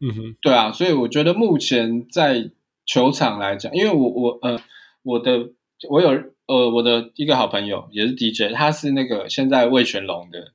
[0.00, 2.50] 嗯哼，对啊，所以我觉得目前在
[2.86, 4.58] 球场来讲，因为我我呃
[5.02, 5.52] 我的
[5.88, 6.08] 我有
[6.46, 10.52] 呃我的一个好朋友也是 DJ，他是那个现在魏全龙的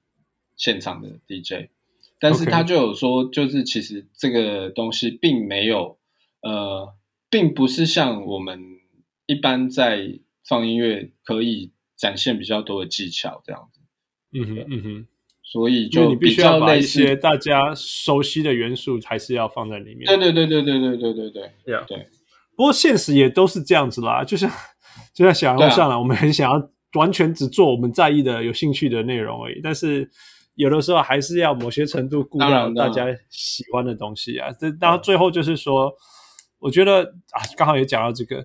[0.55, 1.69] 现场的 DJ。
[2.17, 5.97] 但是他就有说，就是其实这个东西并没有，
[6.41, 6.95] 呃，
[7.29, 8.79] 并不是像我们
[9.25, 13.81] 一般在放音乐可以展现比较多的技巧这样子。
[14.31, 15.07] 嗯哼，嗯哼。
[15.55, 20.05] 所以就你必须要把一些大家熟悉的元素还是要放在里面。
[20.05, 21.43] 对对对对对对对对对。
[21.65, 21.85] Yeah.
[21.87, 22.09] 对。
[22.57, 24.51] 不过现实也都是这样子啦，就像
[25.13, 26.69] 就像小人物上来，我们很想要
[26.99, 30.09] 完全只做我们在意的、有兴趣的内容而已，但是。
[30.57, 34.49] 有的时候还是要某些程度顾到大家喜欢的东西啊。
[34.57, 35.93] 这然后最后就是说，
[36.59, 38.37] 我觉得啊，刚好也讲到这个，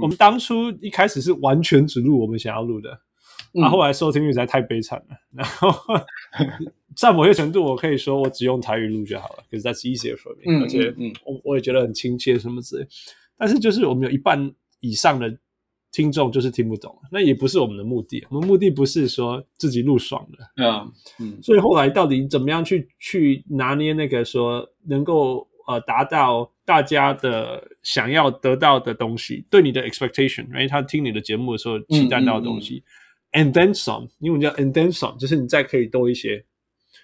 [0.00, 2.90] 我们当初一开始是完全只录我们想要录的，
[3.52, 5.16] 然后后来收听率实在太悲惨了。
[5.32, 5.70] 然后
[6.96, 10.62] 在某些程度，我可以说我只用台语录就好了，because that's easier for me。
[10.62, 10.94] 而且
[11.24, 12.86] 我我也觉得很亲切什么之类。
[13.36, 15.38] 但是就是我们有一半以上的。
[15.90, 18.24] 听众就是听不懂，那也不是我们的目的。
[18.28, 21.42] 我们目的不是说自己录爽的，嗯嗯。
[21.42, 32.84] 所以后来到底怎么样去去拿捏那个说能够呃达到大家的想要得到的东西，对你的 expectation，因为他听你的节目的时候期待到的东西、
[33.32, 36.44] ，and then some，因为我们叫 and then some，就是你再可以多一些，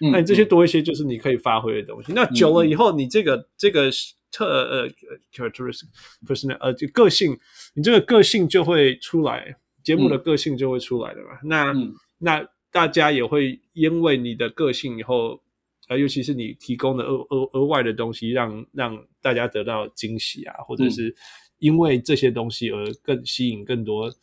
[0.01, 2.11] 嗯、那你这些多一些就是你可以发挥的东西。
[2.11, 3.89] 嗯、那久了以后，你这个这个。
[4.31, 4.89] 特呃
[5.33, 5.85] characteristic
[6.27, 7.39] personal 呃就个性，
[7.73, 11.35] 你这个个性就会出来，节目的个性就会出来的嘛。
[11.41, 15.41] 嗯、那、嗯、那大家也会因为你的个性以后，
[15.87, 21.15] 呃，尤其是你提供的额额额外的东西让，让让大家得到惊喜啊，或者是
[21.59, 24.15] 因为这些东西而更吸引更多、呃、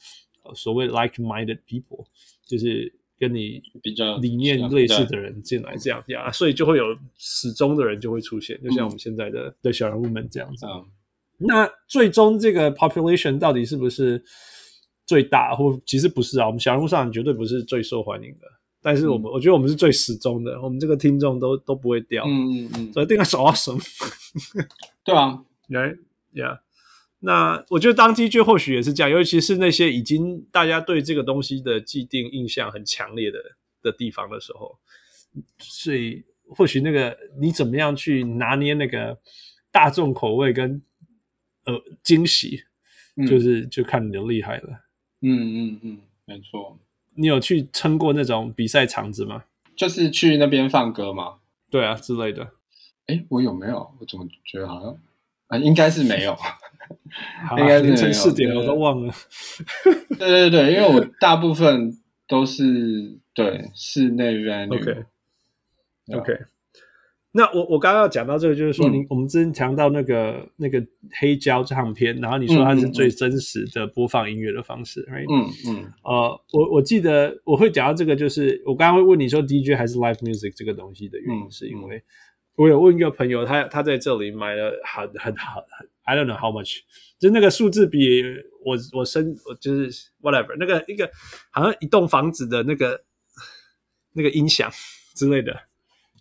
[0.54, 2.06] 所谓 like-minded people，
[2.46, 2.94] 就是。
[3.18, 6.86] 跟你比较理念类似的人进来，这样呀，所以就会有
[7.16, 10.66] 始终的人就会出现，就像我们现在的的小人物们这样子。
[11.38, 14.20] 那最终这个 population 到底是不是
[15.06, 16.46] 最大，或其实不是啊？
[16.46, 18.46] 我们小人物上绝对不是最受欢迎的，
[18.82, 22.24] 但是我们我觉得我们是最始终的，我们这个听众都都不会掉。
[22.26, 23.80] 嗯嗯嗯，所以定个是 awesome。
[25.04, 26.58] 对啊，right，yeah。
[27.24, 33.38] 那我觉得当 DJ 或许也是这样，尤其是那些已经大家对这个东西的既定印象很强烈的
[33.80, 34.76] 的地方的时候，
[35.58, 39.16] 所以或许那个你怎么样去拿捏那个
[39.70, 40.82] 大众口味跟
[41.64, 42.64] 呃惊喜，
[43.28, 44.80] 就是就看你的厉害了。
[45.20, 46.76] 嗯嗯嗯，没错。
[47.14, 49.44] 你有去撑过那种比赛场子吗？
[49.76, 51.38] 就是去那边放歌吗？
[51.70, 52.50] 对啊，之类的。
[53.06, 53.94] 哎，我有没有？
[54.00, 54.98] 我怎么觉得好像
[55.46, 56.36] 啊，应该是没有。
[57.48, 59.12] 好应该凌晨四点我都忘了。
[60.18, 64.74] 对对对，因为我大部分都是对室内 venue。
[64.74, 65.04] OK
[66.16, 66.38] OK。
[67.34, 70.84] 那我我刚刚要讲到这个，就是说你、嗯、我们之前强调那个那个
[71.18, 75.24] 黑胶唱片，然后你说它是最真实的播放音乐的方式，right？
[75.32, 75.92] 嗯嗯。
[76.04, 82.02] 呃，我我记得我会讲到这个，就是我刚刚会问你说 DJ 还是 live music 这个东西的原因，是因为
[82.56, 85.88] 我有问一个朋友，他他在这里买了很很好很。
[86.04, 86.80] I don't know how much，
[87.18, 88.22] 就是那个数字比
[88.64, 91.08] 我我身我就是 whatever 那个一个
[91.50, 93.00] 好像一栋房子的那个
[94.12, 94.70] 那个音响
[95.14, 95.52] 之类的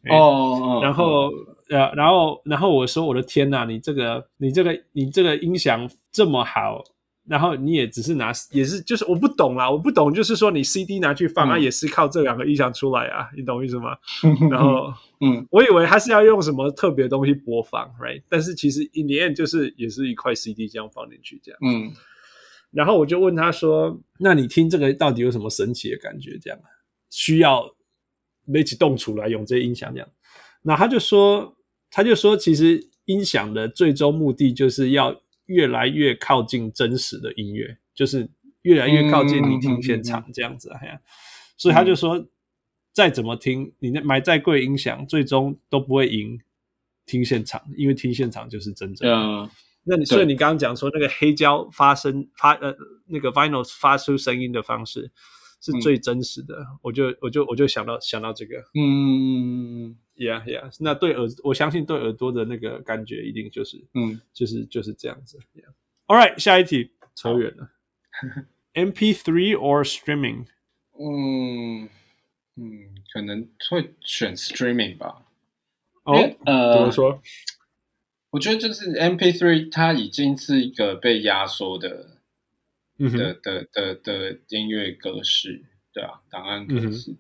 [0.10, 1.32] 哦，oh, oh, 然后
[1.70, 1.98] 呃、oh.
[1.98, 6.84] 然后然后我说我的天呐，你这个你这个你这个音响这么好。
[7.32, 13.95] 然后你也只是拿，也是就是我不懂啦，我不懂，就是说你 CD 拿去放，它、嗯、也是靠这两个音响出来啊， 你懂意思吗？
[14.49, 18.22] 然后，嗯，我以为他是要用什么特别的东西播放，right？
[18.28, 21.94] 但是其实 in the end 就是也是一块 CD 这样放进去这样，嗯。
[22.72, 26.38] 然后我就问他说：“那你听这个到底有什么神奇的感觉？
[26.41, 26.60] 这样
[27.10, 27.74] 需要
[28.45, 30.10] 每起动出来用这些音响这样？”
[30.64, 31.56] 那他就说
[31.90, 35.22] ：“他就说，其实音响的最终目的就是要
[35.52, 38.30] 越来越靠近真实的音乐，就是
[38.61, 40.69] 越来越靠近你听现场这样子。
[40.72, 40.99] 啊”嗯嗯嗯、
[41.57, 42.28] 所以他就说
[42.94, 46.40] ：“再怎么听，你那买再贵音响，最终都不会赢
[47.06, 49.15] 听现场，因为听现场就是真正的。
[49.15, 49.49] 嗯”
[49.84, 52.72] 那你所以你刚刚讲说那个黑胶发声发呃
[53.07, 55.11] 那个 vinyl 发出声音的方式
[55.60, 64.22] 是最真实的，嗯、我就我就我就想到想到这个，嗯嗯嗯，yeah yeah，那对耳我相信对耳朵的那个感觉一定就是嗯。
[64.34, 67.69] 就是就是这样子，yeah，all right，下一题扯远了
[68.73, 70.45] ，MP3 or streaming，
[70.98, 71.89] 嗯
[72.56, 75.26] 嗯，可能会选 streaming 吧，
[76.03, 76.14] 哦
[76.45, 77.22] 呃怎么说？
[78.31, 82.18] 我觉得就是 MP3，它已经是一个被压缩的、
[82.98, 87.11] 嗯、的的的的音乐格式，对啊，档案格式。
[87.11, 87.18] 嗯、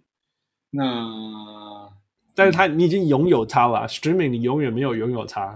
[0.71, 1.93] 那，
[2.35, 5.53] 但是他你已经拥有它了，Streaming 你永远没有拥有它。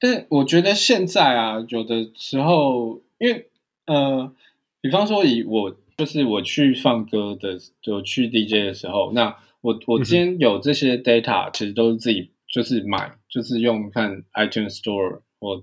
[0.00, 3.48] 但我觉得现在啊，有的时候，因为
[3.86, 4.32] 呃，
[4.80, 12.30] 比方说以我就是我去放歌的，就去 DJ 的时候，那我我今天有这些 data，、嗯、其实都是自己。
[12.50, 15.62] 就是买，就是用看 iTunes Store 或，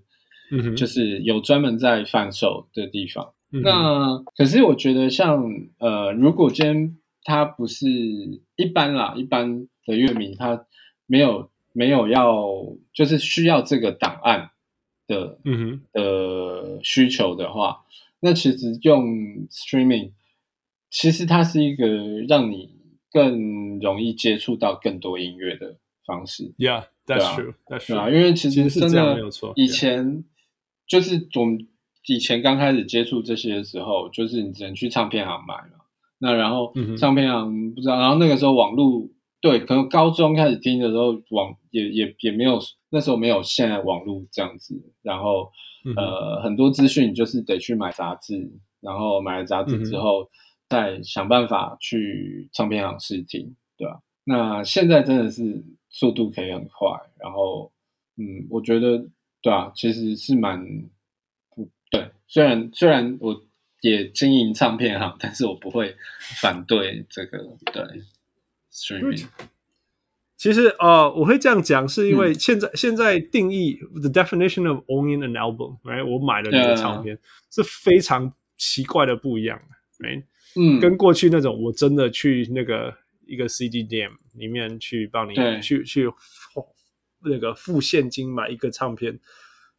[0.78, 3.34] 就是有专门在贩售的地方。
[3.52, 5.44] 嗯、那可是我觉得，像
[5.80, 6.96] 呃，如果今天
[7.26, 7.90] 他不是
[8.56, 10.66] 一般啦，一般的乐迷，他
[11.06, 12.48] 没有没有要，
[12.94, 14.52] 就是需要这个档案
[15.08, 17.84] 的，嗯哼的需求的话，
[18.22, 19.04] 那其实用
[19.50, 20.14] Streaming，
[20.90, 21.86] 其实它是一个
[22.30, 22.78] 让你
[23.12, 25.76] 更容易接触到更多音乐的。
[26.08, 29.18] 方式，Yeah，that's true，that's true，因为其实真的
[29.56, 30.24] 以前
[30.86, 31.68] 就是我们
[32.06, 35.75] 以前刚开始接触这些的时候，就是你只能去唱片行买嘛。
[36.26, 39.08] 那然后唱片行不知道，然后那个时候网络
[39.40, 44.74] 对，可能高中开始听的时候网也也也没有，那时候没有现在网络这样子。
[45.04, 45.52] 然后
[45.96, 50.28] 呃，很多资讯就是得去买杂志，然后买了杂志之后
[50.68, 54.00] 再想办法去唱片行试听，对吧？
[54.24, 55.64] 那现在真的是。
[55.98, 56.90] 速度可以很快，
[57.22, 57.72] 然后，
[58.18, 59.08] 嗯，我觉得，
[59.42, 60.60] 对啊，其实是蛮
[61.56, 62.10] 不对。
[62.28, 63.45] 虽然虽然我
[63.86, 65.96] 也经营唱片行，但是我不会
[66.42, 67.38] 反对这个
[67.72, 67.84] 对
[68.72, 69.28] streaming。
[70.36, 76.06] 其实呃，我会这样讲，是因为现在、嗯、现在定义 the definition of owning an album，right？
[76.06, 77.20] 我买了那个唱片、啊、
[77.52, 79.60] 是非常奇怪的不一样
[80.00, 80.24] ，right？
[80.56, 82.98] 嗯，跟过去那种我真的去那个。
[83.28, 86.08] 一个 CD DM 里面去帮你去去
[87.24, 89.20] 那个付现金买一个唱片，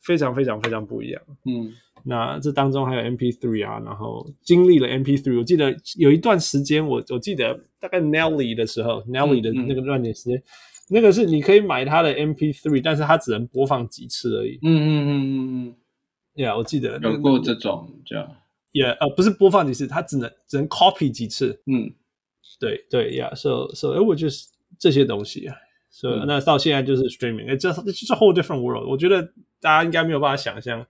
[0.01, 1.23] 非常非常非常不一样。
[1.45, 1.73] 嗯，
[2.09, 10.43] 那这当中还有 MP3 啊，然后经历了 MP3，我记得有一段时间，我我记得大概 Nelly 的时候、嗯、，Nelly 的那个段点时间、嗯，
[10.91, 14.59] 那个是你可以买它的 MP3，但是它只能播放几次而已。
[14.63, 15.75] 嗯嗯嗯嗯嗯
[16.37, 18.29] ，Yeah，我记得有过这种这样。
[18.73, 21.63] Yeah，呃，不是播放几次，它只能只能 copy 几次。
[21.67, 21.93] 嗯。
[22.59, 24.47] 对对呀，so so，哎，我就是
[24.79, 25.55] 这些东西啊
[25.91, 28.89] ，so、嗯、那到现在就是 streaming，哎，这这是 whole different world。
[28.89, 29.21] 我觉得
[29.61, 30.81] 大家应该没有办法想象，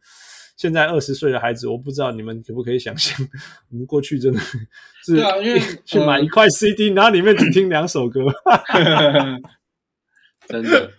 [0.57, 3.16] 现在二十岁的孩子，我不知道你们可不可以想象，
[3.70, 8.20] 我们过去真的是对啊，因为 去买一块 CD，、呃、然后里面只听两首歌，
[10.49, 10.91] 真的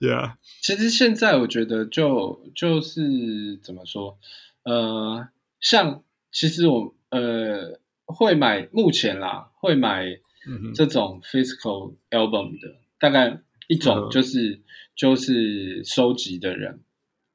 [0.00, 0.34] ，Yeah。
[0.62, 4.18] 其实现在我觉得就就是怎么说，
[4.62, 5.28] 呃，
[5.60, 7.80] 像其实我呃。
[8.10, 10.06] 会买目前啦，会买
[10.74, 14.62] 这种 physical album 的，嗯、大概一种就是、嗯、
[14.96, 16.80] 就是收集的人，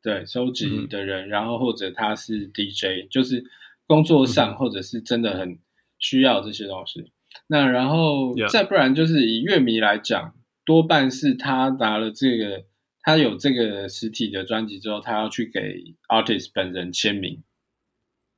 [0.04, 3.46] 对，收集的人、嗯，然后或者他是 DJ，就是
[3.88, 5.58] 工作上或者是真的很
[5.98, 7.00] 需要这些东西。
[7.00, 7.12] 嗯、
[7.48, 10.36] 那然后再不然就是以乐迷来讲，
[10.66, 12.66] 多半是他拿了这个，
[13.02, 17.42] 他有这个实体的专辑之后，他要去给 artist 本人签名。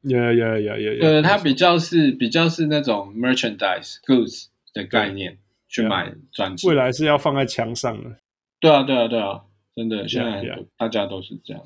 [0.04, 1.00] Yeah, yeah, yeah, yeah, yeah.
[1.00, 6.68] 对，它比较是比较是那种 merchandise goods 的概念去买专辑。
[6.68, 8.18] 未来是要放在墙上的。
[8.60, 9.42] 对啊，对啊，对啊，
[9.76, 10.66] 真的，现在 yeah, yeah.
[10.78, 11.62] 大家都是这样。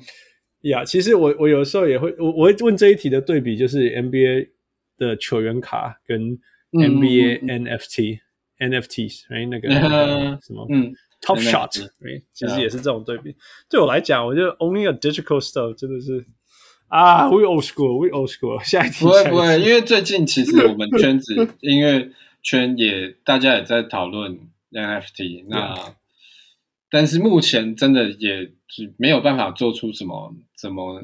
[0.62, 4.48] 呀、yeah,，其实我我有时候也会我我会问这一题的对比，就是 NBA
[4.98, 6.38] 的球员卡跟
[6.72, 8.20] NBA NFT、
[8.58, 10.92] 嗯、NFTs，哎、right?，那个、 嗯、什么嗯
[11.22, 12.22] Top Shot，right?
[12.32, 13.34] 其实也是这种对比。
[13.68, 16.24] 对我来讲，我觉得 owning a digital stuff 真的是。
[16.88, 18.58] 啊、ah,，we old school，we old school。
[18.68, 22.10] 下一题，不会不会，因为最近其实我们圈子 音乐
[22.42, 24.36] 圈也大家也在讨论
[24.72, 25.94] NFT，那
[26.90, 31.02] 但是目前真的也是没有办法做出什么怎么，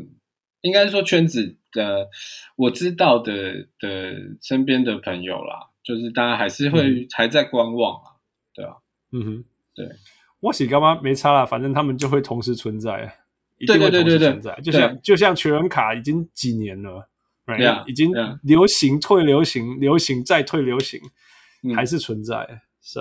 [0.63, 2.09] 应该说圈子的，
[2.57, 8.19] 我知道的的身边的朋友啦，就是大家还是会、嗯、还在观望啊，
[8.53, 8.77] 对啊，
[9.13, 9.45] 嗯哼，
[9.75, 9.89] 对，
[10.41, 13.17] 我洗干嘛没差啦，反正他们就会同时存在，
[13.59, 17.09] 一定会同时存在，对对对对，就像就像全员卡已经几年了
[17.47, 17.63] ，right?
[17.63, 18.11] Yeah, 已经
[18.43, 21.01] 流行退流行，流行再退流行，
[21.63, 23.01] 嗯、还是存在，so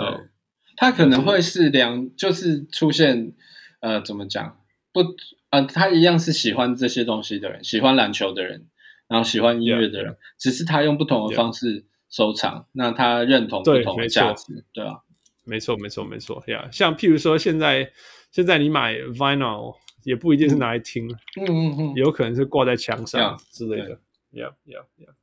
[0.76, 3.34] 他可能会是两，就是出现，
[3.80, 4.60] 呃，怎么讲？
[4.92, 5.02] 不，
[5.50, 8.68] 呃，他一样是喜欢这些东西的人，喜欢篮球的人，
[9.08, 12.60] 然后喜欢音乐的人，yeah, 只是他用不同的方式收藏。
[12.60, 12.66] Yeah.
[12.74, 15.00] 那他认同不同的价值，对，对啊，
[15.44, 17.92] 没错，没错，没错，呀、yeah.，像譬如说，现在
[18.32, 21.08] 现在你买 vinyl 也不一定是拿来听，
[21.38, 24.00] 嗯嗯嗯，有可能是挂在墙上之类的
[24.34, 25.14] ，Yeah，Yeah，Yeah。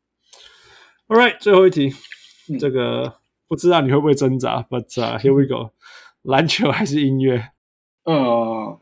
[1.09, 1.93] All right，最后一题，
[2.49, 3.22] 嗯、这个。
[3.53, 5.73] 不知道你会不会挣扎，But、uh, here we go，
[6.23, 7.51] 篮球还是音乐？
[8.05, 8.81] 呃，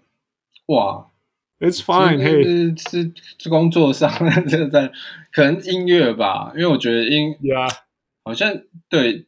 [0.66, 1.10] 哇
[1.58, 4.08] ，It's fine，嘿，是是工作上
[4.48, 4.92] 这个在
[5.32, 7.68] 可能音乐吧，因为我觉得音，Yeah，
[8.22, 9.26] 好像对，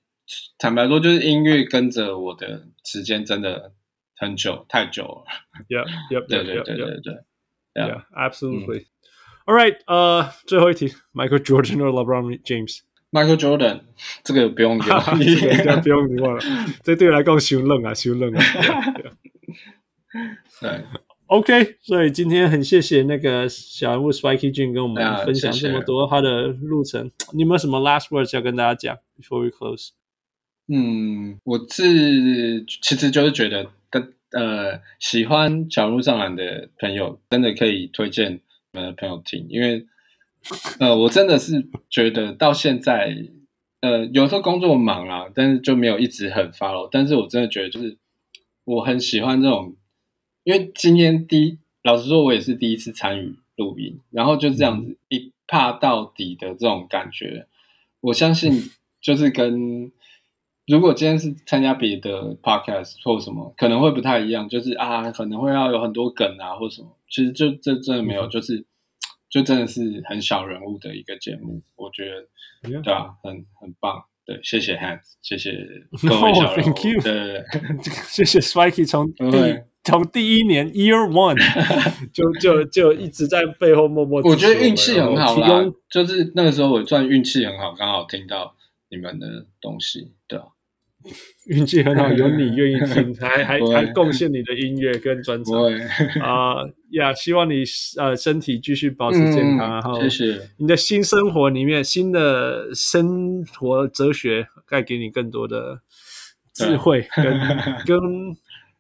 [0.58, 3.72] 坦白说就是音乐跟着我的时间真的
[4.14, 5.24] 很久，太久了。
[5.68, 7.14] Yeah，Yeah，对对对对对
[7.74, 8.84] ，Yeah，absolutely。
[9.46, 12.40] All right，呃，最后一题，Michael Jordan or LeBron
[13.12, 13.80] James？Michael Jordan，
[14.24, 15.00] 这个不用讲，
[15.82, 16.40] 不用你忘了，
[16.82, 18.42] 这对我来讲羞愣啊，羞愣啊。
[20.60, 20.84] 对
[21.26, 27.10] ，OK，所以今天很谢谢那个小人物 Spiky Jun 跟我们分享这么多他的路程。
[27.32, 29.90] 你有没有什么 last words 要跟大家讲？Before we close，
[30.68, 38.40] 嗯，我是其实就是觉得跟呃喜欢小人物上篮的朋友，真的可以推荐
[38.72, 39.86] 你们的朋友听，因为。
[40.80, 43.16] 呃，我真的是觉得到现在，
[43.80, 46.88] 呃，有时候工作忙啊，但是就没有一直很 follow。
[46.90, 47.96] 但是我真的觉得，就是
[48.64, 49.76] 我很喜欢这种，
[50.42, 57.46] 因为今天第一，老实说，我也是第一次参与录音，然后就这样子一趴到底的这种感觉，
[58.00, 58.52] 我相信
[59.00, 59.92] 就是跟
[60.66, 68.64] 如果今天是参加别的 podcast 或什么，可能会不太一样，就是啊，可能会要有很多梗啊或什么，其实就这真的没有，就是。
[69.32, 75.50] 就真的是很小人物的一个节目，我觉得.对啊，很很棒，对，谢谢 Hans，谢谢
[76.08, 77.00] 各位小人物，no, thank you.
[77.00, 77.42] 对，
[78.06, 81.36] 谢谢 Spiky 从第从第一年 Year One
[82.14, 88.54] 就就就一直在背后默默，我觉得运气很好啦，就是那个时候我算运气很好，刚好听到
[88.90, 90.44] 你们的东西，对啊。
[91.46, 95.52] 运气很好，有你愿意听， 还还还贡献你的音乐跟专辑
[96.20, 96.56] 啊
[96.92, 97.12] 呀！
[97.14, 97.64] 希望你
[97.98, 99.98] 呃身体继续保持健康，嗯、然后
[100.58, 105.80] 你的新生活里面新的生活哲学，带给你更多的
[106.54, 107.24] 智慧跟
[107.86, 107.98] 跟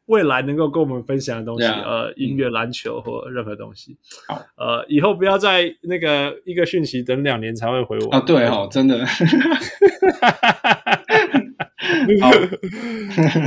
[0.06, 3.96] 未来能够跟我们分享的东西，呃，音乐、篮球或任何东西。
[4.28, 8.20] 好，呃，以后不要再那个一个讯息等两年才会回我啊！
[8.20, 9.04] 对哦，真的。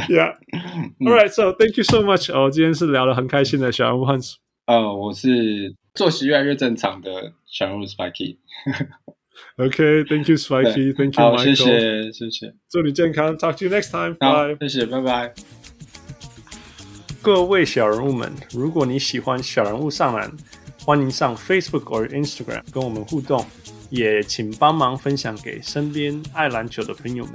[0.09, 0.35] Yeah.
[1.01, 1.29] All right.
[1.29, 2.31] So thank you so much.
[2.31, 4.35] 哦，今天是聊得很开心的小人物 Hans。
[4.65, 8.37] 呃，我是作息越来越正常的小人物 Spiky。
[9.57, 10.03] OK.
[10.05, 10.93] Thank you, Spiky.
[10.95, 11.43] Thank you, Michael.
[11.43, 12.53] 谢谢，谢谢。
[12.69, 13.37] 祝你健康。
[13.37, 14.15] Talk to you next time.
[14.15, 14.57] Bye.
[14.61, 15.33] 谢谢，拜拜。
[17.21, 20.31] 各位小人物们，如果你喜欢小人物上篮，
[20.83, 23.43] 欢迎上 Facebook 或 Instagram 跟我们互动，
[23.89, 27.33] 也请帮忙分享给身边爱篮球的朋友们。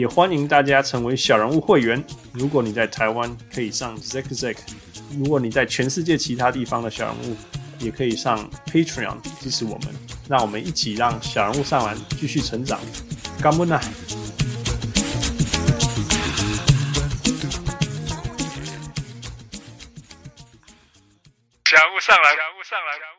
[0.00, 2.02] 也欢迎大家成为小人物会员。
[2.32, 4.56] 如果你在台湾，可以上 Zack Zack；
[5.10, 7.36] 如果你在全世界其他地方的小人物，
[7.78, 9.94] 也可以上 Patreon 支持我们。
[10.26, 12.80] 让我们一起让小人物上完继续成长。
[13.42, 13.78] 感恩啊！
[21.66, 23.09] 小人物上来，小人物上来。